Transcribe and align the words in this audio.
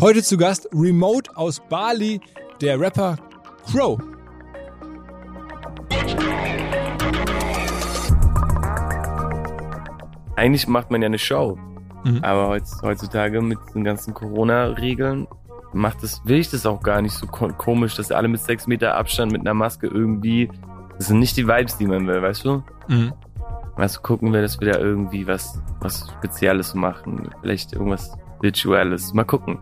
Heute 0.00 0.22
zu 0.22 0.36
Gast 0.36 0.68
remote 0.72 1.36
aus 1.36 1.60
Bali 1.68 2.20
der 2.60 2.80
Rapper 2.80 3.16
Crow. 3.70 4.00
Eigentlich 10.34 10.66
macht 10.66 10.90
man 10.90 11.02
ja 11.02 11.06
eine 11.06 11.18
Show. 11.18 11.58
Mhm. 12.04 12.18
Aber 12.22 12.58
heutzutage 12.82 13.42
mit 13.42 13.58
den 13.74 13.84
ganzen 13.84 14.14
Corona-Regeln 14.14 15.28
macht 15.72 16.02
das, 16.02 16.22
will 16.24 16.38
ich 16.38 16.50
das 16.50 16.66
auch 16.66 16.82
gar 16.82 17.00
nicht 17.00 17.14
so 17.14 17.26
komisch, 17.26 17.94
dass 17.94 18.10
alle 18.10 18.28
mit 18.28 18.40
sechs 18.40 18.66
Meter 18.66 18.96
Abstand 18.96 19.30
mit 19.30 19.42
einer 19.42 19.54
Maske 19.54 19.86
irgendwie, 19.86 20.50
das 20.96 21.08
sind 21.08 21.20
nicht 21.20 21.36
die 21.36 21.46
Vibes, 21.46 21.76
die 21.76 21.86
man 21.86 22.06
will, 22.08 22.20
weißt 22.20 22.44
du? 22.44 22.62
Mhm. 22.88 23.12
Also 23.76 24.00
gucken 24.00 24.32
wir, 24.32 24.42
dass 24.42 24.58
wir 24.58 24.72
da 24.72 24.78
irgendwie 24.78 25.26
was, 25.26 25.60
was 25.80 26.10
Spezielles 26.18 26.74
machen. 26.74 27.30
Vielleicht 27.40 27.74
irgendwas 27.74 28.16
Virtuelles. 28.40 29.14
Mal 29.14 29.24
gucken. 29.24 29.58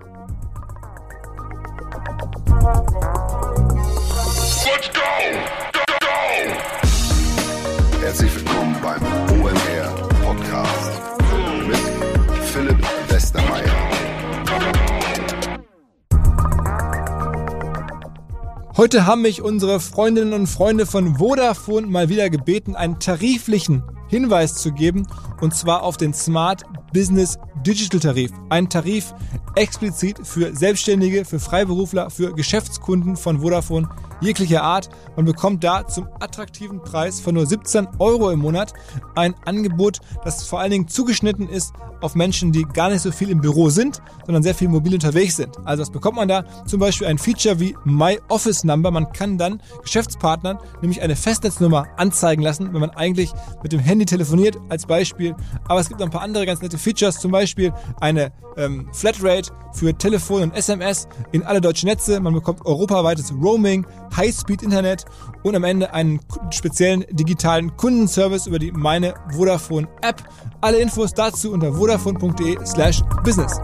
Heute 18.80 19.04
haben 19.04 19.20
mich 19.20 19.42
unsere 19.42 19.78
Freundinnen 19.78 20.32
und 20.32 20.46
Freunde 20.46 20.86
von 20.86 21.16
Vodafone 21.16 21.86
mal 21.86 22.08
wieder 22.08 22.30
gebeten, 22.30 22.76
einen 22.76 22.98
tariflichen 22.98 23.82
Hinweis 24.10 24.56
zu 24.56 24.72
geben, 24.72 25.06
und 25.40 25.54
zwar 25.54 25.82
auf 25.82 25.96
den 25.96 26.12
Smart 26.12 26.64
Business 26.92 27.38
Digital 27.66 28.00
Tarif. 28.00 28.32
Ein 28.48 28.68
Tarif 28.68 29.14
explizit 29.54 30.18
für 30.26 30.54
Selbstständige, 30.54 31.24
für 31.24 31.38
Freiberufler, 31.38 32.10
für 32.10 32.32
Geschäftskunden 32.34 33.16
von 33.16 33.40
Vodafone 33.40 33.88
jeglicher 34.20 34.62
Art. 34.62 34.90
Man 35.16 35.24
bekommt 35.24 35.64
da 35.64 35.86
zum 35.86 36.08
attraktiven 36.20 36.82
Preis 36.82 37.20
von 37.20 37.34
nur 37.34 37.46
17 37.46 37.88
Euro 37.98 38.30
im 38.30 38.40
Monat 38.40 38.72
ein 39.14 39.34
Angebot, 39.44 40.00
das 40.24 40.46
vor 40.46 40.60
allen 40.60 40.70
Dingen 40.70 40.88
zugeschnitten 40.88 41.48
ist 41.48 41.72
auf 42.00 42.14
Menschen, 42.14 42.52
die 42.52 42.64
gar 42.64 42.90
nicht 42.90 43.02
so 43.02 43.12
viel 43.12 43.30
im 43.30 43.40
Büro 43.40 43.68
sind, 43.68 44.00
sondern 44.24 44.42
sehr 44.42 44.54
viel 44.54 44.68
mobil 44.68 44.94
unterwegs 44.94 45.36
sind. 45.36 45.56
Also 45.64 45.82
was 45.82 45.90
bekommt 45.90 46.16
man 46.16 46.28
da? 46.28 46.44
Zum 46.66 46.80
Beispiel 46.80 47.06
ein 47.06 47.18
Feature 47.18 47.60
wie 47.60 47.76
My 47.84 48.18
Office 48.28 48.64
Number. 48.64 48.90
Man 48.90 49.12
kann 49.12 49.36
dann 49.36 49.60
Geschäftspartnern 49.82 50.58
nämlich 50.80 51.02
eine 51.02 51.16
Festnetznummer 51.16 51.88
anzeigen 51.96 52.42
lassen, 52.42 52.72
wenn 52.72 52.80
man 52.80 52.90
eigentlich 52.90 53.32
mit 53.62 53.72
dem 53.72 53.80
Handy 53.80 53.99
telefoniert, 54.06 54.56
als 54.68 54.86
Beispiel. 54.86 55.34
Aber 55.68 55.80
es 55.80 55.88
gibt 55.88 56.00
noch 56.00 56.06
ein 56.06 56.12
paar 56.12 56.22
andere 56.22 56.46
ganz 56.46 56.60
nette 56.62 56.78
Features, 56.78 57.18
zum 57.18 57.30
Beispiel 57.30 57.72
eine 58.00 58.32
ähm, 58.56 58.88
Flatrate 58.92 59.52
für 59.72 59.96
Telefon 59.96 60.42
und 60.42 60.54
SMS 60.54 61.08
in 61.32 61.42
alle 61.42 61.60
deutschen 61.60 61.88
Netze. 61.88 62.20
Man 62.20 62.34
bekommt 62.34 62.64
europaweites 62.64 63.32
Roaming, 63.32 63.86
High-Speed-Internet 64.16 65.04
und 65.42 65.54
am 65.54 65.64
Ende 65.64 65.92
einen 65.94 66.20
speziellen 66.50 67.04
digitalen 67.10 67.76
Kundenservice 67.76 68.46
über 68.46 68.58
die 68.58 68.72
Meine 68.72 69.14
Vodafone 69.32 69.88
App. 70.02 70.22
Alle 70.60 70.78
Infos 70.78 71.14
dazu 71.14 71.52
unter 71.52 71.72
vodafone.de 71.72 72.58
slash 72.66 73.02
business. 73.24 73.60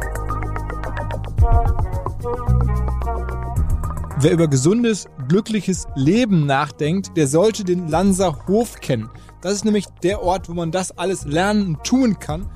Wer 4.19 4.33
über 4.33 4.49
gesundes, 4.49 5.07
glückliches 5.29 5.87
Leben 5.95 6.47
nachdenkt, 6.47 7.17
der 7.17 7.27
sollte 7.27 7.65
den 7.65 7.89
Lanser 7.89 8.47
Hof 8.47 8.81
kennen. 8.81 9.11
Das 9.41 9.53
ist 9.53 9.65
nämlich 9.65 9.87
der 10.03 10.23
Ort, 10.23 10.49
wo 10.49 10.55
man 10.55 10.71
das 10.71 10.97
alles 10.99 11.25
lernen 11.25 11.67
und 11.67 11.85
tun 11.85 12.19
kann. 12.19 12.49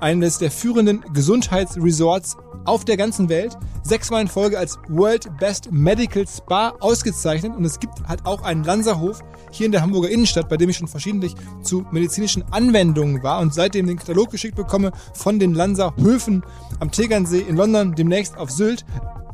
Eines 0.00 0.38
der 0.38 0.50
führenden 0.50 1.04
Gesundheitsresorts 1.12 2.36
auf 2.64 2.84
der 2.84 2.96
ganzen 2.96 3.28
Welt. 3.28 3.56
Sechsmal 3.82 4.22
in 4.22 4.28
Folge 4.28 4.58
als 4.58 4.78
World 4.88 5.28
Best 5.38 5.70
Medical 5.70 6.26
Spa 6.26 6.74
ausgezeichnet. 6.80 7.56
Und 7.56 7.64
es 7.64 7.80
gibt 7.80 8.06
halt 8.06 8.24
auch 8.24 8.42
einen 8.42 8.64
Lanzerhof 8.64 9.20
hier 9.50 9.66
in 9.66 9.72
der 9.72 9.82
Hamburger 9.82 10.10
Innenstadt, 10.10 10.48
bei 10.48 10.56
dem 10.56 10.70
ich 10.70 10.76
schon 10.76 10.88
verschiedentlich 10.88 11.34
zu 11.62 11.84
medizinischen 11.90 12.44
Anwendungen 12.50 13.22
war 13.22 13.40
und 13.40 13.52
seitdem 13.52 13.86
den 13.86 13.98
Katalog 13.98 14.30
geschickt 14.30 14.56
bekomme 14.56 14.92
von 15.14 15.38
den 15.38 15.54
Lanzerhöfen 15.54 16.44
am 16.80 16.90
Tegernsee 16.90 17.40
in 17.40 17.56
London, 17.56 17.94
demnächst 17.94 18.36
auf 18.36 18.50
Sylt 18.50 18.84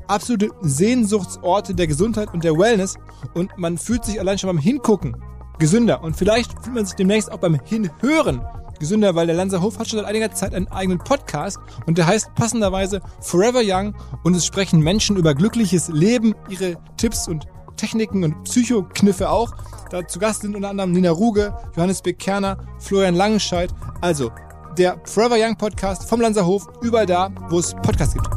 absolute 0.08 0.50
Sehnsuchtsorte 0.62 1.74
der 1.74 1.86
Gesundheit 1.86 2.32
und 2.32 2.44
der 2.44 2.58
Wellness 2.58 2.96
und 3.34 3.56
man 3.56 3.78
fühlt 3.78 4.04
sich 4.04 4.18
allein 4.20 4.38
schon 4.38 4.48
beim 4.48 4.58
Hingucken 4.58 5.16
gesünder 5.58 6.02
und 6.02 6.16
vielleicht 6.16 6.52
fühlt 6.62 6.74
man 6.74 6.86
sich 6.86 6.96
demnächst 6.96 7.30
auch 7.30 7.38
beim 7.38 7.58
Hinhören 7.64 8.42
gesünder, 8.78 9.14
weil 9.14 9.26
der 9.26 9.36
Lanzerhof 9.36 9.78
hat 9.78 9.88
schon 9.88 9.98
seit 9.98 10.08
einiger 10.08 10.32
Zeit 10.32 10.54
einen 10.54 10.68
eigenen 10.68 10.98
Podcast 10.98 11.58
und 11.86 11.98
der 11.98 12.06
heißt 12.06 12.34
passenderweise 12.34 13.00
Forever 13.20 13.62
Young 13.64 13.94
und 14.22 14.34
es 14.34 14.46
sprechen 14.46 14.80
Menschen 14.80 15.16
über 15.16 15.34
glückliches 15.34 15.88
Leben, 15.88 16.34
ihre 16.48 16.76
Tipps 16.96 17.28
und 17.28 17.46
Techniken 17.76 18.24
und 18.24 18.42
Psychokniffe 18.44 19.30
auch. 19.30 19.52
Da 19.90 20.06
zu 20.06 20.18
Gast 20.18 20.42
sind 20.42 20.54
unter 20.56 20.70
anderem 20.70 20.92
Nina 20.92 21.10
Ruge, 21.10 21.56
Johannes 21.76 22.02
Beck 22.02 22.18
Kerner, 22.18 22.58
Florian 22.78 23.14
Langenscheid. 23.14 23.70
Also 24.00 24.30
der 24.76 25.00
Forever 25.04 25.36
Young 25.38 25.56
Podcast 25.56 26.08
vom 26.08 26.20
Lanzerhof, 26.20 26.66
überall 26.82 27.06
da, 27.06 27.30
wo 27.48 27.58
es 27.58 27.74
Podcasts 27.74 28.14
gibt. 28.14 28.28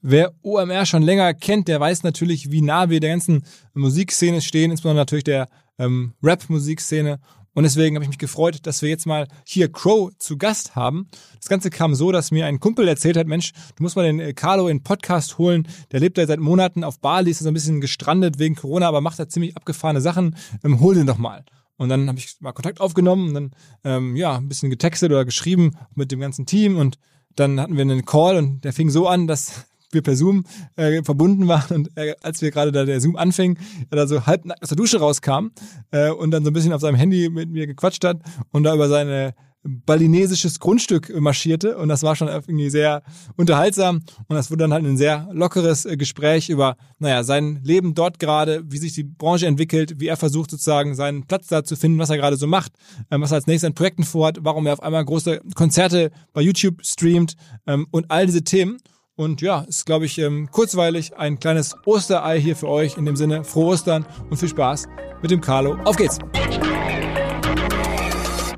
Wer 0.00 0.32
OMR 0.42 0.86
schon 0.86 1.02
länger 1.02 1.34
kennt, 1.34 1.68
der 1.68 1.80
weiß 1.80 2.02
natürlich, 2.02 2.50
wie 2.50 2.62
nah 2.62 2.88
wir 2.88 3.00
der 3.00 3.10
ganzen 3.10 3.44
Musikszene 3.74 4.40
stehen, 4.40 4.70
insbesondere 4.70 5.02
natürlich 5.02 5.24
der 5.24 5.48
ähm, 5.78 6.14
Rap-Musikszene. 6.22 7.20
Und 7.52 7.64
deswegen 7.64 7.96
habe 7.96 8.04
ich 8.04 8.08
mich 8.08 8.18
gefreut, 8.18 8.60
dass 8.62 8.82
wir 8.82 8.88
jetzt 8.88 9.04
mal 9.04 9.26
hier 9.44 9.70
Crow 9.70 10.10
zu 10.18 10.38
Gast 10.38 10.76
haben. 10.76 11.08
Das 11.40 11.48
Ganze 11.48 11.70
kam 11.70 11.94
so, 11.94 12.12
dass 12.12 12.30
mir 12.30 12.46
ein 12.46 12.60
Kumpel 12.60 12.86
erzählt 12.86 13.16
hat, 13.16 13.26
Mensch, 13.26 13.52
du 13.74 13.82
musst 13.82 13.96
mal 13.96 14.04
den 14.04 14.20
äh, 14.20 14.32
Carlo 14.32 14.68
in 14.68 14.82
Podcast 14.82 15.36
holen. 15.38 15.66
Der 15.90 16.00
lebt 16.00 16.16
da 16.16 16.26
seit 16.26 16.38
Monaten 16.38 16.84
auf 16.84 17.00
Bali, 17.00 17.32
ist 17.32 17.40
so 17.40 17.48
ein 17.48 17.54
bisschen 17.54 17.80
gestrandet 17.80 18.38
wegen 18.38 18.54
Corona, 18.54 18.86
aber 18.86 19.00
macht 19.00 19.18
da 19.18 19.28
ziemlich 19.28 19.56
abgefahrene 19.56 20.00
Sachen. 20.00 20.36
Ähm, 20.64 20.78
hol 20.80 20.94
den 20.94 21.06
doch 21.06 21.18
mal. 21.18 21.44
Und 21.76 21.88
dann 21.88 22.08
habe 22.08 22.18
ich 22.18 22.36
mal 22.40 22.52
Kontakt 22.52 22.80
aufgenommen 22.80 23.28
und 23.28 23.34
dann 23.34 23.50
ähm, 23.84 24.16
ja 24.16 24.36
ein 24.36 24.48
bisschen 24.48 24.70
getextet 24.70 25.10
oder 25.10 25.24
geschrieben 25.24 25.72
mit 25.94 26.12
dem 26.12 26.20
ganzen 26.20 26.46
Team 26.46 26.76
und 26.76 26.98
dann 27.38 27.60
hatten 27.60 27.76
wir 27.76 27.82
einen 27.82 28.04
Call 28.04 28.36
und 28.36 28.64
der 28.64 28.72
fing 28.72 28.90
so 28.90 29.06
an, 29.06 29.26
dass 29.26 29.66
wir 29.90 30.02
per 30.02 30.16
Zoom 30.16 30.44
äh, 30.76 31.02
verbunden 31.02 31.48
waren 31.48 31.74
und 31.74 31.96
äh, 31.96 32.14
als 32.22 32.42
wir 32.42 32.50
gerade 32.50 32.72
da 32.72 32.84
der 32.84 33.00
Zoom 33.00 33.16
anfing, 33.16 33.58
er 33.90 33.96
da 33.96 34.06
so 34.06 34.26
halbnackt 34.26 34.62
aus 34.62 34.68
der 34.68 34.76
Dusche 34.76 34.98
rauskam 34.98 35.50
äh, 35.90 36.10
und 36.10 36.30
dann 36.30 36.44
so 36.44 36.50
ein 36.50 36.54
bisschen 36.54 36.72
auf 36.72 36.80
seinem 36.80 36.96
Handy 36.96 37.28
mit 37.30 37.48
mir 37.48 37.66
gequatscht 37.66 38.04
hat 38.04 38.18
und 38.50 38.64
da 38.64 38.74
über 38.74 38.88
seine 38.88 39.34
balinesisches 39.62 40.60
Grundstück 40.60 41.12
marschierte 41.20 41.76
und 41.76 41.88
das 41.88 42.02
war 42.02 42.16
schon 42.16 42.28
irgendwie 42.28 42.70
sehr 42.70 43.02
unterhaltsam 43.36 44.02
und 44.28 44.36
das 44.36 44.50
wurde 44.50 44.64
dann 44.64 44.72
halt 44.72 44.84
ein 44.84 44.96
sehr 44.96 45.28
lockeres 45.32 45.84
äh, 45.84 45.96
Gespräch 45.96 46.48
über, 46.48 46.76
naja, 46.98 47.22
sein 47.24 47.60
Leben 47.62 47.94
dort 47.94 48.18
gerade, 48.18 48.62
wie 48.66 48.78
sich 48.78 48.94
die 48.94 49.04
Branche 49.04 49.46
entwickelt, 49.46 49.98
wie 49.98 50.06
er 50.06 50.16
versucht 50.16 50.50
sozusagen 50.50 50.94
seinen 50.94 51.26
Platz 51.26 51.48
da 51.48 51.64
zu 51.64 51.76
finden, 51.76 51.98
was 51.98 52.10
er 52.10 52.16
gerade 52.16 52.36
so 52.36 52.46
macht, 52.46 52.72
ähm, 53.10 53.20
was 53.20 53.32
er 53.32 53.36
als 53.36 53.46
nächstes 53.46 53.68
an 53.68 53.74
Projekten 53.74 54.04
vorhat, 54.04 54.38
warum 54.42 54.66
er 54.66 54.74
auf 54.74 54.82
einmal 54.82 55.04
große 55.04 55.40
Konzerte 55.54 56.10
bei 56.32 56.40
YouTube 56.40 56.84
streamt 56.84 57.34
ähm, 57.66 57.86
und 57.90 58.10
all 58.10 58.26
diese 58.26 58.44
Themen. 58.44 58.78
Und 59.16 59.40
ja, 59.40 59.62
ist, 59.62 59.84
glaube 59.84 60.06
ich, 60.06 60.16
ähm, 60.18 60.48
kurzweilig 60.52 61.16
ein 61.16 61.40
kleines 61.40 61.74
Osterei 61.86 62.40
hier 62.40 62.54
für 62.54 62.68
euch. 62.68 62.96
In 62.96 63.04
dem 63.04 63.16
Sinne, 63.16 63.42
frohe 63.42 63.72
Ostern 63.72 64.06
und 64.30 64.36
viel 64.36 64.48
Spaß 64.48 64.86
mit 65.22 65.32
dem 65.32 65.40
Carlo. 65.40 65.76
Auf 65.84 65.96
geht's! 65.96 66.20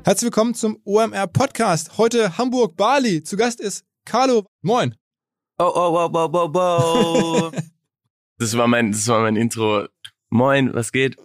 Herzlich 0.03 0.23
willkommen 0.23 0.55
zum 0.55 0.81
OMR 0.83 1.27
Podcast. 1.27 1.99
Heute 1.99 2.39
Hamburg, 2.39 2.75
Bali. 2.75 3.21
Zu 3.21 3.37
Gast 3.37 3.61
ist 3.61 3.85
Carlo. 4.03 4.47
Moin. 4.63 4.95
Oh, 5.59 5.71
oh, 5.75 5.95
oh, 5.95 6.09
oh, 6.11 6.29
oh, 6.33 6.51
oh. 6.55 7.51
das 8.39 8.57
war 8.57 8.67
mein, 8.67 8.91
das 8.91 9.07
war 9.07 9.21
mein 9.21 9.35
Intro. 9.35 9.85
Moin, 10.31 10.73
was 10.73 10.91
geht? 10.91 11.17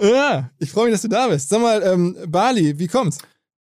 Ja, 0.00 0.52
ich 0.58 0.70
freue 0.70 0.86
mich, 0.86 0.94
dass 0.94 1.02
du 1.02 1.08
da 1.08 1.28
bist. 1.28 1.50
Sag 1.50 1.60
mal, 1.60 1.82
ähm, 1.82 2.16
Bali, 2.28 2.78
wie 2.78 2.88
kommt's? 2.88 3.18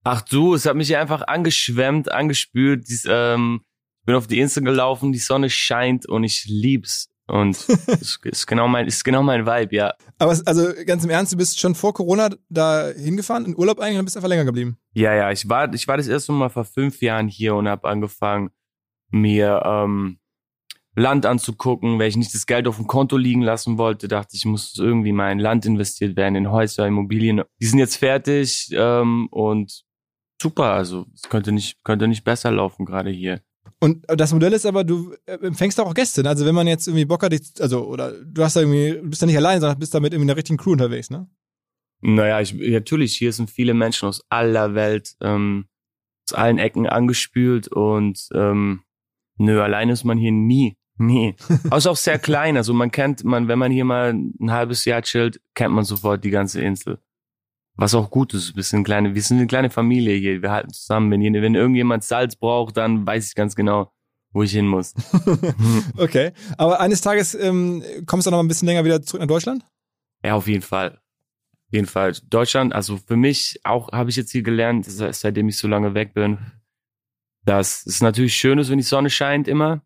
Ach 0.04 0.22
du, 0.22 0.54
es 0.54 0.64
hat 0.64 0.76
mich 0.76 0.96
einfach 0.96 1.22
angeschwemmt, 1.22 2.12
angespült. 2.12 2.86
Dies, 2.88 3.04
ähm, 3.10 3.62
bin 4.04 4.14
auf 4.14 4.28
die 4.28 4.38
Insel 4.38 4.62
gelaufen, 4.62 5.10
die 5.10 5.18
Sonne 5.18 5.50
scheint 5.50 6.06
und 6.06 6.22
ich 6.22 6.44
lieb's. 6.46 7.08
Und 7.26 7.56
es 7.86 8.18
ist 8.22 8.46
genau 8.46 8.68
mein, 8.68 8.86
ist 8.86 9.04
genau 9.04 9.22
mein 9.22 9.46
Vibe, 9.46 9.74
ja. 9.74 9.94
Aber 10.18 10.38
also 10.46 10.68
ganz 10.86 11.04
im 11.04 11.10
Ernst, 11.10 11.32
du 11.32 11.36
bist 11.36 11.58
schon 11.58 11.74
vor 11.74 11.92
Corona 11.92 12.30
da 12.48 12.90
hingefahren, 12.90 13.46
in 13.46 13.56
Urlaub 13.56 13.80
eigentlich, 13.80 13.98
und 13.98 14.04
bist 14.04 14.16
einfach 14.16 14.28
länger 14.28 14.44
geblieben. 14.44 14.78
Ja, 14.92 15.14
ja, 15.14 15.30
ich 15.30 15.48
war, 15.48 15.72
ich 15.74 15.88
war 15.88 15.96
das 15.96 16.08
erste 16.08 16.32
Mal 16.32 16.50
vor 16.50 16.64
fünf 16.64 17.02
Jahren 17.02 17.28
hier 17.28 17.54
und 17.54 17.68
habe 17.68 17.88
angefangen, 17.88 18.50
mir 19.10 19.62
ähm, 19.64 20.18
Land 20.96 21.26
anzugucken, 21.26 21.98
weil 21.98 22.08
ich 22.08 22.16
nicht 22.16 22.34
das 22.34 22.46
Geld 22.46 22.66
auf 22.66 22.76
dem 22.76 22.86
Konto 22.86 23.16
liegen 23.16 23.42
lassen 23.42 23.76
wollte, 23.76 24.08
dachte 24.08 24.34
ich, 24.34 24.46
muss 24.46 24.76
irgendwie 24.78 25.12
mal 25.12 25.30
in 25.30 25.38
Land 25.38 25.66
investiert 25.66 26.16
werden, 26.16 26.36
in 26.36 26.50
Häuser, 26.50 26.86
Immobilien. 26.86 27.42
Die 27.60 27.66
sind 27.66 27.78
jetzt 27.78 27.96
fertig 27.96 28.70
ähm, 28.72 29.28
und 29.30 29.84
super, 30.40 30.72
also 30.72 31.06
es 31.14 31.22
könnte 31.22 31.52
nicht, 31.52 31.84
könnte 31.84 32.08
nicht 32.08 32.24
besser 32.24 32.50
laufen 32.50 32.86
gerade 32.86 33.10
hier. 33.10 33.42
Und 33.80 34.04
das 34.08 34.32
Modell 34.32 34.52
ist 34.52 34.64
aber, 34.64 34.84
du 34.84 35.14
äh, 35.26 35.34
empfängst 35.34 35.78
auch 35.80 35.92
Gäste. 35.92 36.22
Ne? 36.22 36.30
Also 36.30 36.46
wenn 36.46 36.54
man 36.54 36.66
jetzt 36.66 36.88
irgendwie 36.88 37.04
Bock 37.04 37.22
hat, 37.22 37.34
also 37.60 37.86
oder 37.86 38.12
du 38.12 38.42
hast 38.42 38.56
da 38.56 38.60
irgendwie, 38.60 39.00
du 39.02 39.10
bist 39.10 39.20
da 39.20 39.26
nicht 39.26 39.36
allein, 39.36 39.60
sondern 39.60 39.78
bist 39.78 39.94
da 39.94 40.00
mit 40.00 40.12
irgendwie 40.12 40.30
einer 40.30 40.36
richtigen 40.36 40.56
Crew 40.56 40.72
unterwegs, 40.72 41.10
ne? 41.10 41.28
Naja, 42.00 42.40
ich, 42.40 42.54
natürlich, 42.54 43.16
hier 43.16 43.32
sind 43.32 43.50
viele 43.50 43.74
Menschen 43.74 44.08
aus 44.08 44.22
aller 44.28 44.74
Welt. 44.74 45.16
Ähm, 45.20 45.66
aus 46.28 46.36
allen 46.36 46.58
Ecken 46.58 46.86
angespült 46.86 47.68
und 47.68 48.28
ähm, 48.34 48.82
nö, 49.38 49.62
alleine 49.62 49.92
ist 49.92 50.04
man 50.04 50.18
hier 50.18 50.32
nie. 50.32 50.76
Nee. 50.98 51.36
Außer 51.70 51.90
auch 51.90 51.96
sehr 51.96 52.18
klein. 52.18 52.56
Also 52.56 52.72
man 52.72 52.90
kennt, 52.90 53.24
man, 53.24 53.48
wenn 53.48 53.58
man 53.58 53.70
hier 53.70 53.84
mal 53.84 54.12
ein 54.12 54.50
halbes 54.50 54.84
Jahr 54.84 55.02
chillt, 55.02 55.40
kennt 55.54 55.74
man 55.74 55.84
sofort 55.84 56.24
die 56.24 56.30
ganze 56.30 56.60
Insel. 56.62 56.98
Was 57.76 57.94
auch 57.94 58.10
gut 58.10 58.32
ist. 58.32 58.56
Wir 58.56 58.62
sind, 58.62 58.84
kleine, 58.84 59.14
wir 59.14 59.22
sind 59.22 59.36
eine 59.36 59.46
kleine 59.46 59.68
Familie 59.70 60.16
hier. 60.16 60.40
Wir 60.40 60.50
halten 60.50 60.72
zusammen. 60.72 61.10
Wenn, 61.10 61.34
wenn 61.34 61.54
irgendjemand 61.54 62.04
Salz 62.04 62.36
braucht, 62.36 62.76
dann 62.76 63.06
weiß 63.06 63.28
ich 63.28 63.34
ganz 63.34 63.54
genau, 63.54 63.92
wo 64.30 64.42
ich 64.42 64.52
hin 64.52 64.66
muss. 64.66 64.94
okay. 65.98 66.32
Aber 66.56 66.80
eines 66.80 67.02
Tages 67.02 67.34
ähm, 67.34 67.82
kommst 68.06 68.26
du 68.26 68.30
noch 68.30 68.38
mal 68.38 68.44
ein 68.44 68.48
bisschen 68.48 68.66
länger 68.66 68.84
wieder 68.84 69.02
zurück 69.02 69.20
nach 69.20 69.28
Deutschland? 69.28 69.62
Ja, 70.24 70.34
auf 70.34 70.48
jeden 70.48 70.62
Fall. 70.62 70.92
Auf 71.68 71.72
jeden 71.72 71.86
Fall. 71.86 72.12
Deutschland, 72.28 72.72
also 72.72 72.96
für 72.96 73.16
mich 73.16 73.60
auch 73.64 73.92
habe 73.92 74.08
ich 74.08 74.16
jetzt 74.16 74.30
hier 74.30 74.42
gelernt, 74.42 74.86
seitdem 74.86 75.48
ich 75.48 75.58
so 75.58 75.68
lange 75.68 75.94
weg 75.94 76.14
bin, 76.14 76.38
dass 77.44 77.84
es 77.86 78.00
natürlich 78.00 78.36
schön 78.36 78.58
ist, 78.58 78.70
wenn 78.70 78.78
die 78.78 78.84
Sonne 78.84 79.10
scheint 79.10 79.48
immer. 79.48 79.82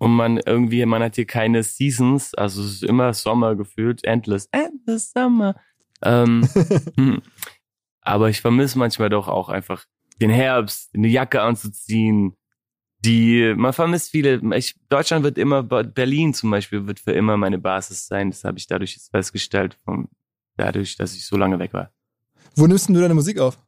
Und 0.00 0.12
man 0.12 0.38
irgendwie, 0.38 0.84
man 0.86 1.02
hat 1.02 1.16
hier 1.16 1.26
keine 1.26 1.64
Seasons, 1.64 2.34
also 2.34 2.62
es 2.62 2.74
ist 2.74 2.84
immer 2.84 3.12
Sommer 3.14 3.56
gefühlt, 3.56 4.04
endless, 4.04 4.48
endless 4.52 5.10
Summer. 5.10 5.56
Ähm, 6.02 6.48
hm. 6.96 7.22
Aber 8.00 8.30
ich 8.30 8.40
vermisse 8.40 8.78
manchmal 8.78 9.10
doch 9.10 9.28
auch 9.28 9.48
einfach 9.48 9.84
den 10.20 10.30
Herbst, 10.30 10.94
eine 10.94 11.08
Jacke 11.08 11.42
anzuziehen. 11.42 12.34
Die, 13.04 13.54
man 13.56 13.72
vermisst 13.72 14.10
viele. 14.10 14.40
Ich, 14.56 14.76
Deutschland 14.88 15.24
wird 15.24 15.38
immer, 15.38 15.62
Berlin 15.62 16.34
zum 16.34 16.50
Beispiel 16.50 16.86
wird 16.86 16.98
für 16.98 17.12
immer 17.12 17.36
meine 17.36 17.58
Basis 17.58 18.06
sein. 18.06 18.30
Das 18.30 18.44
habe 18.44 18.58
ich 18.58 18.66
dadurch 18.66 18.94
jetzt 18.94 19.10
festgestellt, 19.10 19.76
vom, 19.84 20.08
dadurch, 20.56 20.96
dass 20.96 21.14
ich 21.14 21.26
so 21.26 21.36
lange 21.36 21.58
weg 21.58 21.72
war. 21.72 21.92
Wo 22.56 22.66
nimmst 22.66 22.88
du 22.88 22.94
deine 22.94 23.14
Musik 23.14 23.38
auf? 23.38 23.58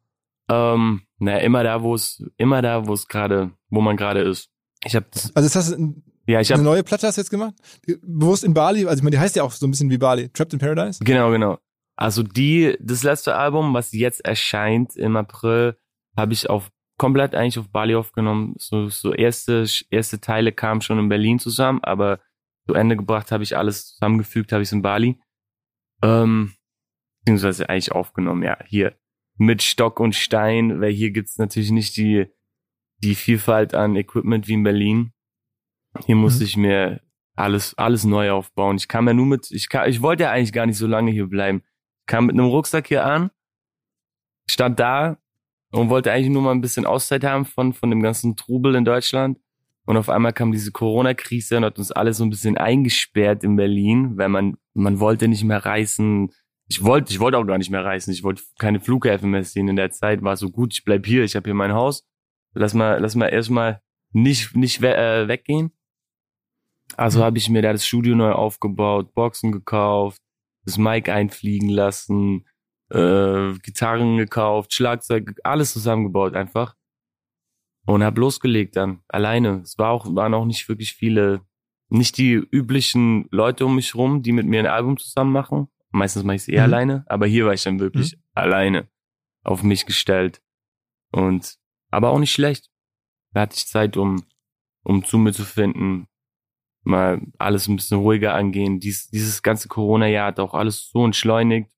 Ähm, 0.49 1.03
naja, 1.19 1.39
immer 1.39 1.63
da, 1.63 1.83
wo 1.83 1.95
es, 1.95 2.25
immer 2.37 2.61
da, 2.61 2.87
wo 2.87 2.93
es 2.93 3.07
gerade, 3.07 3.53
wo 3.69 3.81
man 3.81 3.97
gerade 3.97 4.23
ist. 4.23 4.51
Ich 4.85 4.97
habe 4.97 5.07
Also 5.13 5.33
das 5.35 5.55
heißt, 5.55 5.79
ja, 6.27 6.41
ich 6.41 6.51
hab, 6.51 6.59
eine 6.59 6.65
neue 6.65 6.83
Platte 6.83 7.07
hast 7.07 7.17
du 7.17 7.21
jetzt 7.21 7.31
gemacht? 7.31 7.55
Bewusst 8.03 8.43
in 8.43 8.53
Bali, 8.55 8.87
also 8.87 8.99
ich 8.99 9.03
meine, 9.03 9.17
die 9.17 9.21
heißt 9.21 9.37
ja 9.37 9.45
auch 9.45 9.53
so 9.53 9.67
ein 9.67 9.71
bisschen 9.71 9.91
wie 9.91 9.99
Bali, 9.99 10.29
Trapped 10.31 10.53
in 10.53 10.59
Paradise? 10.59 11.03
Genau, 11.05 11.31
genau. 11.31 11.59
Also 12.01 12.23
die, 12.23 12.79
das 12.81 13.03
letzte 13.03 13.37
Album, 13.37 13.75
was 13.75 13.93
jetzt 13.93 14.25
erscheint 14.25 14.97
im 14.97 15.17
April, 15.17 15.77
habe 16.17 16.33
ich 16.33 16.49
auf 16.49 16.73
komplett 16.97 17.35
eigentlich 17.35 17.59
auf 17.59 17.69
Bali 17.69 17.95
aufgenommen. 17.95 18.55
So, 18.57 18.89
so 18.89 19.13
erste, 19.13 19.67
erste 19.91 20.19
Teile 20.19 20.53
kamen 20.53 20.81
schon 20.81 20.99
in 20.99 21.11
Berlin 21.11 21.39
zusammen, 21.39 21.81
aber 21.83 22.21
zu 22.67 22.73
Ende 22.73 22.97
gebracht 22.97 23.33
habe 23.33 23.43
ich 23.43 23.55
alles 23.55 23.95
zusammengefügt, 23.95 24.51
habe 24.53 24.63
ich 24.63 24.73
in 24.73 24.81
Bali. 24.81 25.21
Ähm, 26.03 26.55
beziehungsweise 27.21 27.69
eigentlich 27.69 27.93
aufgenommen, 27.93 28.45
ja, 28.45 28.57
hier 28.65 28.97
mit 29.37 29.63
Stock 29.63 30.01
und 30.01 30.15
Stein, 30.15 30.81
weil 30.81 30.93
hier 30.93 31.11
gibt's 31.11 31.37
natürlich 31.37 31.71
nicht 31.71 31.99
die, 31.99 32.27
die 33.03 33.15
Vielfalt 33.15 33.75
an 33.75 33.95
Equipment 33.95 34.49
wie 34.49 34.55
in 34.55 34.63
Berlin. 34.63 35.13
Hier 36.07 36.17
mhm. 36.17 36.23
musste 36.23 36.45
ich 36.45 36.57
mir 36.57 37.03
alles, 37.37 37.77
alles 37.77 38.05
neu 38.05 38.31
aufbauen. 38.31 38.77
Ich 38.77 38.89
kam 38.89 39.07
ja 39.07 39.13
nur 39.13 39.27
mit, 39.27 39.51
ich 39.51 39.69
kam, 39.69 39.87
ich 39.87 40.01
wollte 40.01 40.23
ja 40.23 40.31
eigentlich 40.31 40.55
gar 40.55 40.65
nicht 40.65 40.79
so 40.79 40.87
lange 40.87 41.11
hier 41.11 41.27
bleiben 41.27 41.63
kam 42.11 42.27
mit 42.27 42.35
einem 42.35 42.47
Rucksack 42.47 42.89
hier 42.89 43.07
an, 43.07 43.31
stand 44.51 44.81
da 44.81 45.17
und 45.71 45.91
wollte 45.91 46.11
eigentlich 46.11 46.31
nur 46.31 46.43
mal 46.43 46.51
ein 46.51 46.61
bisschen 46.61 46.85
Auszeit 46.85 47.23
haben 47.23 47.45
von, 47.45 47.73
von 47.73 47.89
dem 47.89 48.03
ganzen 48.03 48.35
Trubel 48.35 48.75
in 48.75 48.85
Deutschland. 48.85 49.39
Und 49.87 49.97
auf 49.97 50.09
einmal 50.09 50.33
kam 50.33 50.51
diese 50.51 50.73
Corona-Krise 50.73 51.59
und 51.59 51.65
hat 51.65 51.79
uns 51.79 51.93
alle 51.93 52.13
so 52.13 52.25
ein 52.25 52.31
bisschen 52.31 52.59
eingesperrt 52.59 53.45
in 53.45 53.55
Berlin, 53.55 54.19
weil 54.19 54.29
man, 54.29 54.57
man 54.75 54.99
wollte 54.99 55.29
nicht 55.29 55.45
mehr 55.45 55.65
reisen. 55.65 56.33
Ich 56.67 56.83
wollte, 56.83 57.13
ich 57.13 57.21
wollte 57.21 57.39
auch 57.39 57.47
gar 57.47 57.59
nicht 57.59 57.71
mehr 57.71 57.85
reisen. 57.85 58.13
Ich 58.13 58.25
wollte 58.25 58.43
keine 58.59 58.81
Flughäfen 58.81 59.31
mehr 59.31 59.45
sehen. 59.45 59.69
In 59.69 59.77
der 59.77 59.93
Zeit 59.93 60.23
war 60.23 60.37
so 60.37 60.51
gut, 60.51 60.75
ich 60.75 60.85
bleib 60.85 61.07
hier, 61.07 61.23
ich 61.23 61.37
habe 61.37 61.49
hier 61.49 61.55
mein 61.55 61.75
Haus. 61.75 62.05
Lass 62.55 62.75
mal, 62.75 63.01
lass 63.01 63.15
mal 63.15 63.29
erstmal 63.29 63.83
nicht, 64.11 64.57
nicht 64.57 64.83
we 64.83 64.93
äh, 64.97 65.29
weggehen. 65.29 65.71
Also 66.97 67.21
mhm. 67.21 67.23
habe 67.23 67.39
ich 67.39 67.49
mir 67.49 67.63
da 67.63 67.71
das 67.73 67.87
Studio 67.87 68.17
neu 68.17 68.33
aufgebaut, 68.33 69.15
Boxen 69.15 69.53
gekauft, 69.53 70.21
das 70.71 70.79
Mic 70.79 71.11
einfliegen 71.11 71.69
lassen, 71.69 72.47
äh, 72.91 73.53
Gitarren 73.63 74.17
gekauft, 74.17 74.73
Schlagzeug, 74.73 75.35
alles 75.45 75.73
zusammengebaut 75.73 76.35
einfach. 76.35 76.77
Und 77.87 78.05
hab 78.05 78.19
losgelegt 78.19 78.77
dann, 78.77 79.03
alleine. 79.09 79.61
Es 79.63 79.79
war 79.79 79.91
auch, 79.91 80.15
waren 80.15 80.35
auch 80.35 80.45
nicht 80.45 80.69
wirklich 80.69 80.95
viele, 80.95 81.41
nicht 81.89 82.19
die 82.19 82.35
üblichen 82.35 83.27
Leute 83.31 83.67
um 83.67 83.77
mich 83.77 83.95
rum, 83.95 84.23
die 84.23 84.33
mit 84.33 84.47
mir 84.47 84.61
ein 84.61 84.67
Album 84.67 84.97
zusammen 84.97 85.33
machen. 85.33 85.69
Meistens 85.91 86.23
mache 86.23 86.37
ich 86.37 86.43
es 86.43 86.49
eher 86.49 86.67
mhm. 86.67 86.75
alleine, 86.75 87.05
aber 87.09 87.27
hier 87.27 87.47
war 87.47 87.55
ich 87.55 87.65
dann 87.65 87.81
wirklich 87.81 88.17
mhm. 88.17 88.23
alleine 88.35 88.89
auf 89.43 89.63
mich 89.63 89.87
gestellt. 89.87 90.43
Und 91.11 91.59
aber 91.91 92.11
auch 92.11 92.19
nicht 92.19 92.33
schlecht. 92.33 92.71
Da 93.33 93.43
hatte 93.43 93.57
ich 93.57 93.67
Zeit, 93.67 93.97
um, 93.97 94.25
um 94.85 95.05
zu 95.05 95.19
mir 95.19 95.33
zu 95.33 95.45
finden, 95.45 96.07
mal 96.83 97.21
alles 97.39 97.69
ein 97.69 97.77
bisschen 97.77 97.99
ruhiger 97.99 98.35
angehen. 98.35 98.81
Dies, 98.81 99.09
dieses 99.09 99.43
ganze 99.43 99.69
Corona-Jahr 99.69 100.29
hat 100.29 100.41
auch 100.41 100.55
alles 100.55 100.89
so 100.91 101.05
entschleunigt. 101.05 101.71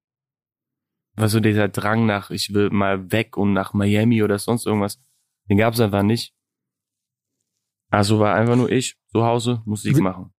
War 1.14 1.28
so 1.28 1.40
dieser 1.40 1.68
Drang 1.68 2.06
nach, 2.06 2.30
ich 2.30 2.54
will 2.54 2.70
mal 2.70 3.12
weg 3.12 3.36
und 3.36 3.52
nach 3.52 3.74
Miami 3.74 4.22
oder 4.22 4.38
sonst 4.38 4.66
irgendwas. 4.66 5.00
Den 5.48 5.58
gab's 5.58 5.80
einfach 5.80 6.02
nicht. 6.02 6.34
Also 7.90 8.18
war 8.18 8.34
einfach 8.34 8.56
nur 8.56 8.70
ich 8.70 8.96
zu 9.08 9.22
Hause 9.22 9.62
Musik 9.66 9.96
wie, 9.96 10.00
machen. 10.00 10.32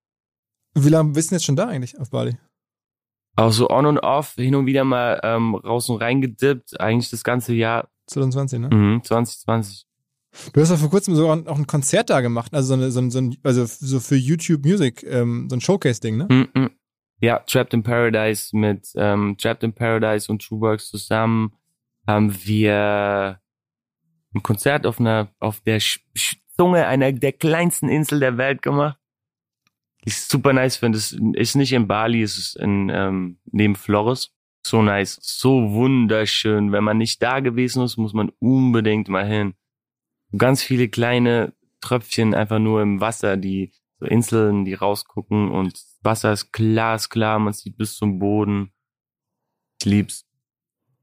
Wie 0.75 0.89
lange 0.89 1.13
bist 1.13 1.31
du 1.31 1.35
jetzt 1.35 1.45
schon 1.45 1.57
da 1.57 1.67
eigentlich 1.67 1.99
auf 1.99 2.11
Bali? 2.11 2.39
Auch 3.37 3.53
so 3.53 3.69
on 3.69 3.87
und 3.87 3.99
off, 3.99 4.35
hin 4.35 4.55
und 4.55 4.67
wieder 4.67 4.85
mal 4.85 5.21
ähm, 5.23 5.55
raus 5.55 5.89
und 5.89 6.01
reingedippt, 6.01 6.81
eigentlich 6.81 7.11
das 7.11 7.25
ganze 7.25 7.55
Jahr. 7.55 7.91
2020, 8.07 8.61
ne? 8.61 8.69
Mhm, 8.69 9.05
2020. 9.05 9.87
Du 10.53 10.61
hast 10.61 10.71
ja 10.71 10.77
vor 10.77 10.91
kurzem 10.91 11.15
sogar 11.15 11.47
auch 11.47 11.59
ein 11.59 11.67
Konzert 11.67 12.11
da 12.11 12.21
gemacht, 12.21 12.55
also 12.55 12.69
so, 12.69 12.75
eine, 12.75 12.91
so, 12.91 13.11
so 13.11 13.19
ein, 13.19 13.37
also 13.43 13.65
so 13.67 14.01
für 14.01 14.17
YouTube 14.17 14.65
Music, 14.65 15.03
ähm, 15.05 15.49
so 15.51 15.57
ein 15.57 15.61
Showcase-Ding, 15.61 16.17
ne? 16.17 16.25
Mm 16.25 16.59
-mm. 16.59 16.71
Ja, 17.21 17.39
Trapped 17.41 17.75
in 17.75 17.83
Paradise 17.83 18.57
mit 18.57 18.89
ähm, 18.97 19.37
Trapped 19.39 19.63
in 19.63 19.73
Paradise 19.73 20.31
und 20.31 20.43
Trueworks 20.43 20.89
zusammen 20.89 21.53
haben 22.07 22.35
wir 22.45 23.41
ein 24.35 24.43
Konzert 24.43 24.87
auf 24.87 24.99
einer 24.99 25.29
auf 25.39 25.61
der 25.61 25.79
Zunge 26.57 26.87
einer 26.87 27.13
der 27.13 27.33
kleinsten 27.33 27.89
Insel 27.89 28.19
der 28.19 28.39
Welt 28.39 28.63
gemacht. 28.63 28.99
Ich 30.05 30.17
super 30.17 30.53
nice 30.53 30.79
finde. 30.79 30.99
Es 30.99 31.13
ist 31.13 31.55
nicht 31.55 31.73
in 31.73 31.87
Bali, 31.87 32.23
es 32.23 32.39
ist 32.39 32.57
in 32.57 32.91
ähm, 32.93 33.39
neben 33.45 33.77
Flores. 33.77 34.33
So 34.67 34.83
nice, 34.83 35.19
so 35.21 35.73
wunderschön. 35.73 36.73
Wenn 36.73 36.83
man 36.83 36.99
nicht 36.99 37.23
da 37.23 37.39
gewesen 37.39 37.85
ist, 37.85 37.99
muss 37.99 38.15
man 38.15 38.31
unbedingt 38.41 39.09
mal 39.09 39.27
hin 39.27 39.55
ganz 40.39 40.63
viele 40.63 40.89
kleine 40.89 41.53
Tröpfchen 41.81 42.35
einfach 42.35 42.59
nur 42.59 42.83
im 42.83 43.01
Wasser, 43.01 43.37
die 43.37 43.73
so 43.99 44.07
Inseln, 44.07 44.65
die 44.65 44.75
rausgucken 44.75 45.51
und 45.51 45.81
Wasser 46.03 46.33
ist 46.33 46.53
glasklar, 46.53 47.39
man 47.39 47.53
sieht 47.53 47.77
bis 47.77 47.95
zum 47.95 48.19
Boden. 48.19 48.73
Ich 49.81 49.87
lieb's. 49.87 50.25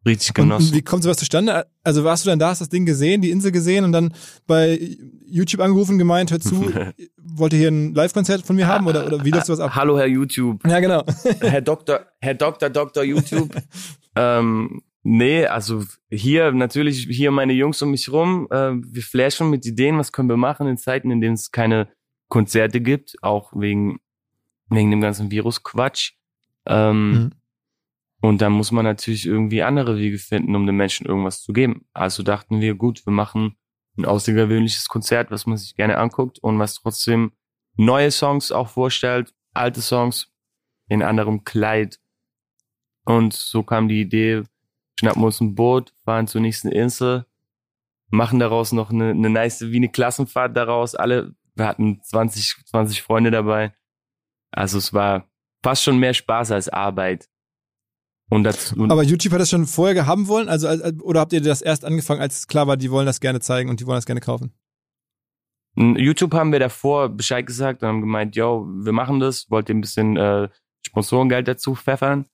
Richtig 0.05 0.33
genossen. 0.33 0.69
Und 0.69 0.73
wie 0.73 0.81
kommt 0.81 1.03
sowas 1.03 1.17
zustande? 1.17 1.67
Also 1.83 2.03
warst 2.05 2.25
du 2.25 2.29
dann 2.29 2.39
da, 2.39 2.49
hast 2.49 2.61
das 2.61 2.69
Ding 2.69 2.85
gesehen, 2.85 3.21
die 3.21 3.31
Insel 3.31 3.51
gesehen 3.51 3.83
und 3.83 3.91
dann 3.91 4.13
bei 4.47 4.79
YouTube 5.25 5.61
angerufen, 5.61 5.97
gemeint, 5.97 6.31
hör 6.31 6.39
zu, 6.39 6.71
wollt 7.17 7.53
ihr 7.53 7.59
hier 7.59 7.67
ein 7.67 7.93
Live-Konzert 7.93 8.45
von 8.45 8.55
mir 8.55 8.67
haben 8.67 8.87
oder, 8.87 9.05
oder 9.05 9.25
wie 9.25 9.31
läuft 9.31 9.47
sowas 9.47 9.59
ab? 9.59 9.75
Hallo 9.75 9.97
Herr 9.97 10.07
YouTube. 10.07 10.65
Ja, 10.65 10.79
genau. 10.79 11.03
Herr 11.41 11.61
Doktor, 11.61 12.05
Herr 12.21 12.33
Doktor, 12.33 12.69
Doktor 12.69 13.03
YouTube. 13.03 13.53
ähm, 14.15 14.81
Nee, 15.03 15.45
also 15.45 15.83
hier 16.09 16.51
natürlich, 16.51 17.07
hier 17.09 17.31
meine 17.31 17.53
Jungs 17.53 17.81
um 17.81 17.91
mich 17.91 18.11
rum, 18.11 18.47
äh, 18.51 18.71
wir 18.73 19.01
flashen 19.01 19.49
mit 19.49 19.65
Ideen, 19.65 19.97
was 19.97 20.11
können 20.11 20.29
wir 20.29 20.37
machen 20.37 20.67
in 20.67 20.77
Zeiten, 20.77 21.09
in 21.09 21.21
denen 21.21 21.35
es 21.35 21.51
keine 21.51 21.89
Konzerte 22.27 22.81
gibt, 22.81 23.15
auch 23.21 23.53
wegen, 23.55 23.99
wegen 24.69 24.91
dem 24.91 25.01
ganzen 25.01 25.31
Virus-Quatsch. 25.31 26.13
Ähm, 26.65 27.11
mhm. 27.11 27.31
Und 28.21 28.41
da 28.41 28.49
muss 28.49 28.71
man 28.71 28.83
natürlich 28.83 29.25
irgendwie 29.25 29.63
andere 29.63 29.97
Wege 29.97 30.17
finden, 30.17 30.55
um 30.55 30.65
den 30.65 30.75
Menschen 30.75 31.05
irgendwas 31.05 31.41
zu 31.41 31.53
geben. 31.53 31.87
Also 31.93 32.21
dachten 32.21 32.59
wir, 32.59 32.75
gut, 32.75 33.05
wir 33.05 33.13
machen 33.13 33.55
ein 33.97 34.05
außergewöhnliches 34.05 34.87
Konzert, 34.87 35.31
was 35.31 35.45
man 35.45 35.57
sich 35.57 35.75
gerne 35.75 35.97
anguckt 35.97 36.39
und 36.39 36.59
was 36.59 36.75
trotzdem 36.75 37.31
neue 37.77 38.11
Songs 38.11 38.51
auch 38.51 38.67
vorstellt, 38.67 39.33
alte 39.53 39.81
Songs 39.81 40.31
in 40.89 41.01
anderem 41.01 41.45
Kleid. 41.45 41.99
Und 43.05 43.33
so 43.33 43.63
kam 43.63 43.87
die 43.87 44.01
Idee, 44.01 44.43
schnappen 44.99 45.23
uns 45.23 45.39
ein 45.39 45.55
Boot, 45.55 45.93
fahren 46.03 46.27
zur 46.27 46.41
nächsten 46.41 46.69
Insel, 46.69 47.25
machen 48.09 48.39
daraus 48.39 48.73
noch 48.73 48.91
eine, 48.91 49.11
eine 49.11 49.29
nice, 49.29 49.61
wie 49.61 49.77
eine 49.77 49.89
Klassenfahrt 49.89 50.55
daraus. 50.57 50.93
Alle, 50.93 51.35
wir 51.55 51.65
hatten 51.65 52.01
20, 52.03 52.65
20 52.65 53.01
Freunde 53.01 53.31
dabei. 53.31 53.73
Also 54.51 54.77
es 54.77 54.93
war 54.93 55.29
fast 55.63 55.83
schon 55.83 55.99
mehr 55.99 56.13
Spaß 56.13 56.51
als 56.51 56.67
Arbeit. 56.67 57.29
Und 58.29 58.43
dazu, 58.43 58.75
und 58.75 58.91
Aber 58.91 59.03
YouTube 59.03 59.33
hat 59.33 59.39
das 59.39 59.49
schon 59.49 59.65
vorher 59.65 60.05
haben 60.05 60.27
wollen? 60.27 60.49
Also, 60.49 60.67
oder 61.01 61.21
habt 61.21 61.33
ihr 61.33 61.41
das 61.41 61.61
erst 61.61 61.85
angefangen, 61.85 62.21
als 62.21 62.39
es 62.39 62.47
klar 62.47 62.67
war, 62.67 62.77
die 62.77 62.91
wollen 62.91 63.05
das 63.05 63.21
gerne 63.21 63.39
zeigen 63.39 63.69
und 63.69 63.79
die 63.79 63.87
wollen 63.87 63.97
das 63.97 64.05
gerne 64.05 64.21
kaufen? 64.21 64.53
YouTube 65.75 66.33
haben 66.33 66.51
wir 66.51 66.59
davor 66.59 67.09
Bescheid 67.09 67.45
gesagt 67.45 67.81
und 67.81 67.87
haben 67.87 68.01
gemeint, 68.01 68.35
yo, 68.35 68.67
wir 68.69 68.91
machen 68.91 69.19
das, 69.21 69.49
wollt 69.49 69.69
ihr 69.69 69.75
ein 69.75 69.81
bisschen 69.81 70.17
äh, 70.17 70.49
Sponsorengeld 70.85 71.47
dazu 71.47 71.73
pfeffern? 71.73 72.25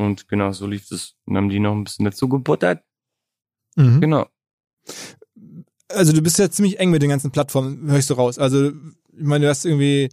Und 0.00 0.28
genau, 0.28 0.50
so 0.52 0.66
lief 0.66 0.90
es. 0.90 1.14
Und 1.26 1.36
haben 1.36 1.50
die 1.50 1.60
noch 1.60 1.72
ein 1.72 1.84
bisschen 1.84 2.06
dazu 2.06 2.28
gebuttert. 2.28 2.82
Mhm. 3.76 4.00
Genau. 4.00 4.26
Also 5.88 6.12
du 6.12 6.22
bist 6.22 6.38
ja 6.38 6.50
ziemlich 6.50 6.80
eng 6.80 6.90
mit 6.90 7.02
den 7.02 7.10
ganzen 7.10 7.30
Plattformen, 7.30 7.90
hörst 7.90 8.08
du 8.08 8.14
raus. 8.14 8.38
Also 8.38 8.68
ich 8.68 9.26
meine, 9.26 9.44
du 9.44 9.50
hast 9.50 9.66
irgendwie 9.66 10.08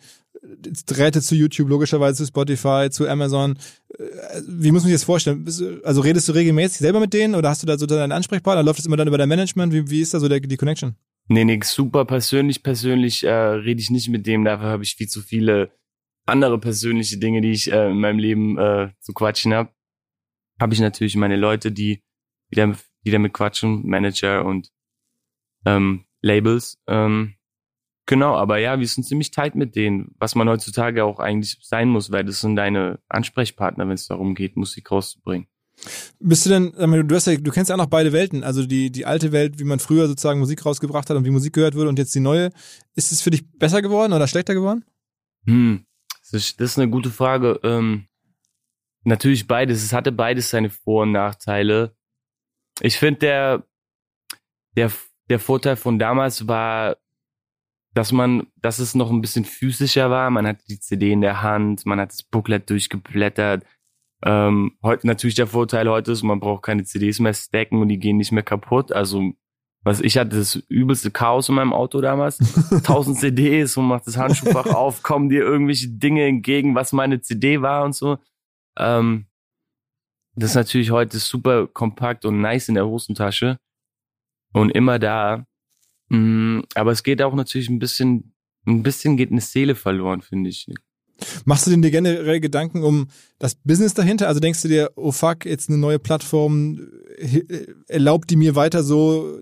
Drähte 0.85 1.21
zu 1.21 1.35
YouTube, 1.35 1.69
logischerweise 1.69 2.17
zu 2.17 2.27
Spotify, 2.27 2.89
zu 2.91 3.07
Amazon. 3.07 3.57
Äh, 3.97 4.41
wie 4.45 4.71
muss 4.71 4.83
man 4.83 4.89
sich 4.89 4.99
das 4.99 5.05
vorstellen? 5.05 5.45
Also 5.83 6.01
redest 6.01 6.27
du 6.27 6.33
regelmäßig 6.33 6.79
selber 6.79 6.99
mit 6.99 7.13
denen 7.13 7.35
oder 7.35 7.49
hast 7.49 7.63
du 7.63 7.67
da 7.67 7.77
so 7.77 7.85
deinen 7.85 8.11
Ansprechpartner? 8.11 8.63
Läuft 8.63 8.79
das 8.79 8.85
immer 8.85 8.97
dann 8.97 9.07
über 9.07 9.17
dein 9.17 9.29
Management? 9.29 9.71
Wie, 9.71 9.89
wie 9.89 10.01
ist 10.01 10.13
da 10.13 10.19
so 10.19 10.27
der, 10.27 10.41
die 10.41 10.57
Connection? 10.57 10.95
Nee, 11.29 11.45
nee, 11.45 11.59
super 11.63 12.03
persönlich, 12.03 12.61
persönlich 12.61 13.23
äh, 13.23 13.31
rede 13.31 13.81
ich 13.81 13.89
nicht 13.89 14.09
mit 14.09 14.27
dem, 14.27 14.43
dafür 14.43 14.67
habe 14.67 14.83
ich 14.83 14.95
viel 14.95 15.07
zu 15.07 15.21
viele 15.21 15.71
andere 16.25 16.59
persönliche 16.59 17.17
Dinge, 17.17 17.41
die 17.41 17.51
ich 17.51 17.71
äh, 17.71 17.89
in 17.89 17.99
meinem 17.99 18.19
Leben 18.19 18.57
äh, 18.57 18.89
zu 18.99 19.13
quatschen 19.13 19.53
habe. 19.53 19.69
Habe 20.59 20.73
ich 20.73 20.79
natürlich 20.79 21.15
meine 21.15 21.35
Leute, 21.35 21.71
die, 21.71 22.01
die, 22.51 22.55
da, 22.55 22.73
die 23.05 23.11
damit 23.11 23.33
quatschen, 23.33 23.87
Manager 23.87 24.45
und 24.45 24.71
ähm, 25.65 26.05
Labels. 26.21 26.79
Ähm, 26.87 27.35
genau, 28.05 28.35
aber 28.35 28.57
ja, 28.57 28.79
wir 28.79 28.87
sind 28.87 29.03
ziemlich 29.03 29.31
tight 29.31 29.55
mit 29.55 29.75
denen, 29.75 30.15
was 30.17 30.35
man 30.35 30.49
heutzutage 30.49 31.03
auch 31.03 31.19
eigentlich 31.19 31.57
sein 31.61 31.89
muss, 31.89 32.11
weil 32.11 32.25
das 32.25 32.41
sind 32.41 32.55
deine 32.55 32.99
Ansprechpartner, 33.09 33.87
wenn 33.87 33.95
es 33.95 34.07
darum 34.07 34.35
geht, 34.35 34.55
Musik 34.55 34.91
rauszubringen. 34.91 35.47
Bist 36.19 36.45
du 36.45 36.49
denn, 36.49 37.07
du 37.07 37.15
hast 37.15 37.27
ja, 37.27 37.35
du 37.37 37.51
kennst 37.51 37.69
ja 37.69 37.75
auch 37.75 37.79
noch 37.79 37.85
beide 37.85 38.11
Welten, 38.11 38.43
also 38.43 38.65
die, 38.65 38.91
die 38.91 39.05
alte 39.05 39.31
Welt, 39.31 39.59
wie 39.59 39.63
man 39.63 39.77
früher 39.77 40.07
sozusagen 40.07 40.39
Musik 40.39 40.65
rausgebracht 40.65 41.09
hat 41.09 41.17
und 41.17 41.25
wie 41.25 41.29
Musik 41.29 41.53
gehört 41.53 41.75
wurde 41.75 41.89
und 41.89 41.99
jetzt 41.99 42.15
die 42.15 42.19
neue. 42.19 42.49
Ist 42.95 43.11
es 43.11 43.21
für 43.21 43.29
dich 43.29 43.47
besser 43.59 43.83
geworden 43.83 44.13
oder 44.13 44.27
schlechter 44.27 44.55
geworden? 44.55 44.83
Hm, 45.45 45.85
das 46.23 46.33
ist, 46.33 46.59
das 46.59 46.71
ist 46.71 46.79
eine 46.79 46.89
gute 46.89 47.11
Frage. 47.11 47.59
Ähm, 47.63 48.07
natürlich 49.07 49.47
beides. 49.47 49.83
Es 49.83 49.93
hatte 49.93 50.11
beides 50.11 50.49
seine 50.49 50.69
Vor- 50.69 51.03
und 51.03 51.11
Nachteile. 51.11 51.95
Ich 52.81 52.97
finde, 52.97 53.19
der, 53.19 53.63
der, 54.75 54.91
der 55.29 55.39
Vorteil 55.39 55.75
von 55.75 55.99
damals 55.99 56.47
war, 56.47 56.97
dass 57.93 58.11
man, 58.11 58.47
dass 58.57 58.79
es 58.79 58.93
noch 58.93 59.09
ein 59.09 59.21
bisschen 59.21 59.45
physischer 59.45 60.11
war. 60.11 60.29
Man 60.29 60.45
hatte 60.45 60.63
die 60.69 60.79
CD 60.79 61.11
in 61.11 61.21
der 61.21 61.41
Hand, 61.41 61.85
man 61.85 61.99
hat 61.99 62.11
das 62.11 62.23
Booklet 62.23 62.69
durchgeblättert 62.69 63.65
ähm, 64.25 64.71
heute 64.81 65.05
natürlich 65.05 65.35
der 65.35 65.47
Vorteil 65.47 65.87
heute 65.89 66.11
ist, 66.11 66.23
man 66.23 66.39
braucht 66.39 66.63
keine 66.63 66.83
CDs 66.83 67.19
mehr 67.19 67.33
stacken 67.33 67.81
und 67.81 67.89
die 67.89 67.99
gehen 67.99 68.17
nicht 68.17 68.31
mehr 68.31 68.43
kaputt. 68.43 68.91
Also 68.91 69.31
was 69.83 70.01
ich 70.01 70.17
hatte, 70.17 70.35
das 70.35 70.55
übelste 70.55 71.11
Chaos 71.11 71.49
in 71.49 71.55
meinem 71.55 71.71
Auto 71.71 72.01
damals. 72.01 72.37
Tausend 72.83 73.19
CDs 73.19 73.77
und 73.77 73.85
macht 73.85 74.07
das 74.07 74.17
Handschuhfach 74.17 74.73
auf, 74.73 75.03
kommen 75.03 75.29
dir 75.29 75.41
irgendwelche 75.41 75.89
Dinge 75.89 76.25
entgegen, 76.25 76.75
was 76.75 76.93
meine 76.93 77.21
CD 77.21 77.61
war 77.61 77.85
und 77.85 77.93
so. 77.93 78.17
Ähm, 78.77 79.25
das 80.35 80.51
ist 80.51 80.55
natürlich 80.55 80.91
heute 80.91 81.17
super 81.17 81.67
kompakt 81.67 82.25
und 82.25 82.41
nice 82.41 82.69
in 82.69 82.75
der 82.75 82.85
Hosentasche 82.85 83.57
und 84.53 84.69
immer 84.71 84.99
da. 84.99 85.45
Mm, 86.09 86.61
aber 86.75 86.91
es 86.91 87.03
geht 87.03 87.21
auch 87.21 87.33
natürlich 87.33 87.69
ein 87.69 87.79
bisschen, 87.79 88.33
ein 88.65 88.83
bisschen 88.83 89.17
geht 89.17 89.31
eine 89.31 89.41
Seele 89.41 89.75
verloren, 89.75 90.21
finde 90.21 90.49
ich. 90.49 90.67
Machst 91.45 91.65
du 91.65 91.75
dir 91.75 91.91
generell 91.91 92.39
Gedanken 92.39 92.83
um 92.83 93.07
das 93.39 93.55
Business 93.55 93.95
dahinter? 93.95 94.27
Also 94.27 94.39
denkst 94.39 94.61
du 94.61 94.67
dir, 94.67 94.91
oh 94.95 95.11
fuck, 95.11 95.45
jetzt 95.45 95.69
eine 95.69 95.79
neue 95.79 95.97
Plattform, 95.97 96.79
äh, 97.17 97.65
erlaubt 97.87 98.29
die 98.29 98.35
mir 98.35 98.55
weiter 98.55 98.83
so 98.83 99.41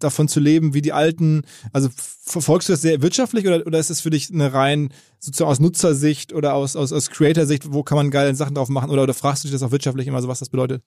davon 0.00 0.28
zu 0.28 0.40
leben 0.40 0.74
wie 0.74 0.82
die 0.82 0.92
alten? 0.92 1.42
Also 1.72 1.88
verfolgst 1.94 2.68
du 2.68 2.72
das 2.72 2.82
sehr 2.82 3.02
wirtschaftlich 3.02 3.46
oder, 3.46 3.66
oder 3.66 3.78
ist 3.78 3.90
es 3.90 4.00
für 4.00 4.10
dich 4.10 4.32
eine 4.32 4.52
rein 4.52 4.92
sozusagen 5.18 5.50
aus 5.50 5.60
Nutzersicht 5.60 6.32
oder 6.32 6.54
aus, 6.54 6.76
aus, 6.76 6.92
aus 6.92 7.10
Creator-Sicht, 7.10 7.72
wo 7.72 7.82
kann 7.82 7.96
man 7.96 8.10
geile 8.10 8.34
Sachen 8.34 8.54
drauf 8.54 8.68
machen? 8.68 8.90
Oder, 8.90 9.04
oder 9.04 9.14
fragst 9.14 9.44
du 9.44 9.48
dich 9.48 9.52
das 9.52 9.62
auch 9.62 9.72
wirtschaftlich 9.72 10.06
immer 10.06 10.22
so, 10.22 10.28
was 10.28 10.38
das 10.38 10.48
bedeutet? 10.48 10.82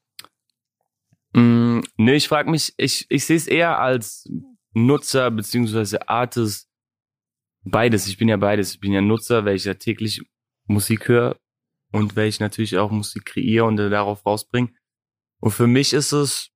Mm, 1.34 1.80
nee, 1.98 2.16
ich 2.16 2.28
frage 2.28 2.50
mich, 2.50 2.74
ich, 2.78 3.06
ich 3.10 3.26
sehe 3.26 3.38
es 3.38 3.48
eher 3.48 3.80
als 3.80 4.30
Nutzer 4.74 5.32
beziehungsweise 5.32 6.08
Artist 6.10 6.68
beides. 7.64 8.08
Ich 8.08 8.18
bin 8.18 8.28
ja 8.28 8.38
beides. 8.38 8.74
Ich 8.74 8.80
bin 8.80 8.92
ja 8.92 9.02
Nutzer, 9.02 9.46
weil 9.46 9.56
ich 9.56 9.66
ja 9.66 9.74
täglich 9.74 10.22
Musik 10.68 11.08
höre 11.08 11.38
und 11.92 12.16
weil 12.16 12.28
ich 12.28 12.40
natürlich 12.40 12.78
auch 12.78 12.92
Musik 12.92 13.26
kreiere 13.26 13.66
und 13.66 13.78
darauf 13.78 14.26
rausbringe. 14.26 14.70
Und 15.40 15.52
für 15.52 15.68
mich 15.68 15.94
ist 15.94 16.12
es 16.12 16.50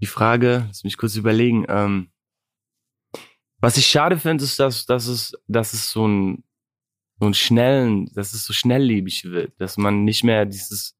die 0.00 0.06
Frage, 0.06 0.64
lass 0.68 0.84
mich 0.84 0.96
kurz 0.96 1.16
überlegen. 1.16 1.64
Ähm, 1.68 2.10
was 3.60 3.76
ich 3.76 3.86
schade 3.86 4.18
finde, 4.18 4.44
ist, 4.44 4.60
dass, 4.60 4.86
dass 4.86 5.06
es, 5.06 5.32
dass 5.48 5.72
es 5.72 5.90
so 5.90 6.06
ein, 6.06 6.44
so 7.18 7.26
ein 7.26 7.34
schnellen, 7.34 8.06
dass 8.14 8.34
es 8.34 8.44
so 8.44 8.52
schnelllebig 8.52 9.24
wird, 9.24 9.58
dass 9.58 9.78
man 9.78 10.04
nicht 10.04 10.22
mehr 10.22 10.44
dieses, 10.44 10.96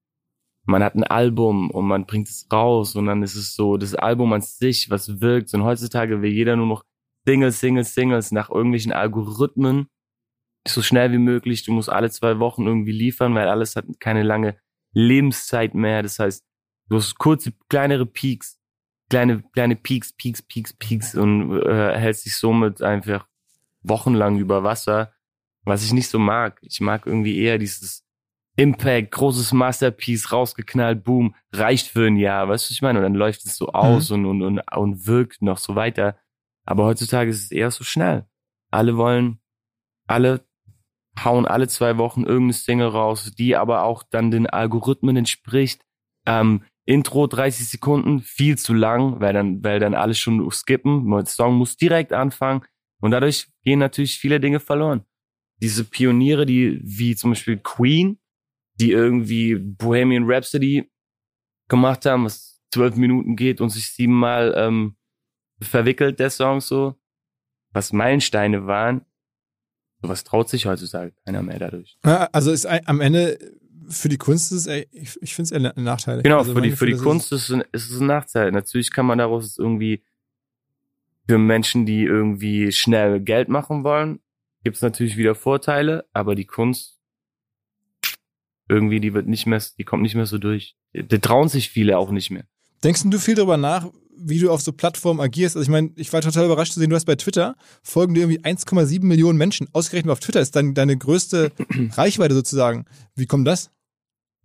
man 0.65 0.83
hat 0.83 0.95
ein 0.95 1.05
Album 1.05 1.71
und 1.71 1.87
man 1.87 2.07
bringt 2.07 2.29
es 2.29 2.47
raus 2.51 2.97
und 2.97 3.07
dann 3.07 3.23
ist 3.23 3.37
es 3.37 3.55
so 3.55 3.77
das 3.77 3.95
Album 3.95 4.33
an 4.33 4.41
sich, 4.41 4.89
was 4.91 5.21
wirkt. 5.21 5.53
Und 5.55 5.65
heutzutage 5.65 6.23
will 6.23 6.33
jeder 6.33 6.57
nur 6.57 6.67
noch 6.67 6.85
Singles, 7.27 7.61
Singles, 7.61 7.95
Singles 7.95 8.33
nach 8.33 8.51
irgendwelchen 8.51 8.93
Algorithmen 8.93 9.89
so 10.69 10.83
schnell 10.83 11.13
wie 11.13 11.19
möglich. 11.19 11.65
Du 11.65 11.73
musst 11.73 11.91
alle 11.91 12.11
zwei 12.11 12.39
Wochen 12.39 12.67
irgendwie 12.67 12.93
liefern, 12.93 13.35
weil 13.35 13.49
alles 13.49 13.77
hat 13.77 13.85
keine 14.01 14.23
lange 14.23 14.59
Lebenszeit 14.93 15.75
mehr. 15.75 16.03
Das 16.03 16.19
heißt, 16.19 16.45
du 16.89 16.97
hast 16.97 17.19
kurze, 17.19 17.53
kleinere 17.69 18.07
Peaks, 18.07 18.56
kleine, 19.11 19.43
kleine 19.53 19.77
Peaks, 19.77 20.13
Peaks, 20.13 20.43
Peaks, 20.43 20.73
Peaks 20.75 21.15
und 21.15 21.61
äh, 21.63 21.99
hältst 21.99 22.27
dich 22.27 22.37
somit 22.37 22.83
einfach 22.83 23.27
wochenlang 23.83 24.39
über 24.39 24.65
Wasser, 24.65 25.13
was 25.65 25.85
ich 25.85 25.93
nicht 25.93 26.09
so 26.09 26.19
mag. 26.19 26.59
Ich 26.63 26.81
mag 26.81 27.07
irgendwie 27.07 27.39
eher 27.39 27.59
dieses 27.59 28.05
Impact, 28.57 29.13
großes 29.13 29.53
Masterpiece, 29.53 30.33
rausgeknallt, 30.33 31.05
boom, 31.05 31.35
reicht 31.53 31.89
für 31.89 32.07
ein 32.07 32.17
Jahr, 32.17 32.49
weißt 32.49 32.65
du, 32.65 32.69
was 32.69 32.71
ich 32.71 32.83
meine? 32.83 32.99
Und 32.99 33.03
dann 33.03 33.15
läuft 33.15 33.45
es 33.45 33.57
so 33.57 33.69
aus 33.69 34.11
mhm. 34.11 34.27
und, 34.27 34.43
und, 34.43 34.43
und, 34.43 34.77
und 34.77 35.07
wirkt 35.07 35.43
noch 35.43 35.59
so 35.59 35.75
weiter. 35.75 36.19
Aber 36.65 36.85
heutzutage 36.85 37.31
ist 37.31 37.45
es 37.45 37.51
eher 37.51 37.71
so 37.71 37.85
schnell. 37.85 38.27
Alle 38.71 38.97
wollen, 38.97 39.41
alle 40.07 40.47
hauen 41.25 41.47
alle 41.47 41.69
zwei 41.69 41.97
Wochen 41.99 42.25
irgendeine 42.25 42.53
Single 42.53 42.89
raus, 42.89 43.33
die 43.37 43.57
aber 43.57 43.83
auch 43.83 44.03
dann 44.03 44.31
den 44.31 44.47
Algorithmen 44.47 45.17
entspricht. 45.17 45.83
Ähm, 46.27 46.65
Intro 46.87 47.27
30 47.27 47.69
Sekunden, 47.69 48.21
viel 48.23 48.57
zu 48.57 48.73
lang, 48.73 49.21
weil 49.21 49.33
dann, 49.35 49.63
weil 49.63 49.81
dann 49.81 49.95
alles 49.95 50.19
schon 50.19 50.49
skippen. 50.53 51.11
Der 51.11 51.27
Song 51.27 51.57
muss 51.57 51.77
direkt 51.77 52.13
anfangen 52.13 52.63
und 53.01 53.11
dadurch 53.11 53.49
gehen 53.63 53.81
natürlich 53.81 54.19
viele 54.19 54.41
Dinge 54.41 54.61
verloren. 54.61 55.05
Diese 55.61 55.85
Pioniere, 55.85 56.47
die 56.47 56.81
wie 56.83 57.17
zum 57.17 57.33
Beispiel 57.33 57.59
Queen, 57.59 58.19
die 58.75 58.93
irgendwie 58.93 59.57
Bohemian 59.57 60.31
Rhapsody 60.31 60.89
gemacht 61.69 62.07
haben, 62.07 62.25
was 62.25 62.63
zwölf 62.73 62.95
Minuten 62.95 63.35
geht 63.35 63.61
und 63.61 63.71
sich 63.71 63.93
siebenmal 63.93 64.55
ähm, 64.57 64.97
verwickelt, 65.61 66.21
der 66.21 66.31
Song 66.31 66.61
so, 66.61 66.95
was 67.73 67.93
Meilensteine 67.93 68.67
waren. 68.67 69.05
Sowas 70.03 70.25
traut 70.25 70.49
sich 70.49 70.67
heutzutage 70.67 71.15
keiner 71.25 71.43
mehr 71.43 71.59
dadurch. 71.59 71.99
Also 72.03 72.53
ist 72.53 72.67
am 72.67 73.01
Ende 73.01 73.39
für 73.89 74.09
die 74.09 74.19
Kunst 74.19 74.53
ist 74.53 74.67
es, 74.67 74.87
ich, 74.91 75.19
ich 75.21 75.35
finde 75.35 75.55
es 75.55 75.63
eher 75.63 75.77
ein 75.77 75.85
Nachteil. 75.85 76.23
Genau, 76.23 76.39
also 76.39 76.55
für 76.55 76.63
die, 76.63 76.73
für 76.73 76.87
die 76.87 76.97
Kunst 76.97 77.33
ist, 77.33 77.51
ist, 77.51 77.67
ist 77.73 77.91
es 77.91 78.01
ein 78.01 78.07
Nachteil. 78.07 78.53
Natürlich 78.53 78.93
kann 78.93 79.07
man 79.07 79.19
daraus 79.19 79.59
irgendwie 79.59 80.03
für 81.29 81.39
Menschen, 81.39 81.87
die 81.87 82.03
irgendwie 82.03 82.73
schnell 82.73 83.21
Geld 83.21 83.49
machen 83.49 83.85
wollen, 83.85 84.21
gibt 84.63 84.77
es 84.77 84.83
natürlich 84.83 85.17
wieder 85.17 85.35
Vorteile, 85.35 86.07
aber 86.13 86.35
die 86.35 86.45
Kunst 86.45 86.99
irgendwie, 88.69 89.01
die 89.01 89.15
wird 89.15 89.27
nicht 89.27 89.47
mehr, 89.47 89.63
die 89.79 89.85
kommt 89.85 90.03
nicht 90.03 90.15
mehr 90.15 90.27
so 90.27 90.39
durch. 90.39 90.77
Da 90.93 91.19
trauen 91.19 91.49
sich 91.49 91.71
viele 91.71 91.99
auch 91.99 92.11
nicht 92.11 92.31
mehr. 92.31 92.45
Denkst 92.83 93.03
du 93.05 93.19
viel 93.19 93.35
darüber 93.35 93.57
nach, 93.57 93.91
wie 94.17 94.39
du 94.39 94.51
auf 94.51 94.63
so 94.63 94.73
Plattformen 94.73 95.21
agierst. 95.21 95.57
Also 95.57 95.65
ich 95.65 95.71
meine, 95.71 95.91
ich 95.97 96.13
war 96.13 96.21
total 96.21 96.47
überrascht 96.47 96.73
zu 96.73 96.81
sehen, 96.81 96.91
du 96.91 96.97
hast 96.97 97.05
bei 97.05 97.17
Twitter 97.17 97.57
folgen 97.83 98.15
dir 98.15 98.21
irgendwie 98.21 98.41
1,7 98.41 99.05
Millionen 99.05 99.39
Menschen. 99.39 99.69
Ausgerechnet 99.73 100.11
auf 100.11 100.21
Twitter 100.21 100.41
ist 100.41 100.57
dein, 100.57 100.75
deine 100.75 100.97
größte 100.97 101.53
Reichweite 101.93 102.35
sozusagen. 102.35 102.87
Wie 103.15 103.27
kommt 103.27 103.47
das? 103.47 103.71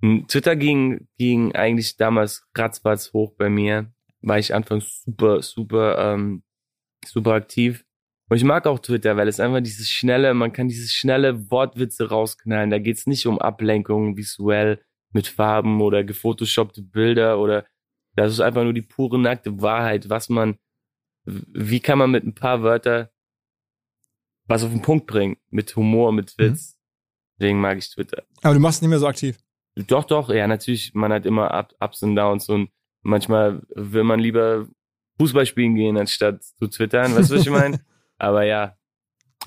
Hm, 0.02 0.28
Twitter 0.28 0.56
ging, 0.56 1.08
ging 1.18 1.54
eigentlich 1.54 1.98
damals 1.98 2.44
ratzfatz 2.56 3.14
hoch 3.14 3.34
bei 3.38 3.50
mir. 3.50 3.94
War 4.22 4.40
ich 4.40 4.54
anfangs 4.54 5.04
super, 5.04 5.42
super, 5.42 6.14
ähm, 6.14 6.44
super 7.06 7.34
aktiv. 7.34 7.86
Und 8.30 8.38
ich 8.38 8.44
mag 8.44 8.66
auch 8.66 8.80
Twitter, 8.80 9.18
weil 9.18 9.28
es 9.28 9.40
einfach 9.40 9.62
dieses 9.62 9.90
schnelle, 9.90 10.34
man 10.34 10.54
kann 10.54 10.70
dieses 10.70 10.94
schnelle 10.94 11.52
Wortwitze 11.52 12.10
rausknallen. 12.10 12.70
Da 12.70 12.80
geht's 12.80 13.08
nicht 13.08 13.26
um 13.28 13.40
Ablenkung 13.40 14.16
visuell 14.16 14.82
mit 15.12 15.28
Farben 15.28 15.82
oder 15.82 16.04
gefotoshoppte 16.04 16.82
Bilder 16.82 17.40
oder 17.40 17.66
das 18.16 18.32
ist 18.32 18.40
einfach 18.40 18.64
nur 18.64 18.74
die 18.74 18.82
pure 18.82 19.20
nackte 19.20 19.62
Wahrheit, 19.62 20.10
was 20.10 20.30
man, 20.30 20.58
wie 21.26 21.80
kann 21.80 21.98
man 21.98 22.12
mit 22.12 22.24
ein 22.24 22.36
paar 22.36 22.64
Wörter 22.64 23.12
was 24.48 24.64
auf 24.64 24.72
den 24.72 24.82
Punkt 24.82 25.08
bringen, 25.08 25.38
mit 25.50 25.76
Humor, 25.76 26.12
mit 26.12 26.34
mhm. 26.38 26.44
Witz. 26.44 26.74
Mhm. 26.74 26.78
Deswegen 27.40 27.62
mag 27.62 27.78
ich 27.78 27.90
Twitter. 27.90 28.24
Aber 28.44 28.54
du 28.54 28.60
machst 28.60 28.78
es 28.78 28.82
nicht 28.82 28.90
mehr 28.90 29.00
so 29.00 29.08
aktiv. 29.08 29.38
Doch, 29.76 30.04
doch, 30.04 30.30
ja, 30.30 30.48
natürlich, 30.48 30.94
man 30.94 31.14
hat 31.14 31.26
immer 31.26 31.68
Ups 31.80 32.04
und 32.04 32.16
Downs 32.16 32.50
und 32.50 32.70
manchmal 33.04 33.62
will 33.74 34.04
man 34.04 34.20
lieber 34.20 34.68
Fußball 35.18 35.46
spielen 35.46 35.76
gehen, 35.76 35.98
anstatt 35.98 36.44
zu 36.44 36.68
twittern, 36.68 37.16
weißt 37.16 37.32
du, 37.32 37.36
was 37.36 37.42
ich 37.42 37.52
meine? 37.52 37.80
Aber 38.18 38.44
ja, 38.44 38.76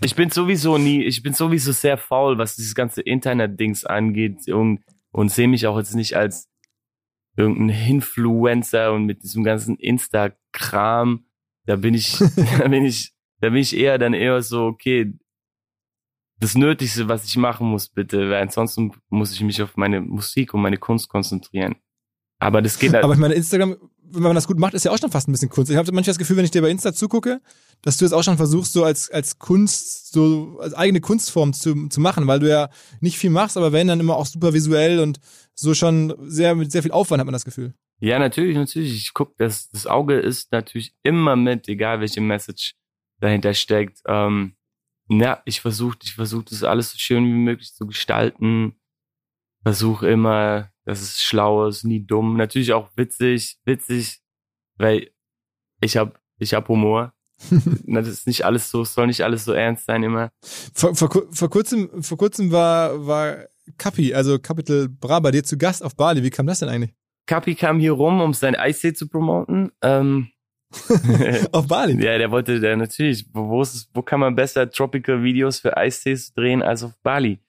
ich 0.02 0.14
bin 0.14 0.30
sowieso 0.30 0.78
nie, 0.78 1.02
ich 1.04 1.22
bin 1.22 1.34
sowieso 1.34 1.72
sehr 1.72 1.98
faul, 1.98 2.38
was 2.38 2.56
dieses 2.56 2.74
ganze 2.74 3.02
Internet-Dings 3.02 3.84
angeht 3.84 4.48
und, 4.48 4.80
und 5.12 5.30
sehe 5.30 5.48
mich 5.48 5.66
auch 5.66 5.76
jetzt 5.78 5.94
nicht 5.94 6.16
als 6.16 6.50
irgendein 7.36 7.88
Influencer 7.88 8.92
und 8.92 9.04
mit 9.04 9.22
diesem 9.22 9.44
ganzen 9.44 9.76
Insta-Kram. 9.76 11.26
da 11.66 11.76
bin 11.76 11.94
ich, 11.94 12.18
da 12.58 12.68
bin 12.68 12.84
ich, 12.84 13.12
da 13.40 13.50
bin 13.50 13.58
ich 13.58 13.76
eher 13.76 13.98
dann 13.98 14.14
eher 14.14 14.42
so, 14.42 14.66
okay, 14.66 15.12
das 16.40 16.54
Nötigste, 16.54 17.08
was 17.08 17.24
ich 17.24 17.36
machen 17.36 17.68
muss, 17.68 17.88
bitte, 17.88 18.30
weil 18.30 18.42
ansonsten 18.42 18.92
muss 19.08 19.32
ich 19.32 19.40
mich 19.40 19.62
auf 19.62 19.76
meine 19.76 20.00
Musik 20.00 20.54
und 20.54 20.62
meine 20.62 20.78
Kunst 20.78 21.08
konzentrieren. 21.08 21.76
Aber 22.38 22.60
das 22.60 22.78
geht 22.78 22.92
halt. 22.92 23.04
Aber 23.04 23.14
ich 23.14 23.18
meine, 23.18 23.34
Instagram, 23.34 23.76
wenn 24.02 24.22
man 24.22 24.34
das 24.34 24.46
gut 24.46 24.58
macht, 24.58 24.74
ist 24.74 24.84
ja 24.84 24.90
auch 24.90 24.98
schon 24.98 25.10
fast 25.10 25.28
ein 25.28 25.32
bisschen 25.32 25.48
Kunst. 25.48 25.70
Ich 25.70 25.76
habe 25.76 25.86
manchmal 25.92 26.10
das 26.10 26.18
Gefühl, 26.18 26.36
wenn 26.36 26.44
ich 26.44 26.50
dir 26.50 26.62
bei 26.62 26.70
Insta 26.70 26.92
zugucke, 26.92 27.40
dass 27.82 27.96
du 27.96 28.04
es 28.04 28.12
auch 28.12 28.22
schon 28.22 28.36
versuchst, 28.36 28.72
so 28.72 28.84
als, 28.84 29.10
als 29.10 29.38
Kunst, 29.38 30.12
so 30.12 30.58
als 30.60 30.74
eigene 30.74 31.00
Kunstform 31.00 31.52
zu, 31.52 31.88
zu 31.88 32.00
machen, 32.00 32.26
weil 32.26 32.40
du 32.40 32.48
ja 32.48 32.68
nicht 33.00 33.18
viel 33.18 33.30
machst, 33.30 33.56
aber 33.56 33.72
wenn 33.72 33.88
dann 33.88 34.00
immer 34.00 34.16
auch 34.16 34.26
super 34.26 34.52
visuell 34.52 35.00
und 35.00 35.20
so 35.54 35.74
schon 35.74 36.14
sehr 36.22 36.54
mit 36.54 36.72
sehr 36.72 36.82
viel 36.82 36.92
Aufwand 36.92 37.20
hat 37.20 37.26
man 37.26 37.32
das 37.32 37.44
Gefühl. 37.44 37.74
Ja, 38.00 38.18
natürlich, 38.18 38.56
natürlich. 38.56 38.94
Ich 38.94 39.14
guck, 39.14 39.36
das, 39.38 39.70
das 39.70 39.86
Auge 39.86 40.18
ist 40.18 40.52
natürlich 40.52 40.94
immer 41.02 41.36
mit, 41.36 41.68
egal 41.68 42.00
welche 42.00 42.20
Message 42.20 42.74
dahinter 43.20 43.54
steckt. 43.54 44.00
Ähm, 44.06 44.56
ja, 45.08 45.42
ich 45.44 45.60
versuche, 45.60 45.98
ich 46.02 46.14
versuche 46.14 46.46
das 46.48 46.62
alles 46.62 46.92
so 46.92 46.98
schön 46.98 47.24
wie 47.24 47.30
möglich 47.30 47.74
zu 47.74 47.86
gestalten. 47.86 48.74
Versuche 49.62 50.08
immer, 50.08 50.70
dass 50.84 51.00
es 51.00 51.22
schlau 51.22 51.66
ist, 51.66 51.84
nie 51.84 52.04
dumm. 52.04 52.36
Natürlich 52.36 52.72
auch 52.72 52.90
witzig, 52.96 53.58
witzig, 53.64 54.20
weil 54.76 55.10
ich 55.80 55.96
hab, 55.96 56.20
ich 56.38 56.54
hab 56.54 56.68
Humor. 56.68 57.12
das 57.86 58.08
ist 58.08 58.26
nicht 58.26 58.44
alles 58.44 58.70
so, 58.70 58.84
soll 58.84 59.08
nicht 59.08 59.22
alles 59.22 59.44
so 59.44 59.52
ernst 59.52 59.86
sein 59.86 60.02
immer. 60.02 60.30
Vor, 60.74 60.94
vor, 60.94 61.10
vor 61.30 61.50
kurzem, 61.50 62.02
vor 62.02 62.16
kurzem 62.16 62.52
war, 62.52 63.06
war 63.06 63.36
Kapi, 63.78 64.14
also 64.14 64.38
Capital 64.38 64.88
Bra 64.88 65.20
bei 65.20 65.30
dir 65.30 65.44
zu 65.44 65.58
Gast 65.58 65.82
auf 65.82 65.96
Bali. 65.96 66.22
Wie 66.22 66.30
kam 66.30 66.46
das 66.46 66.60
denn 66.60 66.68
eigentlich? 66.68 66.94
Kapi 67.26 67.54
kam 67.54 67.78
hier 67.78 67.92
rum, 67.92 68.20
um 68.20 68.34
sein 68.34 68.54
Eistee 68.54 68.92
zu 68.92 69.08
promoten. 69.08 69.72
Ähm, 69.82 70.28
auf 71.52 71.66
Bali? 71.66 72.02
Ja, 72.02 72.18
der 72.18 72.30
wollte, 72.30 72.60
der 72.60 72.76
natürlich, 72.76 73.26
wo, 73.32 73.62
ist, 73.62 73.90
wo 73.94 74.02
kann 74.02 74.20
man 74.20 74.34
besser 74.34 74.70
Tropical 74.70 75.22
Videos 75.22 75.60
für 75.60 75.76
Eistees 75.76 76.32
drehen 76.32 76.62
als 76.62 76.82
auf 76.82 76.92
Bali? 77.02 77.40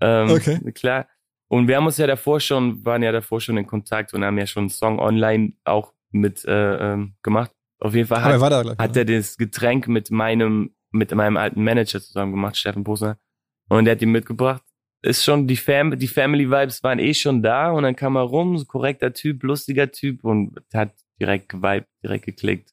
Ähm, 0.00 0.30
okay. 0.30 0.72
Klar. 0.72 1.06
Und 1.48 1.68
wir 1.68 1.76
haben 1.76 1.86
uns 1.86 1.96
ja 1.96 2.06
davor 2.06 2.40
schon, 2.40 2.84
waren 2.84 3.02
ja 3.02 3.12
davor 3.12 3.40
schon 3.40 3.56
in 3.56 3.66
Kontakt 3.66 4.14
und 4.14 4.24
haben 4.24 4.38
ja 4.38 4.46
schon 4.46 4.62
einen 4.62 4.70
Song 4.70 4.98
online 4.98 5.54
auch 5.64 5.92
mit 6.10 6.44
äh, 6.44 6.92
ähm, 6.92 7.14
gemacht. 7.22 7.50
Auf 7.80 7.94
jeden 7.94 8.08
Fall 8.08 8.22
hat, 8.22 8.52
er, 8.52 8.76
hat 8.76 8.96
er 8.96 9.04
das 9.04 9.36
Getränk 9.36 9.88
mit 9.88 10.10
meinem, 10.10 10.74
mit 10.90 11.14
meinem 11.14 11.36
alten 11.36 11.64
Manager 11.64 12.00
zusammen 12.00 12.32
gemacht, 12.32 12.56
Steffen 12.56 12.84
Posner. 12.84 13.18
Und 13.68 13.84
der 13.84 13.92
hat 13.92 14.02
ihn 14.02 14.12
mitgebracht 14.12 14.62
ist 15.02 15.24
schon 15.24 15.46
die 15.46 15.56
Fam 15.56 15.98
die 15.98 16.08
Family 16.08 16.50
Vibes 16.50 16.82
waren 16.82 16.98
eh 16.98 17.14
schon 17.14 17.42
da 17.42 17.70
und 17.70 17.84
dann 17.84 17.96
kam 17.96 18.16
er 18.16 18.22
rum, 18.22 18.58
so 18.58 18.64
korrekter 18.64 19.12
Typ, 19.12 19.42
lustiger 19.42 19.90
Typ 19.90 20.24
und 20.24 20.60
hat 20.74 20.92
direkt 21.20 21.48
geweibt, 21.48 21.88
direkt 22.02 22.26
geklickt. 22.26 22.70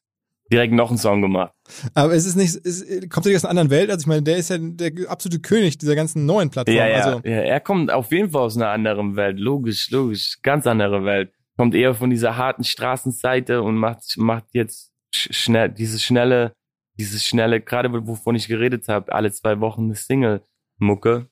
Direkt 0.50 0.72
noch 0.72 0.88
einen 0.88 0.98
Song 0.98 1.20
gemacht. 1.20 1.52
Aber 1.92 2.14
es 2.14 2.24
ist 2.24 2.34
nicht, 2.34 2.54
es 2.64 2.82
kommt 3.10 3.26
er 3.26 3.36
aus 3.36 3.44
einer 3.44 3.50
anderen 3.50 3.70
Welt? 3.70 3.90
Also 3.90 4.04
ich 4.04 4.06
meine, 4.06 4.22
der 4.22 4.38
ist 4.38 4.48
ja 4.48 4.56
der 4.58 4.92
absolute 5.10 5.40
König 5.40 5.76
dieser 5.76 5.94
ganzen 5.94 6.24
neuen 6.24 6.48
Plattform. 6.48 6.74
Ja, 6.74 6.86
ja, 6.86 7.04
also. 7.04 7.20
ja, 7.22 7.42
er 7.42 7.60
kommt 7.60 7.90
auf 7.90 8.10
jeden 8.10 8.30
Fall 8.30 8.42
aus 8.42 8.56
einer 8.56 8.70
anderen 8.70 9.14
Welt. 9.14 9.38
Logisch, 9.38 9.90
logisch. 9.90 10.38
Ganz 10.42 10.66
andere 10.66 11.04
Welt. 11.04 11.32
Kommt 11.58 11.74
eher 11.74 11.94
von 11.94 12.08
dieser 12.08 12.38
harten 12.38 12.64
Straßenseite 12.64 13.62
und 13.62 13.76
macht, 13.76 14.16
macht 14.16 14.46
jetzt 14.52 14.90
schnell, 15.10 15.68
diese 15.68 15.98
schnelle, 15.98 16.52
dieses 16.98 17.24
schnelle, 17.24 17.60
gerade 17.60 17.92
wovon 18.06 18.34
ich 18.34 18.48
geredet 18.48 18.88
habe, 18.88 19.12
alle 19.12 19.30
zwei 19.32 19.60
Wochen 19.60 19.84
eine 19.84 19.94
Single-Mucke 19.96 21.26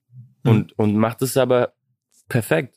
hm. 0.44 0.50
und, 0.50 0.78
und 0.78 0.96
macht 0.96 1.22
es 1.22 1.36
aber 1.38 1.72
perfekt. 2.28 2.76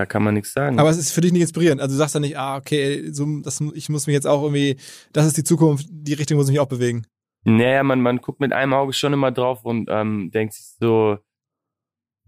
Da 0.00 0.06
kann 0.06 0.22
man 0.22 0.32
nichts 0.32 0.54
sagen. 0.54 0.78
Aber 0.78 0.88
es 0.88 0.96
ist 0.96 1.12
für 1.12 1.20
dich 1.20 1.30
nicht 1.30 1.42
inspirierend. 1.42 1.82
Also 1.82 1.92
du 1.92 1.98
sagst 1.98 2.14
ja 2.14 2.22
nicht, 2.22 2.38
ah, 2.38 2.56
okay, 2.56 3.12
so, 3.12 3.26
das, 3.42 3.60
ich 3.74 3.90
muss 3.90 4.06
mich 4.06 4.14
jetzt 4.14 4.26
auch 4.26 4.42
irgendwie, 4.42 4.78
das 5.12 5.26
ist 5.26 5.36
die 5.36 5.44
Zukunft, 5.44 5.88
die 5.90 6.14
Richtung 6.14 6.38
muss 6.38 6.46
ich 6.46 6.52
mich 6.52 6.60
auch 6.60 6.70
bewegen. 6.70 7.06
Naja, 7.44 7.82
man, 7.82 8.00
man 8.00 8.16
guckt 8.22 8.40
mit 8.40 8.54
einem 8.54 8.72
Auge 8.72 8.94
schon 8.94 9.12
immer 9.12 9.30
drauf 9.30 9.62
und 9.62 9.90
ähm, 9.90 10.30
denkt 10.30 10.54
sich 10.54 10.64
so, 10.80 11.18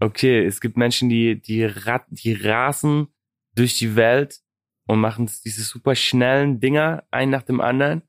okay, 0.00 0.44
es 0.44 0.60
gibt 0.60 0.76
Menschen, 0.76 1.08
die, 1.08 1.40
die, 1.40 1.64
rat, 1.64 2.04
die 2.10 2.34
rasen 2.34 3.06
durch 3.54 3.78
die 3.78 3.96
Welt 3.96 4.42
und 4.86 5.00
machen 5.00 5.30
diese 5.42 5.62
super 5.62 5.94
schnellen 5.94 6.60
Dinger, 6.60 7.04
ein 7.10 7.30
nach 7.30 7.42
dem 7.42 7.62
anderen. 7.62 8.02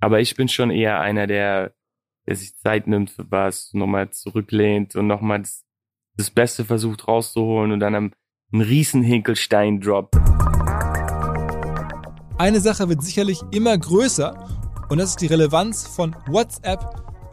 Aber 0.00 0.18
ich 0.18 0.34
bin 0.34 0.48
schon 0.48 0.72
eher 0.72 0.98
einer, 0.98 1.28
der 1.28 1.72
der 2.28 2.36
sich 2.36 2.54
Zeit 2.56 2.86
nimmt 2.86 3.10
für 3.10 3.30
was, 3.30 3.72
nochmal 3.72 4.10
zurücklehnt 4.10 4.94
und 4.96 5.06
nochmal 5.06 5.38
das, 5.38 5.64
das 6.18 6.30
Beste 6.30 6.64
versucht 6.64 7.06
rauszuholen 7.06 7.72
und 7.72 7.80
dann 7.80 7.94
einen 7.94 8.12
riesen 8.52 9.02
Hinkelstein 9.02 9.80
droppt. 9.80 10.16
Eine 12.36 12.60
Sache 12.60 12.88
wird 12.88 13.02
sicherlich 13.02 13.40
immer 13.52 13.78
größer 13.78 14.36
und 14.88 14.98
das 14.98 15.10
ist 15.10 15.20
die 15.20 15.26
Relevanz 15.26 15.86
von 15.86 16.14
WhatsApp 16.26 16.84